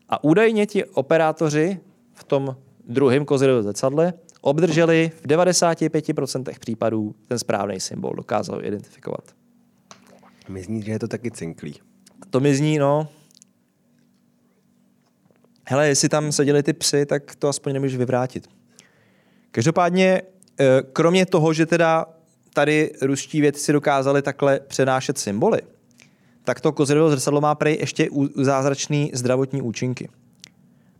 A 0.08 0.24
údajně 0.24 0.66
ti 0.66 0.84
operátoři 0.84 1.78
v 2.12 2.24
tom 2.24 2.56
druhém 2.88 3.24
kozirovém 3.24 3.62
zrcadle 3.62 4.12
obdrželi 4.40 5.10
v 5.14 5.26
95% 5.26 6.58
případů 6.58 7.14
ten 7.28 7.38
správný 7.38 7.80
symbol, 7.80 8.12
dokázal 8.16 8.56
ho 8.56 8.66
identifikovat. 8.66 9.24
Mi 10.48 10.62
zní, 10.62 10.82
že 10.82 10.92
je 10.92 10.98
to 10.98 11.08
taky 11.08 11.30
cinklý. 11.30 11.74
To 12.30 12.40
mi 12.40 12.54
zní, 12.54 12.78
no. 12.78 13.08
Hele, 15.70 15.88
jestli 15.88 16.08
tam 16.08 16.32
seděli 16.32 16.62
ty 16.62 16.72
psy, 16.72 17.06
tak 17.06 17.34
to 17.36 17.48
aspoň 17.48 17.72
nemůžeš 17.72 17.96
vyvrátit. 17.96 18.48
Každopádně, 19.50 20.22
eh, 20.60 20.82
kromě 20.92 21.26
toho, 21.26 21.52
že 21.52 21.66
teda 21.66 22.06
tady 22.54 22.92
ruští 23.02 23.40
vědci 23.40 23.72
dokázali 23.72 24.22
takhle 24.22 24.60
přenášet 24.60 25.18
symboly, 25.18 25.60
tak 26.44 26.60
to 26.60 26.72
kozirovo 26.72 27.10
zrcadlo 27.10 27.40
má 27.40 27.54
prej 27.54 27.76
ještě 27.80 28.08
zázračný 28.36 29.10
zdravotní 29.14 29.62
účinky. 29.62 30.08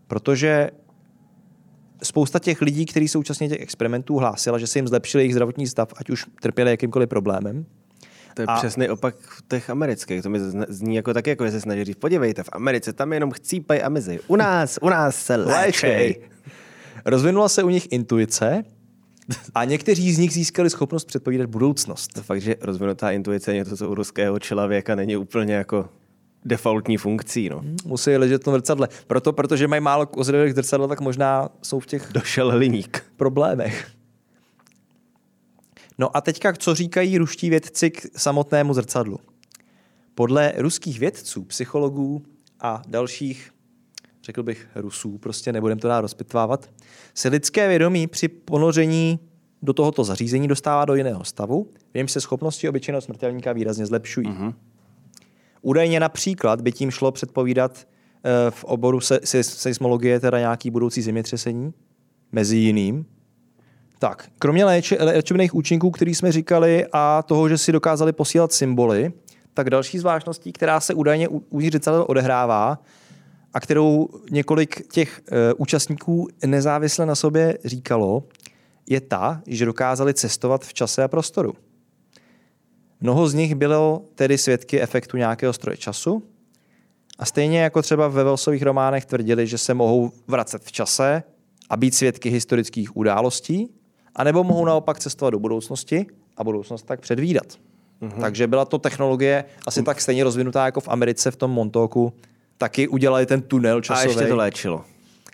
Protože 0.07 0.71
spousta 2.03 2.39
těch 2.39 2.61
lidí, 2.61 2.85
kteří 2.85 3.07
jsou 3.07 3.19
účastní 3.19 3.49
těch 3.49 3.61
experimentů, 3.61 4.17
hlásila, 4.17 4.57
že 4.57 4.67
se 4.67 4.79
jim 4.79 4.87
zlepšil 4.87 5.19
jejich 5.19 5.33
zdravotní 5.33 5.67
stav, 5.67 5.93
ať 5.97 6.09
už 6.09 6.25
trpěli 6.41 6.71
jakýmkoliv 6.71 7.09
problémem. 7.09 7.65
To 8.33 8.41
je 8.41 8.45
A- 8.45 8.55
přesný 8.57 8.89
opak 8.89 9.15
těch 9.47 9.69
amerických. 9.69 10.21
To 10.23 10.29
mi 10.29 10.39
zní 10.67 10.95
jako 10.95 11.13
taky, 11.13 11.29
jako 11.29 11.45
že 11.45 11.51
se 11.51 11.61
snaží 11.61 11.83
říct, 11.83 11.97
podívejte, 11.97 12.43
v 12.43 12.49
Americe 12.51 12.93
tam 12.93 13.13
jenom 13.13 13.31
chcípaj 13.31 13.81
a 13.83 13.89
mizej. 13.89 14.19
U 14.27 14.35
nás, 14.35 14.79
u 14.81 14.89
nás 14.89 15.15
se 15.15 15.35
léčej. 15.35 16.21
Rozvinula 17.05 17.49
se 17.49 17.63
u 17.63 17.69
nich 17.69 17.91
intuice 17.91 18.63
a 19.55 19.63
někteří 19.65 20.13
z 20.13 20.17
nich 20.17 20.33
získali 20.33 20.69
schopnost 20.69 21.05
předpovídat 21.05 21.49
budoucnost. 21.49 22.13
To 22.13 22.23
fakt, 22.23 22.41
že 22.41 22.55
rozvinutá 22.61 23.11
intuice 23.11 23.51
je 23.51 23.55
něco, 23.55 23.77
co 23.77 23.89
u 23.89 23.95
ruského 23.95 24.39
člověka 24.39 24.95
není 24.95 25.17
úplně 25.17 25.53
jako 25.53 25.89
defaultní 26.45 26.97
funkcí. 26.97 27.49
No. 27.49 27.61
Musí 27.85 28.17
ležet 28.17 28.45
v 28.47 28.51
zrcadle. 28.51 28.87
Proto, 29.07 29.33
protože 29.33 29.67
mají 29.67 29.81
málo 29.81 30.05
kozrových 30.05 30.53
zrcadel, 30.53 30.87
tak 30.87 31.01
možná 31.01 31.49
jsou 31.61 31.79
v 31.79 31.85
těch 31.85 32.09
Došel 32.11 32.51
hliník. 32.51 33.03
problémech. 33.17 33.87
No 36.01 36.17
a 36.17 36.21
teďka, 36.21 36.53
co 36.53 36.75
říkají 36.75 37.17
ruští 37.17 37.49
vědci 37.49 37.91
k 37.91 38.19
samotnému 38.19 38.73
zrcadlu? 38.73 39.19
Podle 40.15 40.53
ruských 40.57 40.99
vědců, 40.99 41.43
psychologů 41.43 42.23
a 42.59 42.81
dalších, 42.87 43.51
řekl 44.23 44.43
bych 44.43 44.67
Rusů, 44.75 45.17
prostě 45.17 45.53
nebudem 45.53 45.79
to 45.79 45.87
dál 45.87 46.01
rozpitvávat, 46.01 46.69
se 47.13 47.29
lidské 47.29 47.67
vědomí 47.67 48.07
při 48.07 48.27
ponoření 48.27 49.19
do 49.61 49.73
tohoto 49.73 50.03
zařízení 50.03 50.47
dostává 50.47 50.85
do 50.85 50.95
jiného 50.95 51.23
stavu, 51.23 51.67
v 51.91 51.95
němž 51.95 52.11
se 52.11 52.21
schopnosti 52.21 52.69
obyčejného 52.69 53.01
smrtelníka 53.01 53.53
výrazně 53.53 53.85
zlepšují. 53.85 54.27
Mm-hmm. 54.27 54.53
Údajně 55.61 55.99
například 55.99 56.61
by 56.61 56.71
tím 56.71 56.91
šlo 56.91 57.11
předpovídat 57.11 57.87
eh, 58.23 58.51
v 58.51 58.63
oboru 58.63 58.99
se, 58.99 59.19
se, 59.23 59.43
seismologie 59.43 60.19
teda 60.19 60.39
nějaký 60.39 60.71
budoucí 60.71 61.01
zemětřesení, 61.01 61.73
mezi 62.31 62.57
jiným, 62.57 63.05
Tak, 64.01 64.29
kromě 64.39 64.65
léče, 64.65 64.97
léčebných 64.99 65.55
účinků, 65.55 65.91
který 65.91 66.15
jsme 66.15 66.31
říkali, 66.31 66.85
a 66.91 67.23
toho, 67.23 67.49
že 67.49 67.57
si 67.57 67.71
dokázali 67.71 68.13
posílat 68.13 68.51
symboly, 68.51 69.13
tak 69.53 69.69
další 69.69 69.99
zvláštností, 69.99 70.53
která 70.53 70.79
se 70.79 70.93
údajně 70.93 71.27
u- 71.27 71.61
zrcadel 71.61 72.05
odehrává 72.07 72.79
a 73.53 73.59
kterou 73.59 74.09
několik 74.31 74.91
těch 74.91 75.21
e, 75.31 75.53
účastníků 75.53 76.27
nezávisle 76.45 77.05
na 77.05 77.15
sobě 77.15 77.57
říkalo, 77.65 78.23
je 78.89 79.01
ta, 79.01 79.41
že 79.47 79.65
dokázali 79.65 80.13
cestovat 80.13 80.65
v 80.65 80.73
čase 80.73 81.03
a 81.03 81.07
prostoru. 81.07 81.53
Mnoho 83.01 83.27
z 83.27 83.33
nich 83.33 83.55
bylo 83.55 84.05
tedy 84.15 84.37
svědky 84.37 84.81
efektu 84.81 85.17
nějakého 85.17 85.53
stroje 85.53 85.77
času 85.77 86.23
a 87.19 87.25
stejně 87.25 87.59
jako 87.59 87.81
třeba 87.81 88.07
ve 88.07 88.23
Velsových 88.23 88.63
románech 88.63 89.05
tvrdili, 89.05 89.47
že 89.47 89.57
se 89.57 89.73
mohou 89.73 90.11
vracet 90.27 90.63
v 90.63 90.71
čase 90.71 91.23
a 91.69 91.77
být 91.77 91.95
svědky 91.95 92.29
historických 92.29 92.97
událostí, 92.97 93.69
anebo 94.15 94.43
mohou 94.43 94.65
naopak 94.65 94.99
cestovat 94.99 95.31
do 95.31 95.39
budoucnosti 95.39 96.05
a 96.37 96.43
budoucnost 96.43 96.83
tak 96.83 96.99
předvídat. 96.99 97.47
Mm-hmm. 98.01 98.21
Takže 98.21 98.47
byla 98.47 98.65
to 98.65 98.77
technologie 98.77 99.43
asi 99.67 99.83
tak 99.83 100.01
stejně 100.01 100.23
rozvinutá 100.23 100.65
jako 100.65 100.81
v 100.81 100.87
Americe 100.87 101.31
v 101.31 101.35
tom 101.35 101.51
Montoku. 101.51 102.13
Taky 102.57 102.87
udělali 102.87 103.25
ten 103.25 103.41
tunel 103.41 103.77
A 103.77 103.81
časový. 103.81 104.09
ještě 104.09 104.27
to 104.27 104.35
léčilo. 104.35 104.83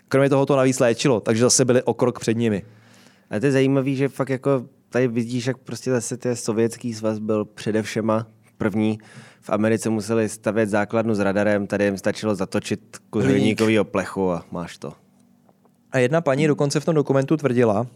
Kromě 0.08 0.30
toho 0.30 0.46
to 0.46 0.56
navíc 0.56 0.78
léčilo, 0.78 1.20
takže 1.20 1.42
zase 1.42 1.64
byli 1.64 1.82
o 1.82 1.94
krok 1.94 2.20
před 2.20 2.36
nimi. 2.36 2.62
A 3.30 3.40
to 3.40 3.46
je 3.46 3.52
zajímavé, 3.52 3.94
že 3.94 4.08
fakt 4.08 4.28
jako 4.28 4.64
tady 4.88 5.08
vidíš, 5.08 5.46
jak 5.46 5.58
prostě 5.58 5.90
zase 5.90 6.16
ten 6.16 6.36
sovětský 6.36 6.94
svaz 6.94 7.18
byl 7.18 7.44
předevšema 7.44 8.26
první. 8.58 8.98
V 9.40 9.50
Americe 9.50 9.90
museli 9.90 10.28
stavět 10.28 10.68
základnu 10.68 11.14
s 11.14 11.18
radarem, 11.18 11.66
tady 11.66 11.84
jim 11.84 11.98
stačilo 11.98 12.34
zatočit 12.34 12.80
kuzelníkovýho 13.10 13.84
plechu 13.84 14.32
a 14.32 14.44
máš 14.50 14.78
to. 14.78 14.92
A 15.92 15.98
jedna 15.98 16.20
paní 16.20 16.46
dokonce 16.46 16.80
v 16.80 16.84
tom 16.84 16.94
dokumentu 16.94 17.36
tvrdila, 17.36 17.86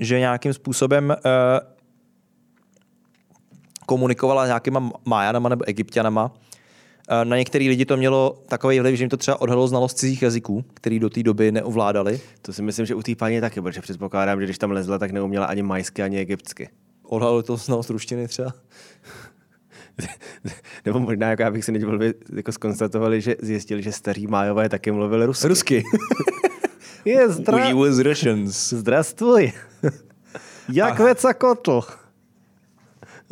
že 0.00 0.18
nějakým 0.18 0.52
způsobem 0.52 1.08
uh, 1.08 1.16
komunikovala 3.86 4.44
s 4.44 4.48
nějakýma 4.48 4.90
Májanama 5.04 5.48
nebo 5.48 5.64
Egyptianama. 5.68 6.24
Uh, 6.24 7.24
na 7.24 7.36
některý 7.36 7.68
lidi 7.68 7.84
to 7.84 7.96
mělo 7.96 8.42
takový 8.48 8.80
vliv, 8.80 8.96
že 8.96 9.02
jim 9.02 9.10
to 9.10 9.16
třeba 9.16 9.40
odhalilo 9.40 9.68
znalost 9.68 9.98
cizích 9.98 10.22
jazyků, 10.22 10.64
který 10.74 10.98
do 10.98 11.10
té 11.10 11.22
doby 11.22 11.52
neovládali. 11.52 12.20
To 12.42 12.52
si 12.52 12.62
myslím, 12.62 12.86
že 12.86 12.94
u 12.94 13.02
té 13.02 13.14
paní 13.14 13.40
taky, 13.40 13.60
protože 13.60 13.80
předpokládám, 13.80 14.40
že 14.40 14.46
když 14.46 14.58
tam 14.58 14.70
lezla, 14.70 14.98
tak 14.98 15.10
neuměla 15.10 15.46
ani 15.46 15.62
majsky, 15.62 16.02
ani 16.02 16.18
egyptsky. 16.18 16.68
Odhalilo 17.02 17.42
to 17.42 17.56
znalost 17.56 17.90
ruštiny 17.90 18.28
třeba. 18.28 18.52
Nebo 20.84 21.00
možná, 21.00 21.30
jako 21.30 21.42
já 21.42 21.50
bych 21.50 21.64
si 21.64 21.72
nedělal, 21.72 21.98
jako 22.36 22.52
skonstatovali, 22.52 23.20
že 23.20 23.36
zjistili, 23.42 23.82
že 23.82 23.92
starí 23.92 24.26
májové 24.26 24.68
taky 24.68 24.90
mluvili 24.90 25.26
rusky. 25.26 25.48
Rusky. 25.48 25.82
Je, 27.04 27.28
We 27.28 27.32
zdra... 27.32 27.74
was 27.74 27.98
Russians. 27.98 28.72
Veca 30.98 31.34
Kotl. 31.34 31.80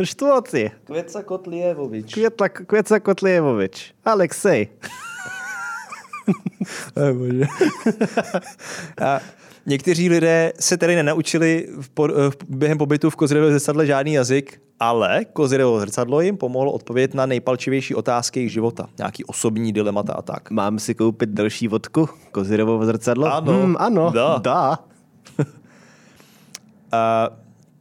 Što 0.03 0.41
ty? 0.41 0.71
Kvěca 0.85 1.23
Kotlijevovič. 1.23 2.15
Květla, 2.15 2.49
Kvěca 2.49 3.01
Kotlijevovič. 3.01 3.95
Alexej. 4.05 4.69
Oh, 6.97 7.13
bože. 7.19 7.45
A 9.03 9.21
někteří 9.67 10.09
lidé 10.09 10.53
se 10.61 10.77
tedy 10.77 10.97
nenaučili 10.97 11.69
v 11.81 11.89
po, 11.89 12.09
v, 12.09 12.37
během 12.49 12.79
pobytu 12.79 13.11
v 13.11 13.17
Kozirevo 13.17 13.51
zrcadle 13.51 13.87
žádný 13.87 14.13
jazyk, 14.13 14.61
ale 14.81 15.25
Kozirevo 15.25 15.81
zrcadlo 15.81 16.21
jim 16.21 16.37
pomohlo 16.37 16.73
odpovědět 16.73 17.15
na 17.15 17.27
nejpalčivější 17.27 17.95
otázky 17.95 18.41
jejich 18.41 18.53
života. 18.53 18.89
Nějaký 18.99 19.25
osobní 19.25 19.73
dilemata 19.73 20.13
a 20.13 20.23
tak. 20.23 20.51
Mám 20.51 20.79
si 20.79 20.95
koupit 20.95 21.31
další 21.31 21.69
vodku? 21.69 22.09
Kozirovo 22.33 22.85
zrcadlo? 22.85 23.27
Ano. 23.27 23.53
Hmm, 23.53 23.77
ano. 23.79 24.11
Dá. 24.11 24.39
Dá. 24.39 24.79
A, 26.93 27.31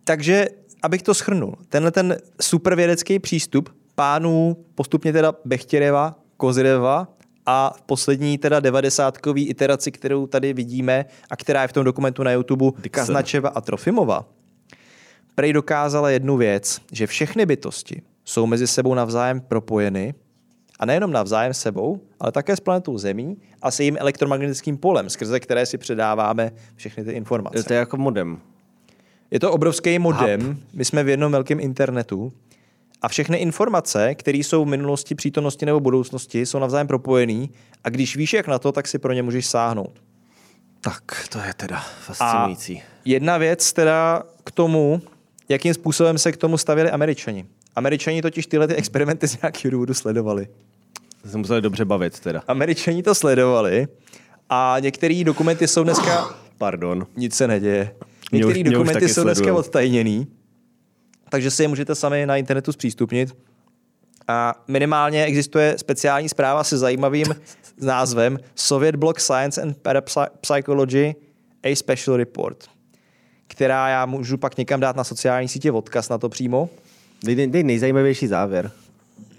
takže, 0.04 0.48
abych 0.84 1.02
to 1.04 1.14
schrnul, 1.14 1.56
tenhle 1.70 1.92
ten 1.92 2.18
supervědecký 2.42 3.20
přístup 3.20 3.70
pánů 3.96 4.58
postupně 4.76 5.14
teda 5.14 5.34
Bechtěreva, 5.46 6.16
Kozireva 6.38 7.08
a 7.46 7.74
v 7.78 7.82
poslední 7.82 8.38
teda 8.38 8.60
devadesátkový 8.60 9.48
iteraci, 9.48 9.92
kterou 9.92 10.28
tady 10.28 10.54
vidíme 10.54 11.06
a 11.30 11.36
která 11.36 11.62
je 11.62 11.68
v 11.68 11.74
tom 11.74 11.84
dokumentu 11.84 12.24
na 12.24 12.32
YouTube 12.32 12.66
Dixon. 12.66 12.90
Kaznačeva 12.90 13.50
a 13.50 13.62
Trofimova, 13.62 14.26
prej 15.38 15.54
dokázala 15.54 16.10
jednu 16.10 16.38
věc, 16.38 16.82
že 16.92 17.08
všechny 17.08 17.46
bytosti 17.46 18.02
jsou 18.26 18.46
mezi 18.46 18.68
sebou 18.68 18.94
navzájem 18.94 19.42
propojeny 19.42 20.14
a 20.80 20.86
nejenom 20.86 21.12
navzájem 21.12 21.54
sebou, 21.54 22.02
ale 22.20 22.32
také 22.32 22.56
s 22.56 22.60
planetou 22.60 22.98
Zemí 22.98 23.38
a 23.62 23.72
s 23.72 23.80
jejím 23.80 23.98
elektromagnetickým 24.00 24.78
polem, 24.78 25.10
skrze 25.10 25.40
které 25.40 25.66
si 25.66 25.78
předáváme 25.78 26.52
všechny 26.76 27.04
ty 27.04 27.12
informace. 27.12 27.64
To 27.64 27.74
je 27.74 27.80
jako 27.80 27.98
modem. 27.98 28.40
Je 29.32 29.40
to 29.40 29.52
obrovský 29.52 30.00
modem, 30.00 30.60
my 30.74 30.86
jsme 30.86 31.04
v 31.04 31.10
jednom 31.10 31.32
velkém 31.32 31.60
internetu 31.60 32.34
a 33.02 33.08
všechny 33.08 33.38
informace, 33.38 34.16
které 34.16 34.38
jsou 34.38 34.66
v 34.66 34.68
minulosti, 34.68 35.16
přítomnosti 35.16 35.66
nebo 35.66 35.80
budoucnosti, 35.80 36.46
jsou 36.46 36.60
navzájem 36.60 36.88
propojený 36.88 37.52
a 37.84 37.90
když 37.90 38.16
víš, 38.16 38.34
jak 38.34 38.48
na 38.48 38.60
to, 38.60 38.72
tak 38.72 38.88
si 38.88 39.00
pro 39.00 39.14
ně 39.14 39.24
můžeš 39.24 39.48
sáhnout. 39.48 40.02
Tak, 40.82 41.28
to 41.30 41.40
je 41.40 41.54
teda 41.54 41.78
A 41.78 41.82
fascinující. 42.00 42.82
jedna 43.06 43.38
věc 43.38 43.74
teda 43.74 44.24
k 44.44 44.52
tomu, 44.52 45.02
jakým 45.50 45.74
způsobem 45.74 46.18
se 46.18 46.32
k 46.32 46.38
tomu 46.38 46.58
stavěli 46.58 46.92
američani. 46.92 47.46
Američani 47.76 48.22
totiž 48.22 48.48
tyhle 48.48 48.68
ty 48.68 48.76
experimenty 48.76 49.28
z 49.28 49.42
nějakého 49.42 49.72
důvodu 49.72 49.94
sledovali. 49.94 50.48
To 51.22 51.30
se 51.30 51.38
museli 51.38 51.62
dobře 51.62 51.86
bavit 51.86 52.20
teda. 52.20 52.44
Američani 52.48 53.04
to 53.04 53.16
sledovali 53.16 53.88
a 54.50 54.76
některé 54.80 55.24
dokumenty 55.24 55.68
jsou 55.68 55.84
dneska 55.84 56.36
Pardon. 56.58 57.08
nic 57.18 57.36
se 57.36 57.48
neděje. 57.48 57.96
Některé 58.32 58.64
dokumenty 58.64 59.10
jsou 59.10 59.24
dneska 59.24 59.44
sledujou. 59.44 59.58
odtajněný, 59.58 60.28
takže 61.30 61.52
si 61.52 61.64
je 61.64 61.68
můžete 61.68 61.96
sami 61.96 62.26
na 62.26 62.38
internetu 62.38 62.72
zpřístupnit. 62.72 63.36
A 64.28 64.64
minimálně 64.68 65.26
existuje 65.26 65.76
speciální 65.78 66.30
zpráva 66.30 66.64
se 66.64 66.78
zajímavým 66.78 67.26
názvem 67.82 68.40
Soviet 68.56 68.96
Block 68.96 69.20
Science 69.20 69.62
and 69.62 69.78
Parapsychology 69.78 71.16
A 71.64 71.76
Special 71.76 72.18
Report, 72.18 72.70
která 73.48 73.90
já 73.90 74.06
můžu 74.06 74.38
pak 74.38 74.58
někam 74.58 74.80
dát 74.80 74.96
na 74.96 75.04
sociální 75.04 75.48
sítě 75.48 75.72
odkaz 75.72 76.10
na 76.10 76.18
to 76.18 76.30
přímo. 76.30 76.70
Dej, 77.26 77.48
dej, 77.48 77.64
nejzajímavější 77.64 78.28
závěr. 78.28 78.72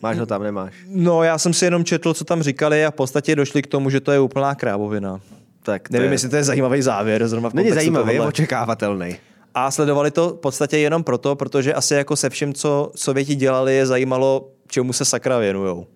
Máš 0.03 0.19
ho 0.19 0.27
tam, 0.27 0.43
nemáš? 0.43 0.75
No, 0.89 1.23
já 1.23 1.39
jsem 1.39 1.53
si 1.53 1.65
jenom 1.65 1.85
četl, 1.85 2.15
co 2.15 2.25
tam 2.25 2.43
říkali 2.43 2.87
a 2.87 2.91
v 2.91 2.95
podstatě 2.95 3.37
došli 3.37 3.63
k 3.63 3.67
tomu, 3.67 3.91
že 3.91 4.01
to 4.01 4.13
je 4.13 4.21
úplná 4.21 4.55
krávovina. 4.55 5.21
Tak 5.63 5.89
to 5.89 5.93
Nevím, 5.93 6.09
je... 6.09 6.15
jestli 6.15 6.29
to 6.29 6.37
je 6.37 6.45
zajímavý 6.45 6.83
závěr. 6.83 7.29
Zrovna 7.29 7.51
v 7.51 7.55
Není 7.55 7.71
zajímavý, 7.71 8.09
je 8.09 8.13
tohohle. 8.17 8.29
očekávatelný. 8.29 9.17
A 9.55 9.71
sledovali 9.71 10.11
to 10.11 10.29
v 10.31 10.35
podstatě 10.41 10.79
jenom 10.79 11.03
proto, 11.05 11.37
protože 11.37 11.75
asi 11.75 11.95
jako 11.95 12.17
se 12.17 12.31
vším, 12.31 12.55
co 12.55 12.93
Sověti 12.95 13.35
dělali, 13.35 13.75
je 13.77 13.87
zajímalo, 13.87 14.49
čemu 14.69 14.93
se 14.93 15.05
sakra 15.05 15.39
věnujou. 15.39 15.87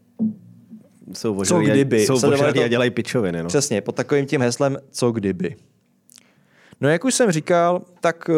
Jsou 1.13 1.45
Co 1.45 1.61
kdyby? 1.61 2.07
Jsou 2.07 2.21
to- 2.21 2.45
a 2.65 2.69
dělají 2.69 2.91
pičoviny. 2.91 3.43
No. 3.43 3.49
Přesně, 3.49 3.81
pod 3.81 3.95
takovým 3.95 4.27
tím 4.27 4.41
heslem, 4.41 4.77
co 4.91 5.13
kdyby. 5.13 5.57
No 6.83 6.89
jak 6.89 7.05
už 7.05 7.15
jsem 7.15 7.31
říkal, 7.31 7.83
tak 8.01 8.29
uh, 8.29 8.35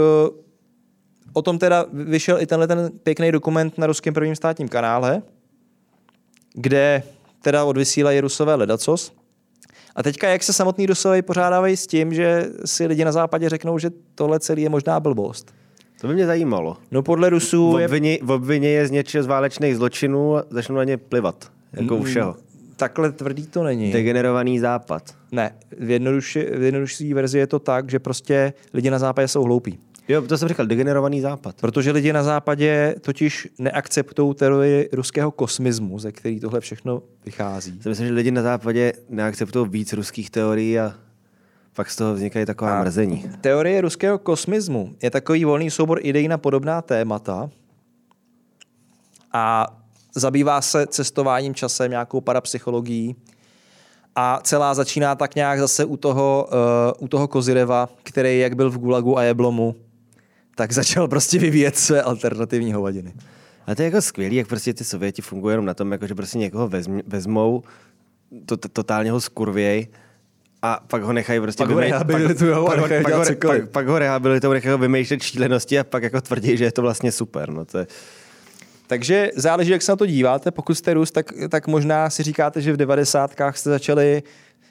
o 1.33 1.43
tom 1.43 1.59
teda 1.59 1.87
vyšel 1.93 2.41
i 2.41 2.47
tenhle 2.47 2.67
ten 2.67 2.91
pěkný 3.03 3.33
dokument 3.33 3.79
na 3.79 3.87
ruském 3.87 4.15
prvním 4.15 4.37
státním 4.37 4.69
kanále, 4.69 5.23
kde 6.55 7.03
teda 7.43 7.65
odvysílají 7.65 8.21
Rusové 8.21 8.55
ledacos. 8.55 9.13
A 9.97 10.03
teďka, 10.03 10.29
jak 10.29 10.43
se 10.43 10.53
samotní 10.53 10.87
Rusové 10.87 11.23
pořádávají 11.23 11.77
s 11.77 11.87
tím, 11.87 12.15
že 12.15 12.47
si 12.65 12.87
lidi 12.87 13.05
na 13.05 13.13
západě 13.13 13.49
řeknou, 13.49 13.79
že 13.79 13.91
tohle 14.15 14.41
celý 14.41 14.63
je 14.63 14.69
možná 14.69 15.01
blbost. 15.01 15.55
To 16.01 16.09
by 16.09 16.15
mě 16.15 16.27
zajímalo. 16.27 16.77
No 16.91 17.03
podle 17.03 17.31
Rusů 17.31 17.79
je 17.79 17.87
Obvině, 17.87 18.19
obvině 18.29 18.69
je 18.69 18.87
z 18.87 18.91
něčeho 18.91 19.25
z 19.25 19.27
válečných 19.27 19.77
zločinů 19.77 20.37
a 20.37 20.45
začnou 20.51 20.77
na 20.77 20.85
ně 20.85 20.97
plivat. 20.97 21.51
Jako 21.73 21.97
u 21.97 22.03
všeho. 22.03 22.37
Takhle 22.77 23.12
tvrdý 23.12 23.47
to 23.47 23.62
není. 23.62 23.93
Degenerovaný 23.93 24.59
západ. 24.59 25.14
Ne, 25.33 25.55
v 25.79 25.91
jednodušší, 25.91 26.41
v 26.41 26.62
jednodušší 26.62 27.14
verzi 27.14 27.39
je 27.39 27.47
to 27.47 27.59
tak, 27.59 27.91
že 27.91 27.99
prostě 27.99 28.53
lidi 28.72 28.91
na 28.91 28.99
západě 28.99 29.29
jsou 29.29 29.43
hloupí. 29.43 29.79
Jo, 30.09 30.22
to 30.22 30.39
jsem 30.39 30.49
říkal, 30.49 30.66
degenerovaný 30.66 31.20
západ. 31.20 31.55
Protože 31.61 31.91
lidi 31.91 32.12
na 32.12 32.22
západě 32.22 32.95
totiž 33.01 33.49
neakceptují 33.59 34.35
teorii 34.35 34.89
ruského 34.93 35.31
kosmismu, 35.31 35.99
ze 35.99 36.12
který 36.12 36.41
tohle 36.41 36.61
všechno 36.61 37.03
vychází. 37.25 37.81
Já 37.85 37.89
myslím, 37.89 38.07
že 38.07 38.12
lidi 38.12 38.31
na 38.31 38.43
západě 38.43 38.93
neakceptují 39.09 39.68
víc 39.68 39.93
ruských 39.93 40.31
teorií 40.31 40.79
a 40.79 40.95
pak 41.77 41.91
z 41.91 41.97
toho 41.97 42.14
vznikají 42.14 42.47
taková 42.47 42.79
A- 42.79 42.83
mrzení. 42.83 43.31
Teorie 43.41 43.81
ruského 43.81 44.18
kosmismu 44.18 44.95
je 45.03 45.11
takový 45.11 45.45
volný 45.45 45.70
soubor 45.70 45.99
idej 46.03 46.29
na 46.29 46.39
podobná 46.39 46.83
témata 46.83 47.51
a 49.33 49.66
zabývá 50.15 50.61
se 50.61 50.87
cestováním 50.87 51.55
časem, 51.55 51.91
nějakou 51.91 52.21
parapsychologií 52.21 53.17
a 54.17 54.41
celá 54.43 54.75
začíná 54.75 55.15
tak 55.15 55.35
nějak 55.35 55.61
zase 55.61 55.85
u 55.85 55.97
toho, 55.97 56.49
uh, 56.97 57.05
u 57.05 57.09
toho 57.09 57.29
Kozireva, 57.29 57.89
který 58.03 58.39
jak 58.39 58.57
byl 58.57 58.71
v 58.71 58.79
Gulagu 58.79 59.19
a 59.19 59.23
Jeblomu, 59.23 59.75
tak 60.57 60.73
začal 60.73 61.09
prostě 61.09 61.39
vyvíjet 61.39 61.77
své 61.77 62.03
alternativní 62.03 62.73
hovadiny. 62.73 63.15
A 63.67 63.75
to 63.75 63.83
je 63.83 63.85
jako 63.85 64.03
skvělý, 64.03 64.37
jak 64.37 64.47
prostě 64.47 64.75
ty 64.75 64.85
Sověti 64.85 65.23
fungují 65.23 65.53
jenom 65.53 65.65
na 65.65 65.75
tom, 65.75 65.93
jako 65.93 66.07
že 66.07 66.15
prostě 66.15 66.39
někoho 66.39 66.69
vezm, 66.69 67.01
vezmou, 67.07 67.62
to, 68.47 68.57
to, 68.57 68.69
totálně 68.69 69.11
ho 69.11 69.21
skurvěj 69.21 69.87
a 70.62 70.81
pak 70.87 71.03
ho 71.03 71.12
nechají 71.12 71.41
prostě 71.41 71.65
Pak 71.65 71.71
ho 71.71 71.77
vymej- 71.77 71.91
rehabilitujou 71.91 72.69
a 72.69 72.71
pak, 72.71 72.81
nechají 72.81 73.05
pak, 73.05 73.15
ho, 73.15 73.25
pak, 73.49 73.71
pak 73.71 73.87
ho 73.87 73.99
rehabilitují, 73.99 74.55
nechají 74.55 74.73
ho 74.73 74.79
vymýšlet 74.79 75.23
šílenosti 75.23 75.79
a 75.79 75.85
pak 75.85 76.03
jako 76.03 76.21
tvrdí, 76.21 76.57
že 76.57 76.65
je 76.65 76.73
to 76.73 76.83
vlastně 76.83 77.12
super. 77.12 77.51
No 77.51 77.65
to 77.65 77.79
je, 77.79 77.87
Takže 78.87 79.30
záleží, 79.37 79.70
jak 79.70 79.82
se 79.82 79.93
na 79.93 79.97
to 79.97 80.07
díváte. 80.07 80.51
Pokud 80.51 80.74
jste 80.74 80.95
Rus, 80.95 81.11
tak, 81.11 81.32
tak 81.49 81.66
možná 81.66 82.11
si 82.11 82.22
říkáte, 82.22 82.61
že 82.61 82.72
v 82.72 82.76
devadesátkách 82.76 83.59
jste 83.59 83.70
začali 83.70 84.22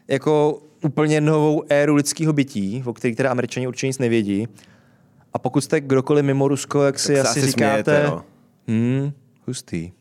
jako 0.08 0.62
úplně 0.84 1.22
novou 1.22 1.64
éru 1.70 1.96
lidského 1.96 2.34
bytí, 2.34 2.84
o 2.86 2.94
které 2.94 3.16
teda 3.16 3.32
američani 3.32 3.68
určitě 3.68 3.88
nic 3.88 4.00
nevědí. 4.00 4.48
A 5.34 5.40
pokud 5.40 5.62
jste 5.62 5.82
kdokoliv 5.82 6.26
mimo 6.26 6.48
Rusko, 6.48 6.84
jak 6.84 7.00
si 7.00 7.16
se 7.16 7.22
asi, 7.22 7.40
asi 7.40 7.52
říkáte, 7.52 7.84
smějete, 7.84 8.08
no. 8.08 8.26
hmm, 8.68 9.12
hustý. 9.48 9.92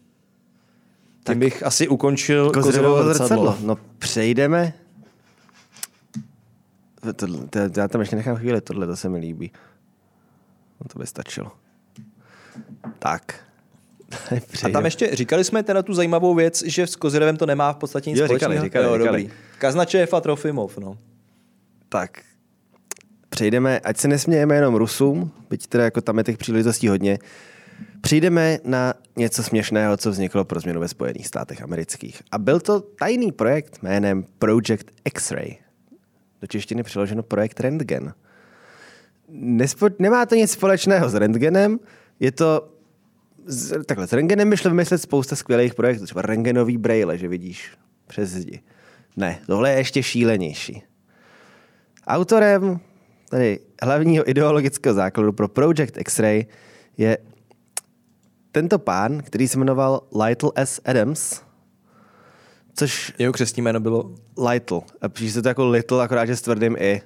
Tím 1.27 1.39
bych 1.39 1.63
asi 1.63 1.89
ukončil 1.89 2.51
Kozirovo 2.51 2.97
Kozirovo 2.97 3.15
zrcadlo. 3.15 3.57
No 3.61 3.79
přejdeme. 3.99 4.73
Tohle, 7.17 7.47
to, 7.47 7.81
já 7.81 7.89
tam 7.89 8.01
ještě 8.01 8.17
nechám 8.17 8.37
chvíli, 8.37 8.61
tohle 8.61 8.87
to 8.87 8.97
se 8.97 9.09
mi 9.09 9.19
líbí. 9.19 9.53
No 10.81 10.89
to 10.93 10.99
by 10.99 11.07
stačilo. 11.07 11.53
Tak. 12.99 13.52
A 14.65 14.69
tam 14.69 14.85
ještě, 14.85 15.17
říkali 15.17 15.45
jsme 15.45 15.63
teda 15.63 15.83
tu 15.83 15.95
zajímavou 15.95 16.35
věc, 16.35 16.63
že 16.67 16.87
s 16.87 16.97
Kozirevem 16.97 17.37
to 17.37 17.47
nemá 17.47 17.73
v 17.73 17.77
podstatě 17.77 18.11
nic 18.11 18.19
Jo, 18.19 18.27
říkali, 18.27 18.39
společného. 18.41 18.65
říkali, 18.65 18.85
jo, 18.87 18.99
říkali. 18.99 19.23
dobrý. 19.23 19.37
Kaznačev 19.59 20.15
a 20.15 20.21
Trofimov, 20.21 20.79
no. 20.79 20.99
Tak. 21.89 22.11
Přejdeme, 23.29 23.81
ať 23.81 23.97
se 23.97 24.09
nesmějeme 24.09 24.55
jenom 24.55 24.75
Rusům, 24.75 25.31
byť 25.51 25.67
teda 25.67 25.85
jako 25.85 26.01
tam 26.01 26.19
je 26.19 26.25
těch 26.25 26.39
příležitostí 26.39 26.89
hodně, 26.89 27.19
Přijdeme 28.01 28.59
na 28.65 28.95
něco 29.17 29.43
směšného, 29.43 29.97
co 29.97 30.11
vzniklo 30.11 30.45
pro 30.45 30.61
změnu 30.61 30.81
ve 30.81 30.89
Spojených 30.89 31.27
státech 31.27 31.63
amerických. 31.63 32.23
A 32.31 32.39
byl 32.39 32.61
to 32.61 32.81
tajný 32.81 33.33
projekt 33.33 33.79
jménem 33.83 34.25
Project 34.39 34.87
X-Ray. 35.05 35.57
Do 36.41 36.47
češtiny 36.47 36.83
přeloženo 36.83 37.23
projekt 37.23 37.61
Rentgen. 37.61 38.15
Nespo, 39.29 39.89
nemá 39.99 40.27
to 40.27 40.35
nic 40.35 40.51
společného 40.51 41.09
s 41.09 41.15
Rentgenem, 41.15 41.79
je 42.21 42.33
to 42.33 42.72
z, 43.47 43.85
takhle, 43.85 44.07
s 44.07 44.13
Rentgenem 44.13 44.51
by 44.51 44.57
šlo 44.57 44.71
vymyslet 44.71 44.99
spousta 44.99 45.37
skvělých 45.37 45.75
projektů, 45.75 46.05
třeba 46.05 46.23
Rentgenový 46.23 46.77
braille, 46.77 47.19
že 47.19 47.29
vidíš 47.29 47.71
přes 48.07 48.31
zdi. 48.31 48.61
Ne, 49.17 49.39
tohle 49.47 49.71
je 49.71 49.79
ještě 49.79 50.03
šílenější. 50.03 50.83
Autorem 52.07 52.81
tady 53.29 53.61
hlavního 53.83 54.31
ideologického 54.31 54.95
základu 54.95 55.33
pro 55.33 55.49
Project 55.49 55.97
X-Ray 55.97 56.47
je 56.97 57.19
tento 58.53 58.79
pán, 58.79 59.23
který 59.23 59.49
se 59.49 59.59
jmenoval 59.59 60.03
Lytle 60.25 60.51
S. 60.55 60.81
Adams, 60.85 61.41
což 62.75 63.13
Jeho 63.19 63.33
křestní 63.33 63.63
jméno 63.63 63.81
bylo... 63.81 64.15
Lytle, 64.51 64.81
a 65.01 65.09
píše 65.09 65.33
se 65.33 65.43
to 65.43 65.49
jako 65.49 65.69
Little, 65.69 66.03
akorát 66.03 66.27
že 66.27 66.37
s 66.37 66.43
tvrdým 66.43 66.77
i. 66.79 67.03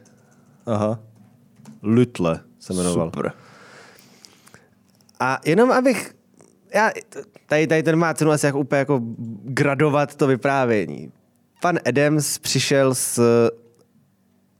Aha. 0.66 1.00
Lytle 1.82 2.40
se 2.58 2.72
jmenoval. 2.72 3.06
Super. 3.06 3.32
A 5.20 5.40
jenom 5.44 5.72
abych, 5.72 6.14
já, 6.76 6.90
tady, 7.46 7.66
tady 7.66 7.82
ten 7.82 7.96
má 7.96 8.14
cenu 8.14 8.30
asi 8.30 8.46
jako 8.46 8.58
úplně 8.58 8.78
jako 8.78 9.00
gradovat 9.44 10.14
to 10.14 10.26
vyprávění. 10.26 11.12
Pan 11.60 11.78
Adams 11.86 12.38
přišel 12.38 12.94
s 12.94 13.20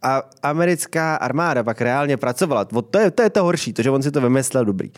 a 0.03 0.23
americká 0.43 1.17
armáda 1.17 1.65
pak 1.65 1.81
reálně 1.81 2.17
pracovala. 2.17 2.65
To 2.65 2.99
je, 2.99 3.11
to 3.11 3.23
je 3.23 3.31
to 3.31 3.45
horší, 3.45 3.73
to, 3.73 3.83
že 3.83 3.91
on 3.91 4.03
si 4.03 4.11
to 4.11 4.21
vymyslel 4.21 4.65
dobrý. 4.65 4.91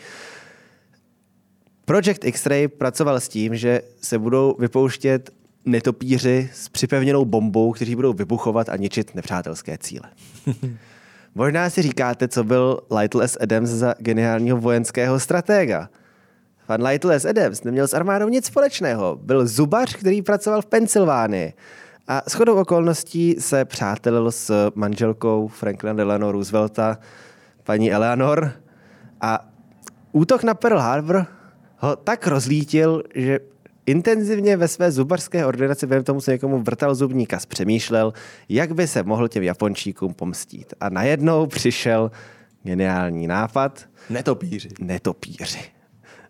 Project 1.85 2.25
X-Ray 2.25 2.67
pracoval 2.67 3.19
s 3.19 3.27
tím, 3.27 3.55
že 3.55 3.81
se 4.01 4.19
budou 4.19 4.55
vypouštět 4.59 5.29
netopíři 5.65 6.49
s 6.53 6.69
připevněnou 6.69 7.25
bombou, 7.25 7.71
kteří 7.71 7.95
budou 7.95 8.13
vybuchovat 8.13 8.69
a 8.69 8.75
ničit 8.75 9.15
nepřátelské 9.15 9.77
cíle. 9.77 10.09
Možná 11.35 11.69
si 11.69 11.81
říkáte, 11.81 12.27
co 12.27 12.43
byl 12.43 12.79
Lytle 12.99 13.27
S. 13.27 13.37
Adams 13.41 13.69
za 13.69 13.95
geniálního 13.99 14.57
vojenského 14.57 15.19
stratega. 15.19 15.89
Pan 16.69 16.83
Lytle 16.83 17.19
S. 17.19 17.25
Adams 17.25 17.63
neměl 17.63 17.87
s 17.87 17.93
armádou 17.93 18.29
nic 18.29 18.45
společného. 18.45 19.19
Byl 19.21 19.47
zubař, 19.47 19.95
který 19.95 20.21
pracoval 20.21 20.61
v 20.61 20.65
Pensylvánii. 20.65 21.53
A 22.07 22.21
shodou 22.29 22.55
okolností 22.55 23.35
se 23.39 23.65
přátelil 23.65 24.31
s 24.31 24.71
manželkou 24.75 25.47
Franklina 25.47 25.93
Delano 25.93 26.31
Roosevelta, 26.31 26.97
paní 27.63 27.91
Eleanor. 27.91 28.51
A 29.21 29.49
útok 30.11 30.43
na 30.43 30.53
Pearl 30.53 30.79
Harbor 30.79 31.25
ho 31.77 31.95
tak 31.95 32.27
rozlítil, 32.27 33.03
že 33.15 33.39
intenzivně 33.85 34.57
ve 34.57 34.67
své 34.67 34.91
zubařské 34.91 35.45
ordinaci 35.45 35.87
během 35.87 36.03
tomu 36.03 36.21
se 36.21 36.31
někomu 36.31 36.59
vrtal 36.59 36.95
zubní 36.95 37.27
kas, 37.27 37.45
přemýšlel, 37.45 38.13
jak 38.49 38.73
by 38.75 38.87
se 38.87 39.03
mohl 39.03 39.27
těm 39.27 39.43
Japončíkům 39.43 40.13
pomstít. 40.13 40.73
A 40.79 40.89
najednou 40.89 41.47
přišel 41.47 42.11
geniální 42.63 43.27
nápad 43.27 43.85
Netopíři. 44.09 44.69
netopíři. 44.79 45.78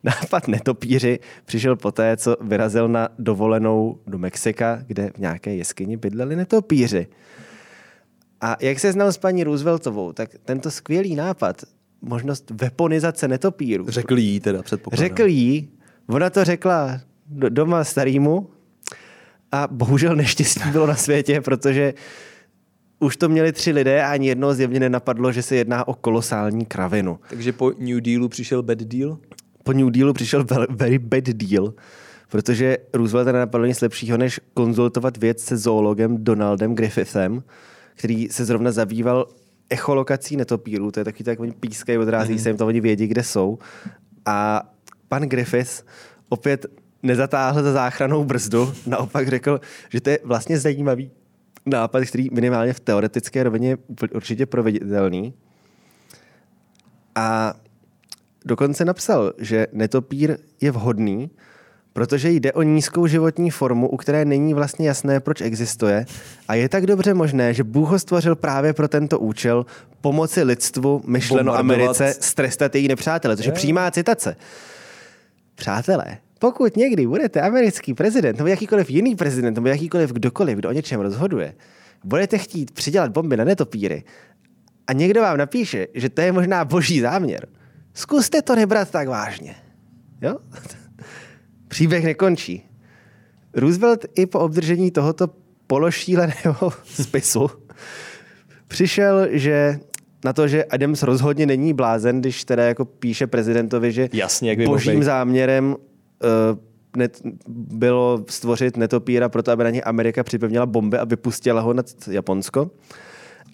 Nápad 0.03 0.47
netopíři 0.47 1.19
přišel 1.45 1.75
poté, 1.75 2.17
co 2.17 2.37
vyrazil 2.41 2.87
na 2.87 3.09
dovolenou 3.19 3.99
do 4.07 4.17
Mexika, 4.17 4.83
kde 4.87 5.11
v 5.15 5.17
nějaké 5.17 5.55
jeskyni 5.55 5.97
bydleli 5.97 6.35
netopíři. 6.35 7.07
A 8.41 8.57
jak 8.61 8.79
se 8.79 8.91
znal 8.91 9.11
s 9.11 9.17
paní 9.17 9.43
Rooseveltovou, 9.43 10.13
tak 10.13 10.29
tento 10.45 10.71
skvělý 10.71 11.15
nápad, 11.15 11.63
možnost 12.01 12.51
weaponizace 12.51 13.27
netopírů, 13.27 13.85
Řekl 13.87 14.17
jí 14.17 14.39
teda, 14.39 14.63
předpokládám. 14.63 15.07
Řekl 15.07 15.23
jí, 15.23 15.69
ona 16.07 16.29
to 16.29 16.43
řekla 16.43 17.01
do, 17.27 17.49
doma 17.49 17.83
starýmu 17.83 18.49
a 19.51 19.67
bohužel 19.71 20.15
neštěstí 20.15 20.69
bylo 20.71 20.87
na 20.87 20.95
světě, 20.95 21.41
protože 21.41 21.93
už 22.99 23.17
to 23.17 23.29
měli 23.29 23.51
tři 23.51 23.71
lidé 23.71 24.03
a 24.03 24.11
ani 24.11 24.27
jednoho 24.27 24.53
zjevně 24.53 24.79
nenapadlo, 24.79 25.31
že 25.31 25.43
se 25.43 25.55
jedná 25.55 25.87
o 25.87 25.93
kolosální 25.93 26.65
kravinu. 26.65 27.19
Takže 27.29 27.53
po 27.53 27.71
New 27.79 28.01
Dealu 28.01 28.29
přišel 28.29 28.63
Bad 28.63 28.77
Deal? 28.77 29.17
Po 29.69 29.73
New 29.73 29.89
Dealu 29.91 30.13
přišel 30.13 30.45
very 30.69 30.99
bad 30.99 31.23
deal, 31.23 31.73
protože 32.29 32.77
Roosevelt 32.93 33.25
nenapadlo 33.25 33.67
nic 33.67 33.81
lepšího, 33.81 34.17
než 34.17 34.39
konzultovat 34.53 35.17
věc 35.17 35.43
se 35.43 35.57
zoologem 35.57 36.23
Donaldem 36.23 36.75
Griffithem, 36.75 37.43
který 37.95 38.29
se 38.29 38.45
zrovna 38.45 38.71
zabýval 38.71 39.27
echolokací 39.69 40.35
netopírů. 40.37 40.91
To 40.91 40.99
je 40.99 41.03
takový 41.03 41.23
tak, 41.23 41.39
oni 41.39 41.51
pískají, 41.51 41.97
odrází 41.97 42.33
mm. 42.33 42.39
se 42.39 42.49
jim 42.49 42.57
to, 42.57 42.67
oni 42.67 42.81
vědí, 42.81 43.07
kde 43.07 43.23
jsou. 43.23 43.57
A 44.25 44.61
pan 45.07 45.21
Griffith 45.21 45.85
opět 46.29 46.65
nezatáhl 47.03 47.63
za 47.63 47.71
záchranou 47.71 48.23
brzdu, 48.23 48.73
naopak 48.85 49.27
řekl, 49.27 49.59
že 49.89 50.01
to 50.01 50.09
je 50.09 50.19
vlastně 50.23 50.59
zajímavý 50.59 51.11
nápad, 51.65 52.03
který 52.03 52.29
minimálně 52.31 52.73
v 52.73 52.79
teoretické 52.79 53.43
rovině 53.43 53.69
je 53.69 53.77
určitě 54.13 54.45
proveditelný. 54.45 55.33
A 57.15 57.53
dokonce 58.49 58.85
napsal, 58.85 59.33
že 59.37 59.67
netopír 59.73 60.37
je 60.61 60.71
vhodný, 60.71 61.29
protože 61.93 62.29
jde 62.29 62.53
o 62.53 62.61
nízkou 62.61 63.07
životní 63.07 63.51
formu, 63.51 63.89
u 63.89 63.97
které 63.97 64.25
není 64.25 64.53
vlastně 64.53 64.87
jasné, 64.87 65.19
proč 65.19 65.41
existuje 65.41 66.05
a 66.47 66.55
je 66.55 66.69
tak 66.69 66.85
dobře 66.85 67.13
možné, 67.13 67.53
že 67.53 67.63
Bůh 67.63 67.89
ho 67.89 67.99
stvořil 67.99 68.35
právě 68.35 68.73
pro 68.73 68.87
tento 68.87 69.19
účel 69.19 69.65
pomoci 70.01 70.43
lidstvu, 70.43 71.01
myšleno 71.05 71.53
Bombardovat. 71.53 72.01
Americe, 72.01 72.13
strestat 72.19 72.75
její 72.75 72.87
nepřátele, 72.87 73.37
což 73.37 73.45
je 73.45 73.51
přímá 73.51 73.91
citace. 73.91 74.35
Přátelé, 75.55 76.17
pokud 76.39 76.77
někdy 76.77 77.07
budete 77.07 77.41
americký 77.41 77.93
prezident, 77.93 78.37
nebo 78.37 78.47
jakýkoliv 78.47 78.89
jiný 78.89 79.15
prezident, 79.15 79.53
nebo 79.53 79.67
jakýkoliv 79.67 80.11
kdokoliv, 80.11 80.57
kdo 80.57 80.69
o 80.69 80.71
něčem 80.71 80.99
rozhoduje, 80.99 81.53
budete 82.03 82.37
chtít 82.37 82.71
přidělat 82.71 83.11
bomby 83.11 83.37
na 83.37 83.43
netopíry 83.43 84.03
a 84.87 84.93
někdo 84.93 85.21
vám 85.21 85.37
napíše, 85.37 85.87
že 85.93 86.09
to 86.09 86.21
je 86.21 86.31
možná 86.31 86.65
boží 86.65 87.01
záměr, 87.01 87.47
zkuste 87.99 88.41
to 88.41 88.55
nebrat 88.55 88.91
tak 88.91 89.07
vážně. 89.07 89.55
Jo? 90.21 90.37
Příběh 91.67 92.03
nekončí. 92.03 92.65
Roosevelt 93.53 94.05
i 94.15 94.25
po 94.25 94.39
obdržení 94.39 94.91
tohoto 94.91 95.29
pološíleného 95.67 96.71
spisu 96.85 97.49
přišel, 98.67 99.27
že 99.31 99.79
na 100.25 100.33
to, 100.33 100.47
že 100.47 100.63
Adams 100.63 101.03
rozhodně 101.03 101.45
není 101.45 101.73
blázen, 101.73 102.19
když 102.19 102.43
teda 102.45 102.63
jako 102.63 102.85
píše 102.85 103.27
prezidentovi, 103.27 103.91
že 103.91 104.09
Jasně, 104.13 104.49
jak 104.49 104.57
by 104.57 104.65
božím 104.65 105.03
záměrem 105.03 105.75
uh, 105.75 106.59
net, 106.97 107.21
bylo 107.47 108.25
stvořit 108.29 108.77
netopíra 108.77 109.29
proto, 109.29 109.51
aby 109.51 109.63
na 109.63 109.69
ně 109.69 109.81
Amerika 109.81 110.23
připevnila 110.23 110.65
bomby 110.65 110.97
a 110.97 111.05
vypustila 111.05 111.61
ho 111.61 111.73
nad 111.73 111.85
Japonsko. 112.11 112.71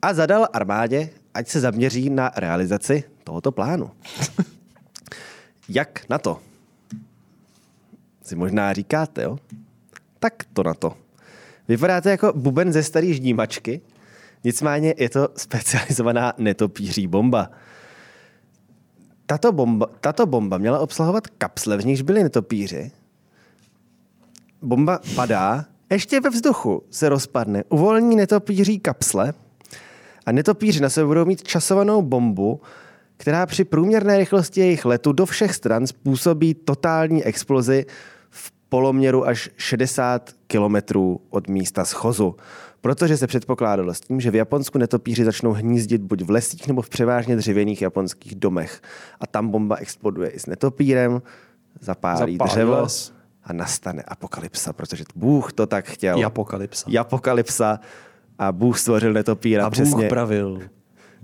A 0.02 0.14
zadal 0.14 0.48
armádě, 0.54 1.10
ať 1.34 1.48
se 1.48 1.60
zaměří 1.60 2.10
na 2.10 2.32
realizaci 2.38 3.04
tohoto 3.26 3.52
plánu. 3.52 3.92
Jak 5.70 6.10
na 6.10 6.18
to? 6.18 6.40
Si 8.24 8.36
možná 8.36 8.74
říkáte, 8.74 9.24
jo? 9.24 9.38
Tak 10.20 10.34
to 10.54 10.64
na 10.64 10.74
to. 10.74 10.98
Vypadá 11.68 12.02
to 12.02 12.10
jako 12.10 12.34
buben 12.36 12.74
ze 12.74 12.84
staré 12.84 13.14
ždímačky, 13.14 13.82
nicméně 14.44 14.94
je 14.98 15.10
to 15.10 15.30
specializovaná 15.38 16.34
netopíří 16.38 17.08
bomba. 17.08 17.52
Tato 19.26 19.52
bomba, 19.52 19.90
tato 20.00 20.26
bomba 20.26 20.58
měla 20.58 20.80
obsahovat 20.80 21.28
kapsle, 21.28 21.78
v 21.78 21.86
nichž 21.86 22.02
byly 22.02 22.24
netopíři. 22.24 22.92
Bomba 24.62 25.00
padá, 25.16 25.66
Ještě 25.90 26.20
ve 26.20 26.30
vzduchu 26.30 26.84
se 26.90 27.10
rozpadne, 27.10 27.64
uvolní 27.70 28.16
netopíří 28.16 28.80
kapsle 28.80 29.34
a 30.26 30.32
netopíři 30.32 30.80
na 30.80 30.90
sebe 30.90 31.08
budou 31.08 31.26
mít 31.26 31.44
časovanou 31.44 32.02
bombu, 32.02 32.62
která 33.18 33.45
při 33.45 33.63
průměrné 33.63 34.18
rychlosti 34.18 34.59
jejich 34.59 34.86
letu 34.86 35.11
do 35.11 35.26
všech 35.26 35.55
stran 35.55 35.88
způsobí 35.88 36.53
totální 36.53 37.24
explozi 37.24 37.86
v 38.30 38.51
poloměru 38.70 39.28
až 39.28 39.49
60 39.57 40.30
kilometrů 40.47 41.22
od 41.30 41.47
místa 41.47 41.86
schozu. 41.86 42.36
Protože 42.82 43.18
se 43.18 43.28
předpokládalo 43.28 43.93
s 43.93 43.99
tím, 44.01 44.22
že 44.22 44.32
v 44.32 44.36
Japonsku 44.36 44.78
netopíři 44.78 45.26
začnou 45.26 45.51
hnízdit 45.53 46.01
buď 46.01 46.22
v 46.22 46.30
lesích 46.30 46.68
nebo 46.68 46.82
v 46.82 46.89
převážně 46.89 47.36
dřevěných 47.36 47.82
japonských 47.82 48.36
domech. 48.36 48.82
A 49.20 49.28
tam 49.28 49.49
bomba 49.49 49.76
exploduje 49.76 50.30
i 50.30 50.39
s 50.39 50.45
netopírem, 50.45 51.22
zapálí, 51.82 52.18
Zapálí 52.20 52.38
dřevo 52.51 52.82
les. 52.82 53.13
a 53.43 53.53
nastane 53.53 54.03
apokalypsa, 54.03 54.74
protože 54.74 55.03
Bůh 55.16 55.53
to 55.53 55.68
tak 55.68 55.86
chtěl. 55.86 56.26
Apokalypsa. 56.26 56.89
Apokalypsa 56.99 57.80
a 58.39 58.51
Bůh 58.51 58.80
stvořil 58.80 59.13
netopíra 59.13 59.66
A 59.66 59.70
přesně. 59.70 59.95
Bůh 59.95 60.09
pravil, 60.09 60.61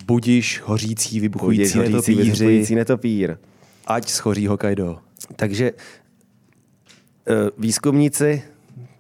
budiš 0.04 0.62
hořící, 0.66 1.20
vybuchující 1.20 1.62
Budiš 1.62 1.76
hořící, 1.76 1.92
netopíři, 2.16 2.24
vybuchující 2.32 2.76
netopír. 2.76 3.38
ať 3.88 4.10
schoří 4.10 4.48
Hokkaido. 4.48 4.98
Takže 5.36 5.72
eh, 7.28 7.34
výzkumníci, 7.58 8.44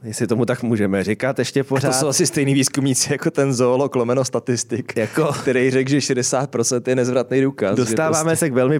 jestli 0.03 0.27
tomu 0.27 0.45
tak 0.45 0.63
můžeme 0.63 1.03
říkat, 1.03 1.39
ještě 1.39 1.61
A 1.61 1.63
pořád... 1.63 1.87
to 1.91 1.93
jsou 1.99 2.07
asi 2.07 2.25
stejný 2.25 2.53
výzkumníci 2.53 3.11
jako 3.13 3.31
ten 3.31 3.53
zoolog 3.53 3.95
lomeno 3.95 4.25
statistik, 4.25 4.93
Jako- 4.97 5.33
který 5.41 5.71
řekl, 5.71 5.89
že 5.89 5.97
60% 5.97 6.81
je 6.89 6.95
nezvratný 6.95 7.41
důkaz. 7.41 7.77
Dostáváme 7.77 8.23
prostě- 8.23 8.35
se 8.45 8.49
k 8.49 8.53
velmi, 8.53 8.79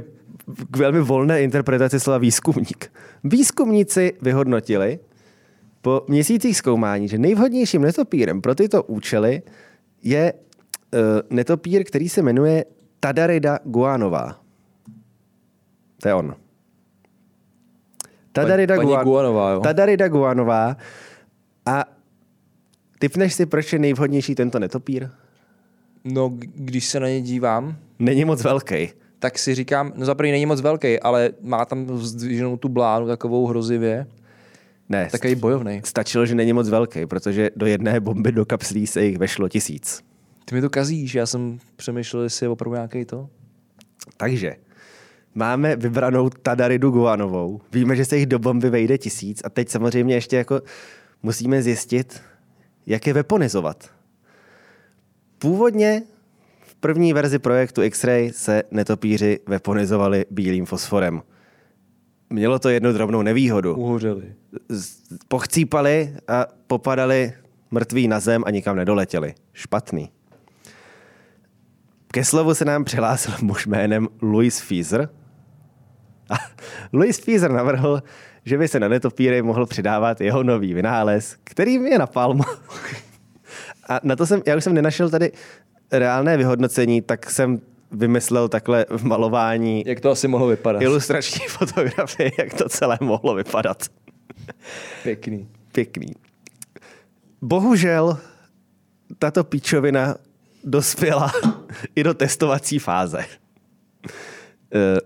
k 0.72 0.78
velmi 0.78 1.02
volné 1.02 1.42
interpretaci 1.44 2.00
slova 2.00 2.18
výzkumník. 2.18 2.92
Výzkumníci 3.24 4.14
vyhodnotili 4.22 5.00
po 5.82 6.02
měsících 6.08 6.58
zkoumání, 6.58 7.08
že 7.08 7.18
nejvhodnějším 7.18 7.82
netopírem 7.82 8.42
pro 8.42 8.56
tyto 8.56 8.84
účely 8.84 9.42
je 10.04 10.34
netopír, 11.30 11.84
který 11.84 12.10
se 12.10 12.22
jmenuje 12.22 12.66
Tadarida 13.00 13.60
guanová. 13.64 14.40
To 16.02 16.08
je 16.08 16.14
on. 16.14 16.36
Guan- 18.34 19.04
Guanová, 19.04 19.52
jo? 19.52 19.60
Tadarida 19.60 20.08
guanová. 20.08 20.78
A 21.66 21.86
typneš 23.00 23.34
si, 23.34 23.46
proč 23.46 23.74
je 23.74 23.80
nejvhodnější 23.80 24.36
tento 24.36 24.60
netopír? 24.60 25.10
No, 26.04 26.30
když 26.56 26.86
se 26.86 27.00
na 27.00 27.08
ně 27.08 27.22
dívám, 27.22 27.76
Není 28.00 28.26
moc 28.26 28.44
velký. 28.44 28.90
tak 29.20 29.40
si 29.40 29.56
říkám, 29.56 29.94
no 29.96 30.06
za 30.06 30.16
první 30.16 30.32
není 30.32 30.46
moc 30.46 30.62
velký, 30.62 31.00
ale 31.00 31.30
má 31.42 31.66
tam 31.66 31.98
zdviženou 31.98 32.58
tu 32.58 32.70
blánu 32.70 33.08
takovou 33.08 33.48
hrozivě. 33.48 34.08
Ne, 34.90 35.08
Takový 35.12 35.36
bojovný. 35.36 35.82
stačilo, 35.86 36.26
že 36.26 36.36
není 36.36 36.54
moc 36.54 36.70
velký, 36.70 37.06
protože 37.06 37.50
do 37.56 37.66
jedné 37.66 38.00
bomby 38.00 38.32
do 38.32 38.46
kapslí 38.46 38.88
se 38.88 39.04
jich 39.04 39.18
vešlo 39.18 39.50
tisíc. 39.50 40.02
Ty 40.52 40.56
mi 40.56 40.62
to 40.62 40.70
kazíš, 40.70 41.16
já 41.16 41.26
jsem 41.26 41.60
přemýšlel, 41.76 42.24
jestli 42.24 42.46
je 42.46 42.50
opravdu 42.50 42.76
nějaký 42.76 43.06
to. 43.06 43.30
Takže 44.18 44.56
máme 45.36 45.76
vybranou 45.76 46.30
Tadaridu 46.30 46.92
Guanovou. 46.92 47.62
Víme, 47.72 47.96
že 47.96 48.06
se 48.06 48.18
jich 48.18 48.26
do 48.26 48.40
bomby 48.40 48.70
vejde 48.70 48.98
tisíc 48.98 49.42
a 49.46 49.50
teď 49.50 49.70
samozřejmě 49.70 50.16
ještě 50.16 50.38
jako 50.38 50.62
musíme 51.24 51.62
zjistit, 51.62 52.22
jak 52.86 53.08
je 53.08 53.14
weaponizovat. 53.14 53.90
Původně 55.40 56.04
v 56.62 56.76
první 56.76 57.14
verzi 57.14 57.40
projektu 57.40 57.82
X-Ray 57.82 58.32
se 58.32 58.64
netopíři 58.72 59.40
weaponizovali 59.48 60.26
bílým 60.32 60.66
fosforem. 60.66 61.22
Mělo 62.30 62.60
to 62.60 62.70
jednu 62.70 62.94
drobnou 62.94 63.22
nevýhodu. 63.22 63.76
Uhořeli. 63.76 64.34
pochcípali 65.28 66.16
a 66.28 66.46
popadali 66.68 67.34
mrtví 67.72 68.08
na 68.08 68.20
zem 68.20 68.44
a 68.46 68.52
nikam 68.52 68.76
nedoletěli. 68.76 69.34
Špatný. 69.54 70.12
Ke 72.12 72.26
slovu 72.26 72.54
se 72.54 72.66
nám 72.66 72.84
přihlásil 72.84 73.34
muž 73.42 73.68
jménem 73.68 74.08
Louis 74.22 74.60
Fieser. 74.60 75.10
A 76.30 76.34
Louis 76.94 77.20
Fieser 77.20 77.52
navrhl, 77.52 78.04
že 78.46 78.58
by 78.58 78.68
se 78.68 78.80
na 78.80 78.88
netopíry 78.88 79.42
mohl 79.42 79.66
přidávat 79.66 80.22
jeho 80.22 80.44
nový 80.44 80.74
vynález, 80.74 81.36
kterým 81.44 81.88
je 81.88 82.00
napalm. 82.00 82.42
A 83.90 84.00
na 84.04 84.16
to 84.16 84.26
jsem, 84.26 84.42
já 84.48 84.58
už 84.58 84.64
jsem 84.64 84.74
nenašel 84.74 85.10
tady 85.10 85.32
reálné 85.92 86.38
vyhodnocení, 86.38 87.02
tak 87.02 87.30
jsem 87.30 87.62
vymyslel 87.92 88.50
takhle 88.50 88.86
v 88.90 89.04
malování 89.04 89.84
Jak 89.88 90.00
to 90.00 90.12
asi 90.12 90.28
mohlo 90.28 90.48
vypadat? 90.48 90.82
ilustrační 90.82 91.46
fotografie, 91.50 92.32
jak 92.40 92.54
to 92.54 92.70
celé 92.70 92.98
mohlo 93.02 93.36
vypadat. 93.36 93.86
Pěkný. 95.04 95.48
Pěkný. 95.72 96.14
Bohužel 97.42 98.18
tato 99.20 99.44
píčovina 99.44 100.16
dospěla 100.64 101.32
i 101.96 102.04
do 102.04 102.14
testovací 102.14 102.80
fáze. 102.80 103.26
Eh, 104.76 105.00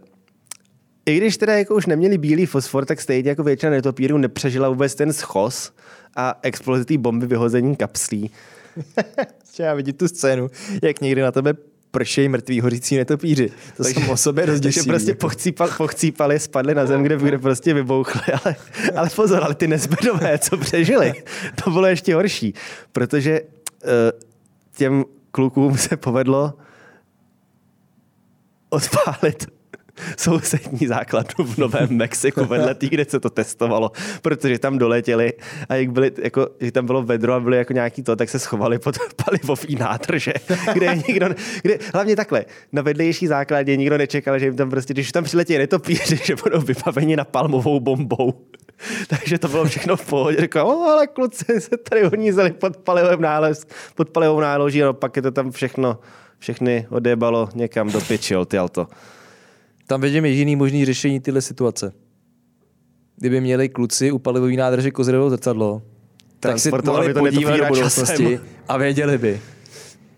I 1.05 1.17
když 1.17 1.37
teda 1.37 1.57
jako 1.57 1.75
už 1.75 1.85
neměli 1.85 2.17
bílý 2.17 2.45
fosfor, 2.45 2.85
tak 2.85 3.01
stejně 3.01 3.29
jako 3.29 3.43
většina 3.43 3.71
netopírů 3.71 4.17
nepřežila 4.17 4.69
vůbec 4.69 4.95
ten 4.95 5.13
schos 5.13 5.73
a 6.15 6.39
explozi 6.41 6.85
té 6.85 6.97
bomby 6.97 7.27
vyhození 7.27 7.75
kapslí. 7.75 8.31
Já 9.59 9.73
vidím 9.73 9.93
tu 9.93 10.07
scénu, 10.07 10.49
jak 10.83 11.01
někdy 11.01 11.21
na 11.21 11.31
tebe 11.31 11.53
pršejí 11.91 12.29
mrtví 12.29 12.61
hořící 12.61 12.97
netopíři. 12.97 13.49
To 13.77 13.83
takže, 13.83 13.99
jsou 13.99 14.11
o 14.11 14.17
sobě 14.17 14.45
dost 14.45 14.59
Takže 14.59 14.83
prostě 14.83 15.15
pochcípal, 15.15 15.69
pochcípali, 15.77 16.39
spadli 16.39 16.75
na 16.75 16.85
zem, 16.85 17.03
kde, 17.03 17.17
kde 17.17 17.37
prostě 17.37 17.73
vybouchli. 17.73 18.21
Ale, 18.43 18.55
ale 18.95 19.09
pozor, 19.15 19.43
ale 19.43 19.55
ty 19.55 19.67
nezbedové, 19.67 20.37
co 20.37 20.57
přežili, 20.57 21.13
to 21.63 21.71
bylo 21.71 21.85
ještě 21.85 22.15
horší. 22.15 22.53
Protože 22.91 23.41
uh, 23.41 23.49
těm 24.77 25.05
klukům 25.35 25.77
se 25.77 25.97
povedlo 25.97 26.53
odpálit 28.69 29.47
sousední 30.17 30.87
základnu 30.87 31.45
v 31.45 31.57
Novém 31.57 31.89
Mexiku 31.89 32.45
vedle 32.45 32.75
té, 32.75 32.87
kde 32.87 33.05
se 33.05 33.19
to 33.19 33.29
testovalo, 33.29 33.91
protože 34.21 34.59
tam 34.59 34.77
doletěli 34.77 35.33
a 35.69 35.75
jak 35.75 35.91
byli, 35.91 36.11
jako, 36.23 36.49
že 36.59 36.71
tam 36.71 36.85
bylo 36.85 37.03
vedro 37.03 37.33
a 37.33 37.39
byly 37.39 37.57
jako 37.57 37.73
nějaký 37.73 38.03
to, 38.03 38.15
tak 38.15 38.29
se 38.29 38.39
schovali 38.39 38.79
pod 38.79 38.95
palivový 39.25 39.75
nádrže, 39.75 40.33
kde 40.73 40.95
nikdo, 41.07 41.29
kde, 41.61 41.79
hlavně 41.93 42.15
takhle, 42.15 42.45
na 42.71 42.81
vedlejší 42.81 43.27
základě 43.27 43.77
nikdo 43.77 43.97
nečekal, 43.97 44.39
že 44.39 44.45
jim 44.45 44.55
tam 44.55 44.69
prostě, 44.69 44.93
když 44.93 45.11
tam 45.11 45.23
přiletí 45.23 45.57
netopíři, 45.57 46.19
že 46.23 46.35
budou 46.43 46.61
vybaveni 46.61 47.15
na 47.15 47.25
palmovou 47.25 47.79
bombou. 47.79 48.33
Takže 49.07 49.39
to 49.39 49.47
bylo 49.47 49.65
všechno 49.65 49.97
v 49.97 50.05
pohodě. 50.05 50.41
Říkal, 50.41 50.67
o, 50.67 50.83
ale 50.83 51.07
kluci 51.07 51.61
se 51.61 51.77
tady 51.77 52.11
unízeli 52.11 52.51
pod 52.51 52.77
palivovým 52.77 53.21
nález, 53.21 53.67
pod 53.95 54.09
palivovou 54.09 54.39
náloží, 54.39 54.83
a 54.83 54.93
pak 54.93 55.15
je 55.15 55.21
to 55.21 55.31
tam 55.31 55.51
všechno, 55.51 55.99
všechny 56.39 56.87
odjebalo 56.89 57.49
někam 57.55 57.91
do 57.91 58.01
piči, 58.01 58.35
ty 58.45 58.57
to. 58.71 58.87
Tam 59.87 60.01
vidím 60.01 60.25
jediný 60.25 60.55
možný 60.55 60.85
řešení 60.85 61.19
tyhle 61.19 61.41
situace. 61.41 61.93
Kdyby 63.17 63.41
měli 63.41 63.69
kluci 63.69 64.11
u 64.11 64.19
palivový 64.19 64.57
nádrže 64.57 64.91
kozirovo 64.91 65.29
zrcadlo, 65.29 65.81
tak 66.39 66.59
si 66.59 66.71
mohli 66.85 67.13
to 67.13 67.19
podívat 67.19 67.57
do 67.57 67.65
budoucnosti 67.65 68.39
a 68.67 68.77
věděli 68.77 69.17
by. 69.17 69.41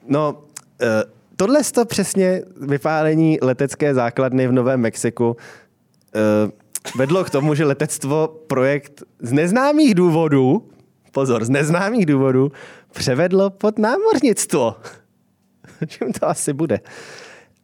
No, 0.07 0.43
uh, 0.81 0.87
tohle 1.35 1.63
to 1.63 1.85
přesně 1.85 2.41
vypálení 2.61 3.37
letecké 3.41 3.93
základny 3.93 4.47
v 4.47 4.51
Novém 4.51 4.79
Mexiku 4.79 5.29
uh, 5.29 6.51
vedlo 6.95 7.23
k 7.23 7.29
tomu, 7.29 7.55
že 7.55 7.65
letectvo 7.65 8.27
projekt 8.47 9.03
z 9.19 9.33
neznámých 9.33 9.95
důvodů, 9.95 10.69
pozor, 11.11 11.45
z 11.45 11.49
neznámých 11.49 12.05
důvodů, 12.05 12.51
převedlo 12.93 13.49
pod 13.49 13.79
námořnictvo. 13.79 14.75
Čím 15.87 16.13
to 16.13 16.27
asi 16.27 16.53
bude? 16.53 16.79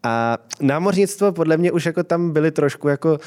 A 0.03 0.37
námořnictvo 0.61 1.31
podle 1.31 1.57
mě 1.57 1.71
už 1.71 1.85
jako 1.85 2.03
tam 2.03 2.31
byly 2.31 2.51
trošku 2.51 2.87
jako 2.87 3.19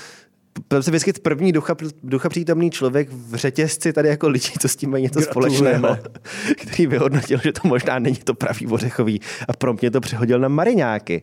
tam 0.68 0.82
se 0.82 0.90
vyskyt 0.90 1.18
první 1.18 1.52
ducha, 1.52 1.76
ducha 2.02 2.28
přítomný 2.28 2.70
člověk 2.70 3.08
v 3.10 3.34
řetězci 3.34 3.92
tady 3.92 4.08
jako 4.08 4.28
lidí, 4.28 4.52
co 4.60 4.68
s 4.68 4.76
tím 4.76 4.90
mají 4.90 5.02
něco 5.02 5.20
společného, 5.20 5.98
který 6.56 6.86
vyhodnotil, 6.86 7.38
že 7.42 7.52
to 7.52 7.68
možná 7.68 7.98
není 7.98 8.16
to 8.16 8.34
pravý 8.34 8.66
ořechový 8.66 9.20
a 9.48 9.52
promptně 9.52 9.90
to 9.90 10.00
přehodil 10.00 10.38
na 10.38 10.48
mariňáky. 10.48 11.22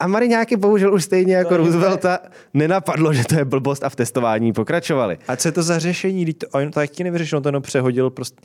A 0.00 0.06
mariňáky 0.06 0.56
bohužel 0.56 0.94
už 0.94 1.04
stejně 1.04 1.36
jako 1.36 1.48
To 1.48 1.56
Roosevelta 1.56 2.18
nenapadlo, 2.54 3.12
že 3.12 3.24
to 3.24 3.34
je 3.34 3.44
blbost 3.44 3.84
a 3.84 3.88
v 3.88 3.96
testování 3.96 4.52
pokračovali. 4.52 5.18
A 5.28 5.36
co 5.36 5.48
je 5.48 5.52
to 5.52 5.62
za 5.62 5.78
řešení? 5.78 6.34
To, 6.34 6.46
on 6.52 6.64
to 6.70 6.80
taky 6.80 7.04
nevyřešil, 7.04 7.36
on 7.36 7.42
to 7.42 7.48
jenom 7.48 7.62
přehodil 7.62 8.10
prostě. 8.10 8.40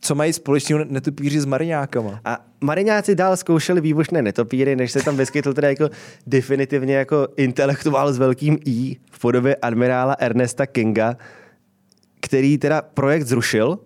Co 0.00 0.14
mají 0.14 0.32
společného 0.32 0.84
netopíři 0.84 1.40
s 1.40 1.44
mariňákama? 1.44 2.20
A 2.24 2.44
mariňáci 2.60 3.14
dál 3.14 3.36
zkoušeli 3.36 3.80
výbušné 3.80 4.22
netopíry, 4.22 4.76
než 4.76 4.92
se 4.92 5.02
tam 5.02 5.16
vyskytl 5.16 5.52
teda 5.54 5.68
jako 5.68 5.90
definitivně 6.26 6.94
jako 6.94 7.28
intelektuál 7.36 8.12
s 8.12 8.18
velkým 8.18 8.58
I 8.64 8.96
v 9.10 9.18
podobě 9.18 9.56
admirála 9.62 10.16
Ernesta 10.18 10.66
Kinga, 10.66 11.16
který 12.20 12.58
teda 12.58 12.82
projekt 12.82 13.22
zrušil. 13.26 13.78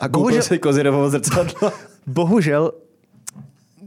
A 0.00 0.08
Bohužel- 0.08 0.10
koupil 0.10 0.42
si 0.42 0.58
kozirovo 0.58 1.10
zrcadlo. 1.10 1.72
Bohužel 2.06 2.72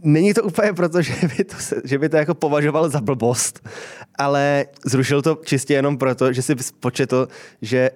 není 0.03 0.33
to 0.33 0.43
úplně 0.43 0.73
proto, 0.73 1.01
že 1.01 1.13
by 1.37 1.43
to, 1.43 1.55
že 1.83 1.99
by 1.99 2.09
to 2.09 2.17
jako 2.17 2.33
považoval 2.33 2.89
za 2.89 3.01
blbost, 3.01 3.69
ale 4.15 4.65
zrušil 4.85 5.21
to 5.21 5.39
čistě 5.45 5.73
jenom 5.73 5.97
proto, 5.97 6.33
že 6.33 6.41
si 6.41 6.55
početl, 6.79 7.27
že 7.61 7.91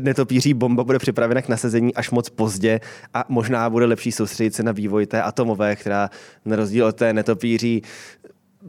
netopíří 0.00 0.54
bomba 0.54 0.84
bude 0.84 0.98
připravena 0.98 1.42
k 1.42 1.48
nasazení 1.48 1.94
až 1.94 2.10
moc 2.10 2.30
pozdě 2.30 2.80
a 3.14 3.24
možná 3.28 3.70
bude 3.70 3.86
lepší 3.86 4.12
soustředit 4.12 4.54
se 4.54 4.62
na 4.62 4.72
vývoj 4.72 5.06
té 5.06 5.22
atomové, 5.22 5.76
která 5.76 6.10
na 6.44 6.56
rozdíl 6.56 6.86
od 6.86 6.96
té 6.96 7.12
netopíří 7.12 7.82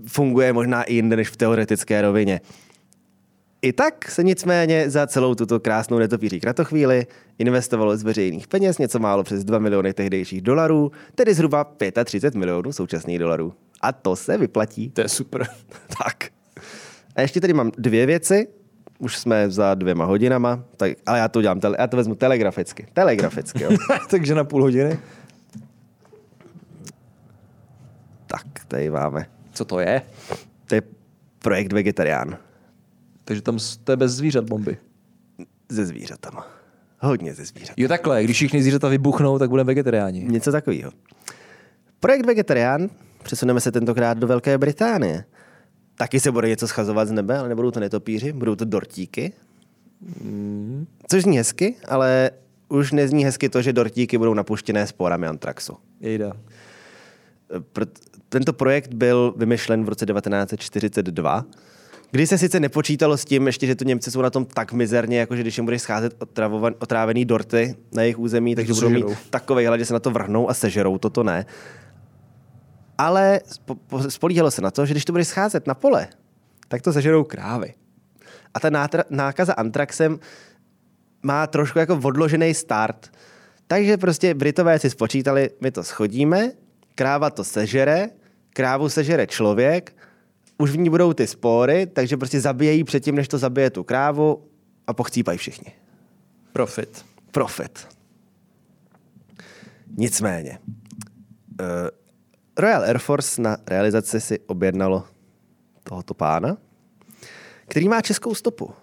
funguje 0.07 0.53
možná 0.53 0.83
i 0.83 0.93
jinde 0.93 1.15
než 1.15 1.29
v 1.29 1.38
teoretické 1.38 2.01
rovině. 2.01 2.41
I 3.66 3.74
tak 3.74 4.11
se 4.11 4.24
nicméně 4.24 4.89
za 4.89 5.07
celou 5.07 5.36
tuto 5.36 5.59
krásnou 5.59 5.99
netopíří 5.99 6.39
kratochvíli 6.39 7.07
investovalo 7.39 7.97
z 7.97 8.03
veřejných 8.03 8.47
peněz 8.47 8.78
něco 8.78 8.99
málo 8.99 9.24
přes 9.24 9.43
2 9.43 9.59
miliony 9.59 9.93
tehdejších 9.93 10.41
dolarů, 10.41 10.91
tedy 11.16 11.34
zhruba 11.34 11.63
35 12.03 12.36
milionů 12.36 12.74
současných 12.74 13.20
dolarů. 13.20 13.53
A 13.82 13.91
to 13.91 14.16
se 14.16 14.38
vyplatí. 14.38 14.89
To 14.89 15.01
je 15.01 15.09
super. 15.09 15.47
Tak. 16.03 16.30
A 17.16 17.22
ještě 17.22 17.41
tady 17.41 17.53
mám 17.53 17.72
dvě 17.78 18.05
věci. 18.05 18.47
Už 18.99 19.18
jsme 19.18 19.49
za 19.49 19.74
dvěma 19.74 20.05
hodinama, 20.05 20.63
tak, 20.78 20.91
ale 21.05 21.20
já 21.20 21.28
to 21.28 21.39
udělám, 21.39 21.59
tele, 21.59 21.78
já 21.80 21.88
to 21.88 21.97
vezmu 21.97 22.16
telegraficky. 22.16 22.88
Telegraficky, 22.93 23.63
jo. 23.63 23.70
Takže 24.09 24.36
na 24.36 24.43
půl 24.43 24.61
hodiny. 24.61 24.99
tak, 28.28 28.66
tady 28.68 28.89
máme. 28.89 29.26
Co 29.53 29.66
to 29.66 29.80
je? 29.80 30.01
To 30.66 30.76
je 30.76 30.82
projekt 31.39 31.74
Vegetarián. 31.74 32.38
Takže 33.26 33.41
tam 33.41 33.57
to 33.84 33.91
je 33.91 33.95
bez 33.95 34.11
zvířat 34.11 34.43
bomby. 34.43 34.78
Se 35.71 35.86
zvířatama. 35.86 36.47
Hodně 36.99 37.34
ze 37.34 37.45
zvířat. 37.45 37.73
Jo 37.78 37.88
takhle, 37.88 38.23
když 38.23 38.36
všichni 38.36 38.61
zvířata 38.61 38.88
vybuchnou, 38.88 39.39
tak 39.39 39.49
budeme 39.49 39.67
vegetariáni. 39.67 40.23
Něco 40.23 40.51
takového. 40.51 40.91
Projekt 41.99 42.26
Vegetarián, 42.26 42.89
přesuneme 43.23 43.61
se 43.61 43.71
tentokrát 43.71 44.17
do 44.17 44.28
Velké 44.28 44.57
Británie. 44.57 45.26
Taky 45.95 46.19
se 46.19 46.32
bude 46.32 46.47
něco 46.47 46.67
schazovat 46.67 47.07
z 47.07 47.11
nebe, 47.11 47.38
ale 47.38 47.49
nebudou 47.49 47.71
to 47.71 47.80
netopíři, 47.80 48.34
budou 48.34 48.55
to 48.55 48.65
dortíky. 48.65 49.34
Což 51.07 51.23
zní 51.23 51.38
hezky, 51.38 51.76
ale 51.88 52.32
už 52.69 52.91
nezní 52.91 53.26
hezky 53.26 53.49
to, 53.49 53.61
že 53.61 53.73
dortíky 53.73 54.17
budou 54.17 54.34
napuštěné 54.34 54.88
sporami 54.88 55.28
antraxu. 55.28 55.78
Jejda. 55.99 56.34
Tento 58.30 58.53
projekt 58.53 58.93
byl 58.93 59.34
vymyšlen 59.38 59.86
v 59.86 59.89
roce 59.89 60.05
1942, 60.05 61.45
kdy 62.16 62.28
se 62.28 62.38
sice 62.38 62.59
nepočítalo 62.59 63.18
s 63.18 63.26
tím, 63.26 63.47
ještě, 63.47 63.68
že 63.68 63.76
tu 63.76 63.84
Němci 63.84 64.11
jsou 64.11 64.22
na 64.22 64.30
tom 64.30 64.45
tak 64.45 64.74
mizerně, 64.74 65.20
jako 65.20 65.36
že 65.36 65.41
když 65.41 65.57
jim 65.57 65.66
bude 65.66 65.80
scházet 65.80 66.16
otravovan, 66.20 66.76
otrávený 66.80 67.26
dorty 67.26 67.76
na 67.91 68.01
jejich 68.01 68.20
území, 68.20 68.55
takže 68.55 68.74
to 68.74 68.76
budou 68.76 68.89
mít 68.89 69.05
takový 69.30 69.66
hlad, 69.66 69.78
že 69.80 69.86
se 69.86 69.93
na 69.93 69.99
to 69.99 70.11
vrhnou 70.11 70.49
a 70.49 70.53
sežerou, 70.53 70.97
toto 70.97 71.24
ne. 71.24 71.45
Ale 72.97 73.41
spo- 73.47 73.78
po- 73.88 74.11
spolíhalo 74.11 74.51
se 74.51 74.61
na 74.61 74.72
to, 74.72 74.86
že 74.86 74.93
když 74.93 75.05
to 75.05 75.11
bude 75.11 75.26
scházet 75.26 75.68
na 75.68 75.74
pole, 75.74 76.07
tak 76.68 76.82
to 76.82 76.93
sežerou 76.93 77.24
krávy. 77.24 77.74
A 78.53 78.59
ta 78.59 78.70
nátra- 78.70 79.03
nákaza 79.09 79.53
antraxem 79.53 80.20
má 81.24 81.47
trošku 81.47 81.80
jako 81.80 81.99
odložený 82.03 82.53
start. 82.53 83.11
Takže 83.68 83.97
prostě 83.97 84.34
Britové 84.34 84.80
si 84.80 84.89
spočítali, 84.89 85.49
my 85.61 85.72
to 85.72 85.84
schodíme, 85.84 86.51
kráva 86.95 87.30
to 87.30 87.43
sežere, 87.43 88.09
krávu 88.53 88.89
sežere 88.89 89.28
člověk, 89.28 89.95
už 90.58 90.72
v 90.72 90.78
ní 90.78 90.89
budou 90.89 91.14
ty 91.14 91.28
spory, 91.28 91.86
takže 91.86 92.18
prostě 92.18 92.41
zabijejí 92.41 92.84
předtím, 92.84 93.16
než 93.16 93.28
to 93.28 93.38
zabije 93.38 93.70
tu 93.70 93.84
krávu 93.84 94.43
a 94.88 94.93
pochcípají 94.93 95.38
všichni. 95.38 95.72
Profit. 96.53 97.06
Profit. 97.32 97.88
Nicméně, 99.97 100.60
uh, 101.62 101.68
Royal 102.58 102.84
Air 102.84 102.97
Force 102.97 103.41
na 103.41 103.58
realizaci 103.68 104.22
si 104.22 104.39
objednalo 104.39 105.03
tohoto 105.84 106.14
pána, 106.14 106.58
který 107.68 107.89
má 107.89 108.01
českou 108.01 108.36
stopu. 108.36 108.74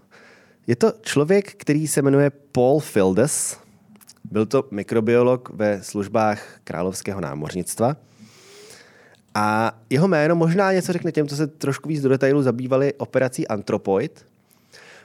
Je 0.67 0.77
to 0.77 0.93
člověk, 1.03 1.55
který 1.55 1.87
se 1.87 2.03
jmenuje 2.03 2.31
Paul 2.31 2.81
Fildes. 2.81 3.59
Byl 4.25 4.47
to 4.47 4.65
mikrobiolog 4.71 5.51
ve 5.51 5.83
službách 5.83 6.61
královského 6.65 7.21
námořnictva. 7.21 7.97
A 9.35 9.79
jeho 9.91 10.09
jméno 10.09 10.37
možná 10.37 10.73
něco 10.73 10.93
řekne 10.93 11.13
těm, 11.13 11.29
co 11.29 11.37
se 11.37 11.47
trošku 11.47 11.89
víc 11.89 12.03
do 12.03 12.09
detailu 12.09 12.43
zabývali 12.43 12.95
operací 12.95 13.49
Anthropoid, 13.49 14.27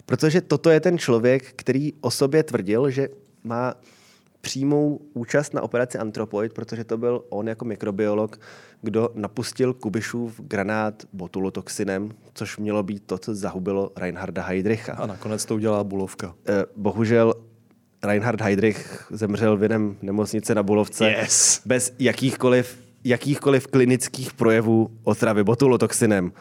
protože 0.05 0.41
toto 0.41 0.69
je 0.69 0.79
ten 0.79 0.97
člověk, 0.97 1.53
který 1.55 1.93
o 2.01 2.11
sobě 2.11 2.43
tvrdil, 2.43 2.89
že 2.89 3.09
má 3.43 3.75
přímou 4.41 4.99
účast 5.13 5.53
na 5.53 5.61
operaci 5.61 5.97
Anthropoid, 5.97 6.53
protože 6.53 6.83
to 6.83 6.97
byl 6.97 7.23
on 7.29 7.47
jako 7.47 7.65
mikrobiolog, 7.65 8.39
kdo 8.81 9.09
napustil 9.15 9.73
Kubišův 9.73 10.39
granát 10.39 11.03
botulotoxinem, 11.13 12.11
což 12.33 12.57
mělo 12.57 12.83
být 12.83 13.03
to, 13.05 13.17
co 13.17 13.35
zahubilo 13.35 13.91
Reinharda 13.95 14.41
Heydricha. 14.43 14.93
A 14.93 15.05
nakonec 15.07 15.45
to 15.45 15.55
udělá 15.55 15.83
Bulovka. 15.83 16.35
Eh, 16.47 16.65
Bohužel 16.75 17.33
Reinhard 18.03 18.41
Heydrich 18.41 19.07
zemřel 19.11 19.57
v 19.57 19.63
jiném 19.63 19.95
nemocnice 20.01 20.55
na 20.55 20.63
Bulovce 20.63 21.09
Yes. 21.09 21.61
bez 21.65 21.93
jakýchkoliv, 21.99 22.86
jakýchkoliv 23.07 23.67
klinických 23.67 24.33
projevů 24.33 24.89
otravy 25.03 25.43
botulotoxinem. 25.43 26.31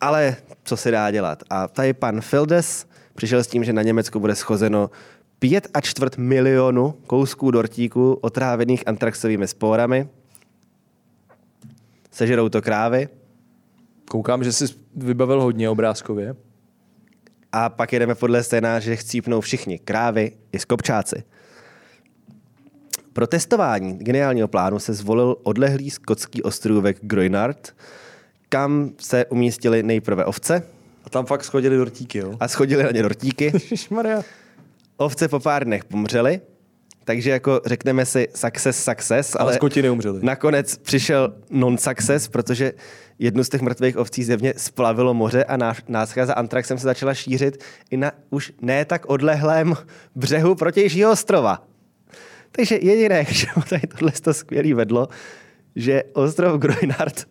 Ale 0.00 0.36
co 0.64 0.76
se 0.76 0.90
dá 0.90 1.10
dělat? 1.10 1.42
A 1.50 1.68
tady 1.68 1.92
pan 1.92 2.20
Fildes 2.20 2.86
přišel 3.14 3.44
s 3.44 3.46
tím, 3.46 3.64
že 3.64 3.72
na 3.72 3.82
Německu 3.82 4.20
bude 4.20 4.34
schozeno 4.34 4.90
pět 5.38 5.68
a 5.74 5.80
čtvrt 5.80 6.16
milionu 6.16 6.94
kousků 7.06 7.50
dortíků 7.50 8.12
otrávených 8.12 8.88
antraxovými 8.88 9.48
spórami. 9.48 10.08
Sežerou 12.10 12.48
to 12.48 12.62
krávy 12.62 13.08
Koukám, 14.10 14.44
že 14.44 14.52
jsi 14.52 14.64
vybavil 14.96 15.42
hodně 15.42 15.70
obrázkově. 15.70 16.36
a 17.52 17.68
pak 17.68 17.92
jedeme 17.92 18.14
podle 18.14 18.42
scénáře, 18.42 18.90
že 18.90 18.96
chcípnou 18.96 19.40
všichni, 19.40 19.78
krávy 19.78 20.32
i 20.52 20.58
skopčáci. 20.58 21.22
Pro 23.16 23.26
testování 23.26 23.98
geniálního 23.98 24.48
plánu 24.48 24.78
se 24.78 24.94
zvolil 24.94 25.36
odlehlý 25.42 25.90
skotský 25.90 26.42
ostrůvek 26.42 26.96
Groinard, 27.00 27.74
kam 28.48 28.90
se 29.00 29.26
umístili 29.26 29.82
nejprve 29.82 30.24
ovce 30.24 30.62
A 31.04 31.10
tam 31.10 31.26
fakt 31.26 31.44
schodili 31.44 31.76
dortíky, 31.76 32.18
jo? 32.18 32.36
a 32.40 32.48
schodili 32.48 32.82
na 32.82 32.90
ně 32.90 33.02
dortíky. 33.02 33.52
Ovce 34.96 35.28
po 35.28 35.40
pár 35.40 35.64
dnech 35.64 35.84
pomřely, 35.84 36.40
takže 37.04 37.30
jako 37.30 37.60
řekneme 37.66 38.06
si 38.06 38.28
success, 38.34 38.84
success, 38.84 39.36
Ale 39.38 39.54
skoti 39.54 39.82
neumřeli. 39.82 40.20
Nakonec 40.22 40.76
přišel 40.76 41.34
non-success, 41.50 42.28
protože 42.28 42.72
jednu 43.18 43.44
z 43.44 43.48
těch 43.48 43.60
mrtvých 43.60 43.96
ovcí 43.96 44.24
zjevně 44.24 44.54
splavilo 44.56 45.14
moře 45.14 45.44
a 45.44 45.56
náš- 45.56 45.82
náskaza 45.88 46.34
antraxem 46.34 46.78
se 46.78 46.84
začala 46.84 47.14
šířit 47.14 47.64
i 47.90 47.96
na 47.96 48.12
už 48.30 48.52
ne 48.60 48.84
tak 48.84 49.06
odlehlém 49.06 49.74
břehu 50.14 50.54
protějšího 50.54 51.12
ostrova. 51.12 51.62
Takže 52.56 52.78
jediné, 52.82 53.24
k 53.24 53.32
čemu 53.32 53.62
tady 53.68 53.82
tohle 53.98 54.12
to 54.22 54.34
skvělý 54.34 54.74
vedlo, 54.74 55.08
že 55.76 56.02
ostrov 56.12 56.60
Groinard 56.60 57.28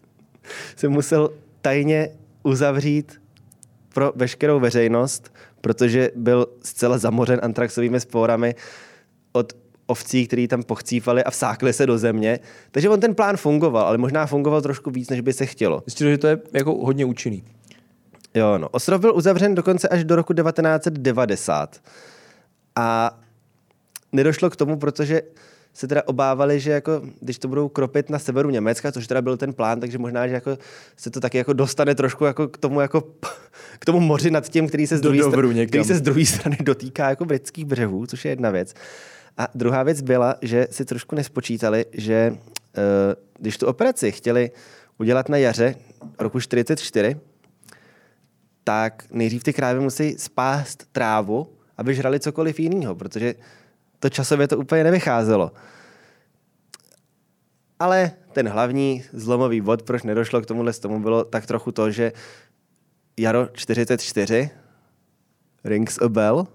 se 0.76 0.88
musel 0.88 1.30
tajně 1.62 2.10
uzavřít 2.44 3.22
pro 3.94 4.14
veškerou 4.16 4.60
veřejnost, 4.60 5.34
protože 5.62 6.12
byl 6.16 6.48
zcela 6.64 6.98
zamořen 6.98 7.40
antraxovými 7.44 8.00
spórami 8.00 8.56
od 9.32 9.54
ovcí, 9.88 10.28
který 10.28 10.48
tam 10.48 10.64
pochcípali 10.64 11.24
a 11.24 11.32
vsákli 11.32 11.74
se 11.74 11.86
do 11.86 11.98
země. 11.98 12.40
Takže 12.72 12.90
on 12.90 13.00
ten 13.00 13.16
plán 13.16 13.38
fungoval, 13.38 13.88
ale 13.88 13.98
možná 13.98 14.26
fungoval 14.26 14.62
trošku 14.62 14.92
víc, 14.92 15.10
než 15.10 15.22
by 15.22 15.34
se 15.34 15.46
chtělo. 15.46 15.84
Zjistil, 15.86 16.10
že 16.10 16.18
to 16.18 16.28
je 16.28 16.40
jako 16.54 16.74
hodně 16.74 17.06
účinný. 17.06 17.44
Jo, 18.34 18.58
no. 18.58 18.70
Ostrov 18.70 19.02
byl 19.02 19.16
uzavřen 19.16 19.56
dokonce 19.56 19.88
až 19.88 20.04
do 20.04 20.16
roku 20.16 20.34
1990. 20.34 21.82
A 22.76 23.20
nedošlo 24.16 24.50
k 24.50 24.56
tomu, 24.56 24.78
protože 24.78 25.22
se 25.74 25.88
teda 25.88 26.02
obávali, 26.06 26.60
že 26.60 26.72
jako, 26.72 27.02
když 27.22 27.40
to 27.40 27.48
budou 27.48 27.70
kropit 27.70 28.10
na 28.10 28.20
severu 28.20 28.50
Německa, 28.50 28.92
což 28.92 29.08
teda 29.08 29.22
byl 29.22 29.38
ten 29.38 29.54
plán, 29.54 29.80
takže 29.80 29.98
možná, 29.98 30.28
že 30.28 30.34
jako 30.34 30.58
se 30.98 31.10
to 31.10 31.20
taky 31.20 31.38
jako 31.38 31.54
dostane 31.54 31.96
trošku 31.96 32.26
jako 32.26 32.48
k 32.48 32.58
tomu, 32.58 32.82
jako, 32.82 33.02
k 33.80 33.86
tomu 33.86 34.00
moři 34.00 34.32
nad 34.32 34.50
tím, 34.50 34.68
který 34.68 34.88
se 34.88 34.98
z 34.98 35.02
druhé 35.02 35.24
strany, 35.24 35.68
který 35.68 35.84
se 35.84 35.96
z 35.96 36.02
druhé 36.02 36.26
strany 36.26 36.58
dotýká 36.62 37.10
jako 37.10 37.26
britských 37.26 37.66
břehů, 37.66 38.06
což 38.08 38.26
je 38.26 38.32
jedna 38.32 38.50
věc. 38.50 38.74
A 39.38 39.48
druhá 39.56 39.84
věc 39.84 40.02
byla, 40.02 40.36
že 40.42 40.68
si 40.72 40.86
trošku 40.86 41.16
nespočítali, 41.16 41.86
že 41.94 42.34
eh, 42.78 43.16
když 43.40 43.58
tu 43.58 43.68
operaci 43.68 44.12
chtěli 44.12 44.52
udělat 44.98 45.30
na 45.30 45.38
jaře 45.38 45.76
roku 46.20 46.40
44, 46.40 47.18
tak 48.64 49.04
nejdřív 49.12 49.44
ty 49.44 49.54
krávy 49.54 49.80
musí 49.80 50.16
spást 50.18 50.86
trávu, 50.92 51.48
aby 51.78 51.96
žrali 51.96 52.20
cokoliv 52.20 52.60
jiného, 52.60 52.96
protože 52.96 53.36
to 54.06 54.10
časově 54.10 54.48
to 54.48 54.58
úplně 54.58 54.84
nevycházelo. 54.84 55.52
Ale 57.80 58.12
ten 58.34 58.50
hlavní 58.50 59.04
zlomový 59.14 59.62
bod, 59.62 59.84
proč 59.84 60.04
nedošlo 60.04 60.42
k 60.42 60.46
tomuhle 60.46 60.74
tomu, 60.74 61.00
bylo 61.00 61.24
tak 61.24 61.46
trochu 61.46 61.72
to, 61.72 61.92
že 61.92 62.12
jaro 63.18 63.48
44, 63.54 64.50
rings 65.64 65.98
a 66.02 66.10
bell, 66.10 66.48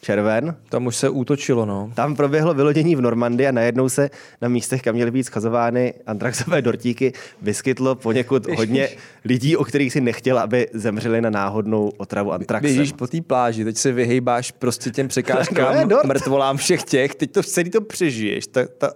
červen. 0.00 0.56
Tam 0.68 0.86
už 0.86 0.96
se 0.96 1.08
útočilo, 1.08 1.66
no. 1.66 1.92
Tam 1.94 2.16
proběhlo 2.16 2.54
vylodění 2.54 2.96
v 2.96 3.00
Normandii 3.00 3.46
a 3.46 3.52
najednou 3.52 3.88
se 3.88 4.10
na 4.42 4.48
místech, 4.48 4.82
kam 4.82 4.94
měly 4.94 5.10
být 5.10 5.24
schazovány 5.24 5.94
antraxové 6.06 6.62
dortíky, 6.62 7.12
vyskytlo 7.42 7.94
poněkud 7.94 8.46
hodně 8.56 8.88
lidí, 9.24 9.56
o 9.56 9.64
kterých 9.64 9.92
si 9.92 10.00
nechtěl, 10.00 10.38
aby 10.38 10.68
zemřeli 10.72 11.20
na 11.20 11.30
náhodnou 11.30 11.92
otravu 11.96 12.32
antraxem. 12.32 12.74
Běžíš 12.74 12.92
po 12.92 13.06
té 13.06 13.20
pláži, 13.20 13.64
teď 13.64 13.76
se 13.76 13.92
vyhejbáš 13.92 14.50
prostě 14.50 14.90
těm 14.90 15.08
překážkám, 15.08 15.88
No, 15.88 16.00
mrtvolám 16.06 16.56
všech 16.56 16.82
těch, 16.84 17.14
teď 17.14 17.30
to 17.30 17.42
celý 17.42 17.70
to 17.70 17.80
přežiješ. 17.80 18.46
Ta, 18.46 18.60
ta 18.78 18.92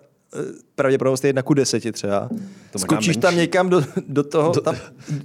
pravděpodobnost 0.74 1.24
je 1.24 1.28
jedna 1.28 1.42
ku 1.42 1.54
deseti 1.54 1.92
třeba. 1.92 2.28
možná 2.30 2.46
Skočíš 2.76 3.16
tam 3.16 3.36
někam 3.36 3.68
do, 3.68 3.84
do 4.08 4.22
toho, 4.22 4.52
do, 4.52 4.60
tam, 4.60 4.76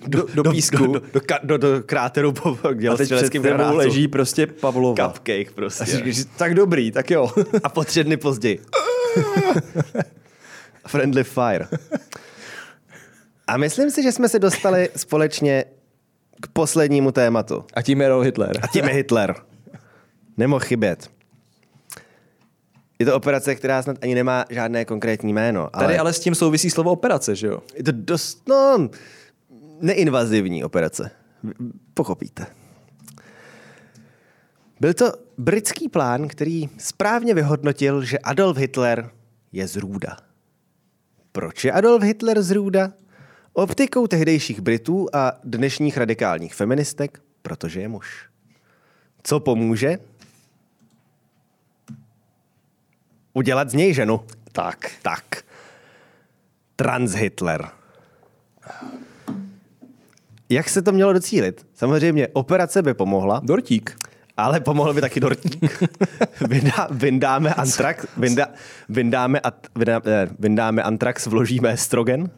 do, 0.08 0.26
do, 0.34 0.44
do 0.44 0.52
písku 0.52 0.88
Do, 0.88 0.94
do, 0.94 1.02
do, 1.44 1.44
do, 1.44 1.58
do 1.58 1.84
kráteru 1.86 2.32
po 2.32 2.58
a 2.94 2.98
teď 2.98 3.14
před 3.16 3.30
tebou 3.30 3.76
leží 3.76 4.08
prostě 4.08 4.48
Pavlova. 4.48 5.08
cupcake 5.08 5.52
prostě. 5.52 5.86
říkáš, 5.86 6.26
tak 6.38 6.56
dobrý, 6.56 6.92
tak 6.92 7.12
jo. 7.12 7.32
A 7.64 7.70
po 7.70 7.84
tři 7.84 8.04
dny 8.04 8.18
později. 8.18 8.60
Friendly 10.88 11.24
fire. 11.24 11.68
A 13.48 13.58
myslím 13.58 13.92
si, 13.92 14.04
že 14.04 14.12
jsme 14.12 14.30
se 14.30 14.40
dostali 14.40 14.90
společně 14.96 15.66
k 16.42 16.48
poslednímu 16.48 17.12
tématu. 17.12 17.64
A 17.74 17.82
tím 17.82 18.02
je 18.02 18.10
Hitler. 18.22 18.60
A 18.62 18.68
tím 18.68 18.86
je 18.86 18.94
Hitler. 18.94 19.36
Nemohl 20.38 20.66
chybět. 20.66 21.10
Je 23.00 23.06
to 23.06 23.16
operace, 23.16 23.56
která 23.56 23.82
snad 23.82 23.98
ani 24.02 24.16
nemá 24.16 24.46
žádné 24.50 24.86
konkrétní 24.86 25.34
jméno. 25.34 25.70
Ale 25.74 25.86
Tady 25.86 25.98
ale 25.98 26.14
s 26.14 26.20
tím 26.20 26.36
souvisí 26.36 26.70
slovo 26.70 26.92
operace, 26.92 27.36
že 27.36 27.48
jo? 27.48 27.60
je 27.76 27.84
to 27.84 27.92
dost, 27.92 28.48
no, 28.48 28.90
neinvazivní 29.82 30.64
operace. 30.64 31.12
Pochopíte. 31.94 32.46
Byl 34.80 34.94
to 34.94 35.12
britský 35.38 35.90
plán, 35.90 36.28
který 36.28 36.70
správně 36.78 37.34
vyhodnotil, 37.34 38.04
že 38.04 38.20
Adolf 38.20 38.58
Hitler 38.58 39.12
je 39.52 39.68
zrůda. 39.68 40.18
Proč 41.32 41.66
je 41.66 41.72
Adolf 41.72 42.04
Hitler 42.04 42.42
zrůda? 42.42 42.94
Optikou 43.54 44.08
tehdejších 44.08 44.62
Britů 44.62 45.08
a 45.14 45.32
dnešních 45.44 45.98
radikálních 45.98 46.56
feministek, 46.56 47.22
protože 47.42 47.82
je 47.82 47.88
muž. 47.88 48.30
Co 49.24 49.40
pomůže? 49.40 49.98
Udělat 53.40 53.70
z 53.70 53.74
něj 53.74 53.94
ženu. 53.94 54.22
Tak. 54.52 54.92
Tak. 55.02 55.24
Trans-Hitler. 56.76 57.68
Jak 60.50 60.70
se 60.70 60.82
to 60.82 60.92
mělo 60.92 61.14
docílit? 61.14 61.68
Samozřejmě 61.74 62.28
operace 62.28 62.82
by 62.82 62.94
pomohla, 62.94 63.42
Dortík. 63.44 63.96
ale 64.38 64.60
pomohl 64.60 64.94
by 64.94 65.02
taky 65.02 65.20
dortík. 65.20 65.84
Vynda, 66.48 66.88
vyndáme 66.92 67.54
antrax, 67.54 68.06
vynda, 68.18 68.48
vyndáme, 68.90 69.40
at, 69.40 69.68
vynda, 69.76 70.02
eh, 70.06 70.28
vyndáme 70.40 70.84
antrax, 70.84 71.26
vložíme 71.28 71.70
estrogen 71.72 72.30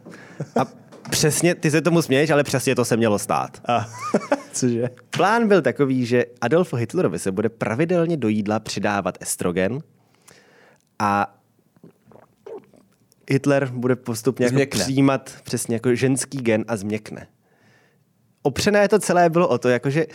a 0.59 0.65
přesně, 1.09 1.55
ty 1.55 1.71
se 1.71 1.81
tomu 1.81 2.01
směješ, 2.01 2.29
ale 2.29 2.43
přesně 2.43 2.75
to 2.75 2.85
se 2.85 2.97
mělo 2.97 3.19
stát. 3.19 3.61
A 3.67 3.85
cože? 4.53 4.89
Plán 5.09 5.47
byl 5.47 5.61
takový, 5.61 6.05
že 6.05 6.25
Adolfu 6.41 6.75
Hitlerovi 6.75 7.19
se 7.19 7.31
bude 7.31 7.49
pravidelně 7.49 8.17
do 8.17 8.27
jídla 8.27 8.59
přidávat 8.59 9.17
estrogen 9.21 9.79
a 11.01 11.35
Hitler 13.29 13.67
bude 13.67 13.95
postupně 13.95 14.45
jako 14.45 14.69
přijímat 14.69 15.31
přesně 15.43 15.75
jako 15.75 15.95
ženský 15.95 16.37
gen 16.37 16.65
a 16.67 16.77
změkne. 16.77 17.27
Opřené 18.41 18.87
to 18.87 18.99
celé 18.99 19.29
bylo 19.29 19.47
o 19.47 19.57
to, 19.57 19.69
jakože 19.69 20.05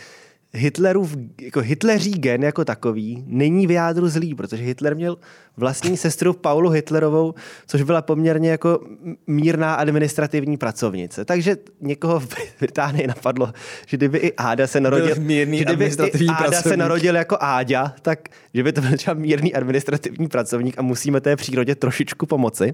Hitlerův, 0.53 1.15
jako 1.41 1.59
Hitleří 1.59 2.11
gen 2.11 2.43
jako 2.43 2.65
takový 2.65 3.23
není 3.27 3.67
v 3.67 3.71
jádru 3.71 4.09
zlý, 4.09 4.35
protože 4.35 4.63
Hitler 4.63 4.95
měl 4.95 5.17
vlastní 5.57 5.97
sestru 5.97 6.33
Paulu 6.33 6.69
Hitlerovou, 6.69 7.33
což 7.67 7.81
byla 7.81 8.01
poměrně 8.01 8.49
jako 8.49 8.79
mírná 9.27 9.75
administrativní 9.75 10.57
pracovnice. 10.57 11.25
Takže 11.25 11.57
někoho 11.81 12.19
v 12.19 12.27
Británii 12.59 13.07
napadlo, 13.07 13.53
že 13.87 13.97
kdyby 13.97 14.17
i 14.17 14.33
Áda 14.33 14.67
se 14.67 14.81
narodil, 14.81 15.15
mírný 15.19 15.57
že 15.57 15.65
kdyby 15.65 15.83
i 15.83 15.87
administrativní 15.87 16.27
Áda 16.29 16.45
se 16.45 16.49
pracovník. 16.49 16.79
narodil 16.79 17.15
jako 17.15 17.37
Áďa, 17.39 17.95
tak 18.01 18.19
že 18.53 18.63
by 18.63 18.73
to 18.73 18.81
byl 18.81 18.97
třeba 18.97 19.13
mírný 19.13 19.53
administrativní 19.53 20.27
pracovník 20.27 20.75
a 20.77 20.81
musíme 20.81 21.21
té 21.21 21.35
přírodě 21.35 21.75
trošičku 21.75 22.25
pomoci. 22.25 22.73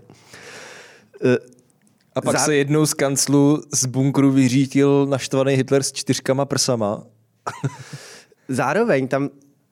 A 2.16 2.22
pak 2.22 2.36
Zá- 2.36 2.46
se 2.46 2.56
jednou 2.56 2.86
z 2.86 2.94
kanclu 2.94 3.64
z 3.74 3.86
bunkru 3.86 4.32
vyřítil 4.32 5.06
naštvaný 5.10 5.54
Hitler 5.54 5.84
s 5.84 5.92
čtyřkama 5.92 6.46
prsama. 6.46 7.04
Zároveň 8.48 9.08
tam 9.08 9.30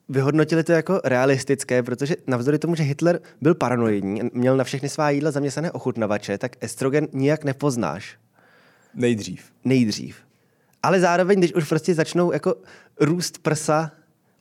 vyhodnotili 0.08 0.64
to 0.64 0.72
jako 0.72 1.00
realistické, 1.04 1.82
protože 1.82 2.16
navzdory 2.26 2.58
tomu, 2.58 2.74
že 2.74 2.82
Hitler 2.82 3.20
byl 3.40 3.54
paranoidní, 3.54 4.20
měl 4.32 4.56
na 4.56 4.64
všechny 4.64 4.88
svá 4.88 5.10
jídla 5.10 5.30
zaměstnané 5.30 5.72
ochutnavače, 5.72 6.38
tak 6.38 6.56
estrogen 6.60 7.08
nijak 7.12 7.44
nepoznáš 7.44 8.16
Nejdřív. 8.94 9.52
nejdřív. 9.64 10.16
Ale 10.82 11.00
zároveň, 11.00 11.38
když 11.38 11.54
už 11.54 11.68
prostě 11.68 11.94
začnou 11.94 12.32
jako 12.32 12.54
růst 13.00 13.38
prsa 13.38 13.92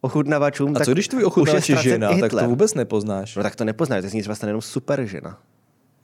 ochutnavačům, 0.01 0.69
A 0.69 0.73
tak 0.73 0.85
co 0.85 0.93
když 0.93 1.07
tvůj 1.07 1.25
ochutnavač 1.25 1.69
je 1.69 1.77
žena, 1.77 2.17
tak 2.17 2.31
to 2.31 2.47
vůbec 2.47 2.73
nepoznáš. 2.73 3.35
No 3.35 3.43
tak 3.43 3.55
to 3.55 3.65
nepoznáš, 3.65 4.01
to 4.01 4.09
zní 4.09 4.21
třeba 4.21 4.35
jenom 4.47 4.61
super 4.61 5.05
žena. 5.05 5.39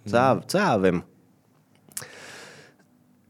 Co, 0.05 0.15
já, 0.15 0.41
co 0.47 0.57
já 0.57 0.77
vím. 0.77 1.03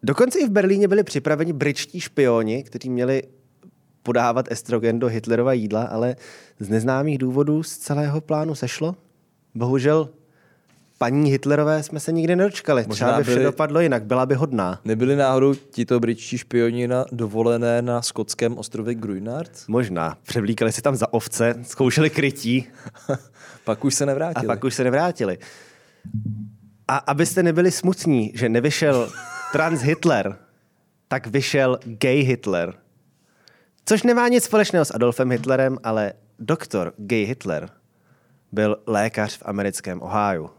Dokonce 0.03 0.39
i 0.39 0.45
v 0.45 0.49
Berlíně 0.49 0.87
byli 0.87 1.03
připraveni 1.03 1.53
britští 1.53 1.99
špioni, 1.99 2.63
kteří 2.63 2.89
měli 2.89 3.23
podávat 4.07 4.51
estrogen 4.51 4.99
do 4.99 5.07
Hitlerova 5.07 5.53
jídla, 5.53 5.83
ale 5.83 6.15
z 6.59 6.69
neznámých 6.69 7.17
důvodů 7.17 7.63
z 7.63 7.77
celého 7.77 8.21
plánu 8.21 8.55
sešlo. 8.55 8.95
Bohužel 9.55 10.09
paní 10.97 11.31
Hitlerové 11.31 11.83
jsme 11.83 11.99
se 11.99 12.11
nikdy 12.11 12.35
nedočkali. 12.35 12.85
Možná 12.87 13.07
Třeba 13.07 13.17
by 13.17 13.23
vše 13.23 13.31
byli- 13.33 13.43
dopadlo 13.43 13.79
jinak, 13.81 14.03
byla 14.05 14.25
by 14.25 14.35
hodná. 14.35 14.79
Nebyli 14.85 15.15
náhodou 15.15 15.53
tito 15.53 15.99
britští 15.99 16.37
špioni 16.37 16.87
na 16.87 17.05
dovolené 17.11 17.81
na 17.81 18.01
skotském 18.01 18.57
ostrově 18.57 18.95
Grünard? 18.95 19.51
Možná. 19.67 20.17
Převlíkali 20.23 20.71
si 20.71 20.81
tam 20.81 20.95
za 20.95 21.13
ovce, 21.13 21.55
zkoušeli 21.61 22.09
krytí 22.09 22.67
Pak 23.63 23.85
už 23.85 23.95
se 23.95 24.03
a 24.03 24.07
nevrátili. 24.07 24.47
pak 24.47 24.63
už 24.63 24.73
se 24.73 24.83
nevrátili. 24.83 25.37
A 26.87 26.97
abyste 26.97 27.43
nebyli 27.43 27.71
smutní, 27.71 28.31
že 28.35 28.49
nevyšel 28.49 29.09
trans 29.51 29.81
Hitler, 29.81 30.35
tak 31.07 31.27
vyšel 31.27 31.79
gay 31.85 32.19
Hitler. 32.21 32.73
Což 33.89 34.03
nemá 34.03 34.27
nic 34.27 34.43
společného 34.43 34.85
s 34.85 34.93
Adolfem 34.95 35.31
Hitlerem, 35.31 35.77
ale 35.83 36.13
doktor 36.39 36.93
gay 36.97 37.23
Hitler 37.23 37.69
byl 38.51 38.77
lékař 38.87 39.37
v 39.37 39.43
americkém 39.45 40.01
Ohio. 40.01 40.49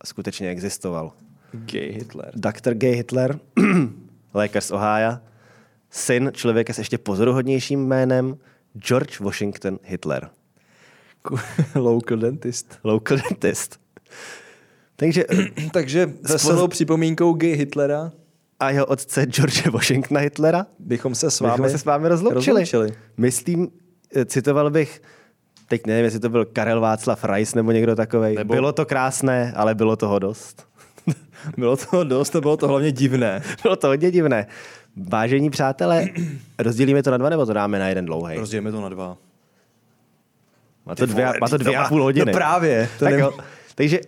A 0.00 0.06
skutečně 0.06 0.50
existoval. 0.50 1.12
Gay 1.52 1.92
Hitler. 1.92 2.30
Dr. 2.34 2.74
Gay 2.74 2.92
Hitler, 2.92 3.38
lékař 4.34 4.64
z 4.64 4.70
Ohio, 4.70 5.18
syn 5.90 6.30
člověka 6.34 6.72
s 6.72 6.78
ještě 6.78 6.98
pozoruhodnějším 6.98 7.86
jménem 7.86 8.38
George 8.74 9.20
Washington 9.20 9.78
Hitler. 9.82 10.30
Local 11.74 12.18
dentist. 12.18 12.78
Local 12.84 13.18
dentist. 13.30 13.80
Takže 14.96 15.24
Takže 15.72 16.12
veselou 16.22 16.68
připomínkou 16.68 17.32
gay 17.32 17.52
Hitlera 17.52 18.12
a 18.60 18.70
jeho 18.70 18.86
otce 18.86 19.26
George 19.26 19.66
Washingtona 19.66 20.20
Hitlera 20.20 20.66
bychom 20.78 21.14
se 21.14 21.30
s 21.30 21.42
bychom 21.42 21.60
vámi, 21.60 21.70
se 21.70 21.78
s 21.78 21.84
vámi 21.84 22.08
rozloučili. 22.08 22.60
rozloučili. 22.60 22.94
Myslím, 23.16 23.68
eh, 24.16 24.24
citoval 24.24 24.70
bych, 24.70 25.02
teď 25.68 25.86
nevím, 25.86 26.04
jestli 26.04 26.20
to 26.20 26.28
byl 26.28 26.44
Karel 26.44 26.80
Václav 26.80 27.24
Rais 27.24 27.54
nebo 27.54 27.72
někdo 27.72 27.96
takovej. 27.96 28.34
Nebo- 28.34 28.54
Bylo 28.54 28.72
to 28.72 28.86
krásné, 28.86 29.52
ale 29.56 29.74
bylo 29.74 29.96
toho 29.96 30.18
dost. 30.18 30.68
Bylo 31.56 31.76
to 31.76 32.04
dost 32.04 32.36
a 32.36 32.40
bylo 32.40 32.56
to 32.56 32.68
hlavně 32.68 32.92
divné. 32.92 33.42
bylo 33.62 33.76
to 33.76 33.86
hodně 33.86 34.10
divné. 34.10 34.46
Vážení 34.96 35.50
přátelé, 35.50 36.06
rozdělíme 36.58 37.02
to 37.02 37.10
na 37.10 37.16
dva 37.16 37.28
nebo 37.28 37.46
to 37.46 37.52
dáme 37.52 37.78
na 37.78 37.88
jeden 37.88 38.06
dlouhý? 38.06 38.36
Rozdělíme 38.36 38.72
to 38.72 38.80
na 38.80 38.88
dva. 38.88 39.16
Má 40.86 40.94
to 40.94 41.06
dvě, 41.06 41.32
má 41.40 41.48
to 41.48 41.56
dvě 41.58 41.76
a 41.76 41.88
půl 41.88 42.02
hodiny. 42.02 42.32
No 42.32 42.38
právě. 42.38 42.88
To 42.98 43.04
tak 43.04 43.12
nem- 43.12 43.20
jo. 43.20 43.32
Takže 43.74 44.00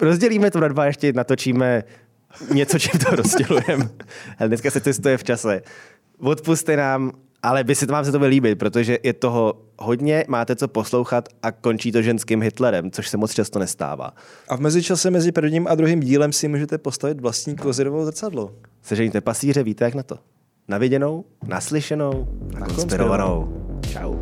rozdělíme 0.00 0.50
to 0.50 0.60
na 0.60 0.68
dva, 0.68 0.86
ještě 0.86 1.12
natočíme 1.12 1.82
něco, 2.52 2.78
čím 2.78 3.00
to 3.00 3.16
rozdělujeme. 3.16 3.88
Ale 4.38 4.48
dneska 4.48 4.70
se 4.70 4.80
cestuje 4.80 5.16
v 5.16 5.24
čase. 5.24 5.62
Odpuste 6.18 6.76
nám, 6.76 7.12
ale 7.42 7.64
by 7.64 7.74
se 7.74 7.86
vám 7.86 8.04
se 8.04 8.12
to 8.12 8.18
bude 8.18 8.30
líbit, 8.30 8.58
protože 8.58 8.98
je 9.02 9.12
toho 9.12 9.62
hodně, 9.78 10.24
máte 10.28 10.56
co 10.56 10.68
poslouchat 10.68 11.28
a 11.42 11.52
končí 11.52 11.92
to 11.92 12.02
ženským 12.02 12.42
Hitlerem, 12.42 12.90
což 12.90 13.08
se 13.08 13.16
moc 13.16 13.32
často 13.32 13.58
nestává. 13.58 14.12
A 14.48 14.56
v 14.56 14.60
mezičase 14.60 15.10
mezi 15.10 15.32
prvním 15.32 15.66
a 15.66 15.74
druhým 15.74 16.00
dílem 16.00 16.32
si 16.32 16.48
můžete 16.48 16.78
postavit 16.78 17.20
vlastní 17.20 17.56
kozirovou 17.56 18.04
zrcadlo. 18.04 18.54
Sežeňte 18.82 19.20
pasíře, 19.20 19.62
víte 19.62 19.84
jak 19.84 19.94
na 19.94 20.02
to. 20.02 20.18
Na 20.68 20.78
viděnou, 20.78 21.24
naslyšenou, 21.46 22.28
na 22.60 22.66
konspirovanou. 22.66 23.66
Čau. 23.92 24.14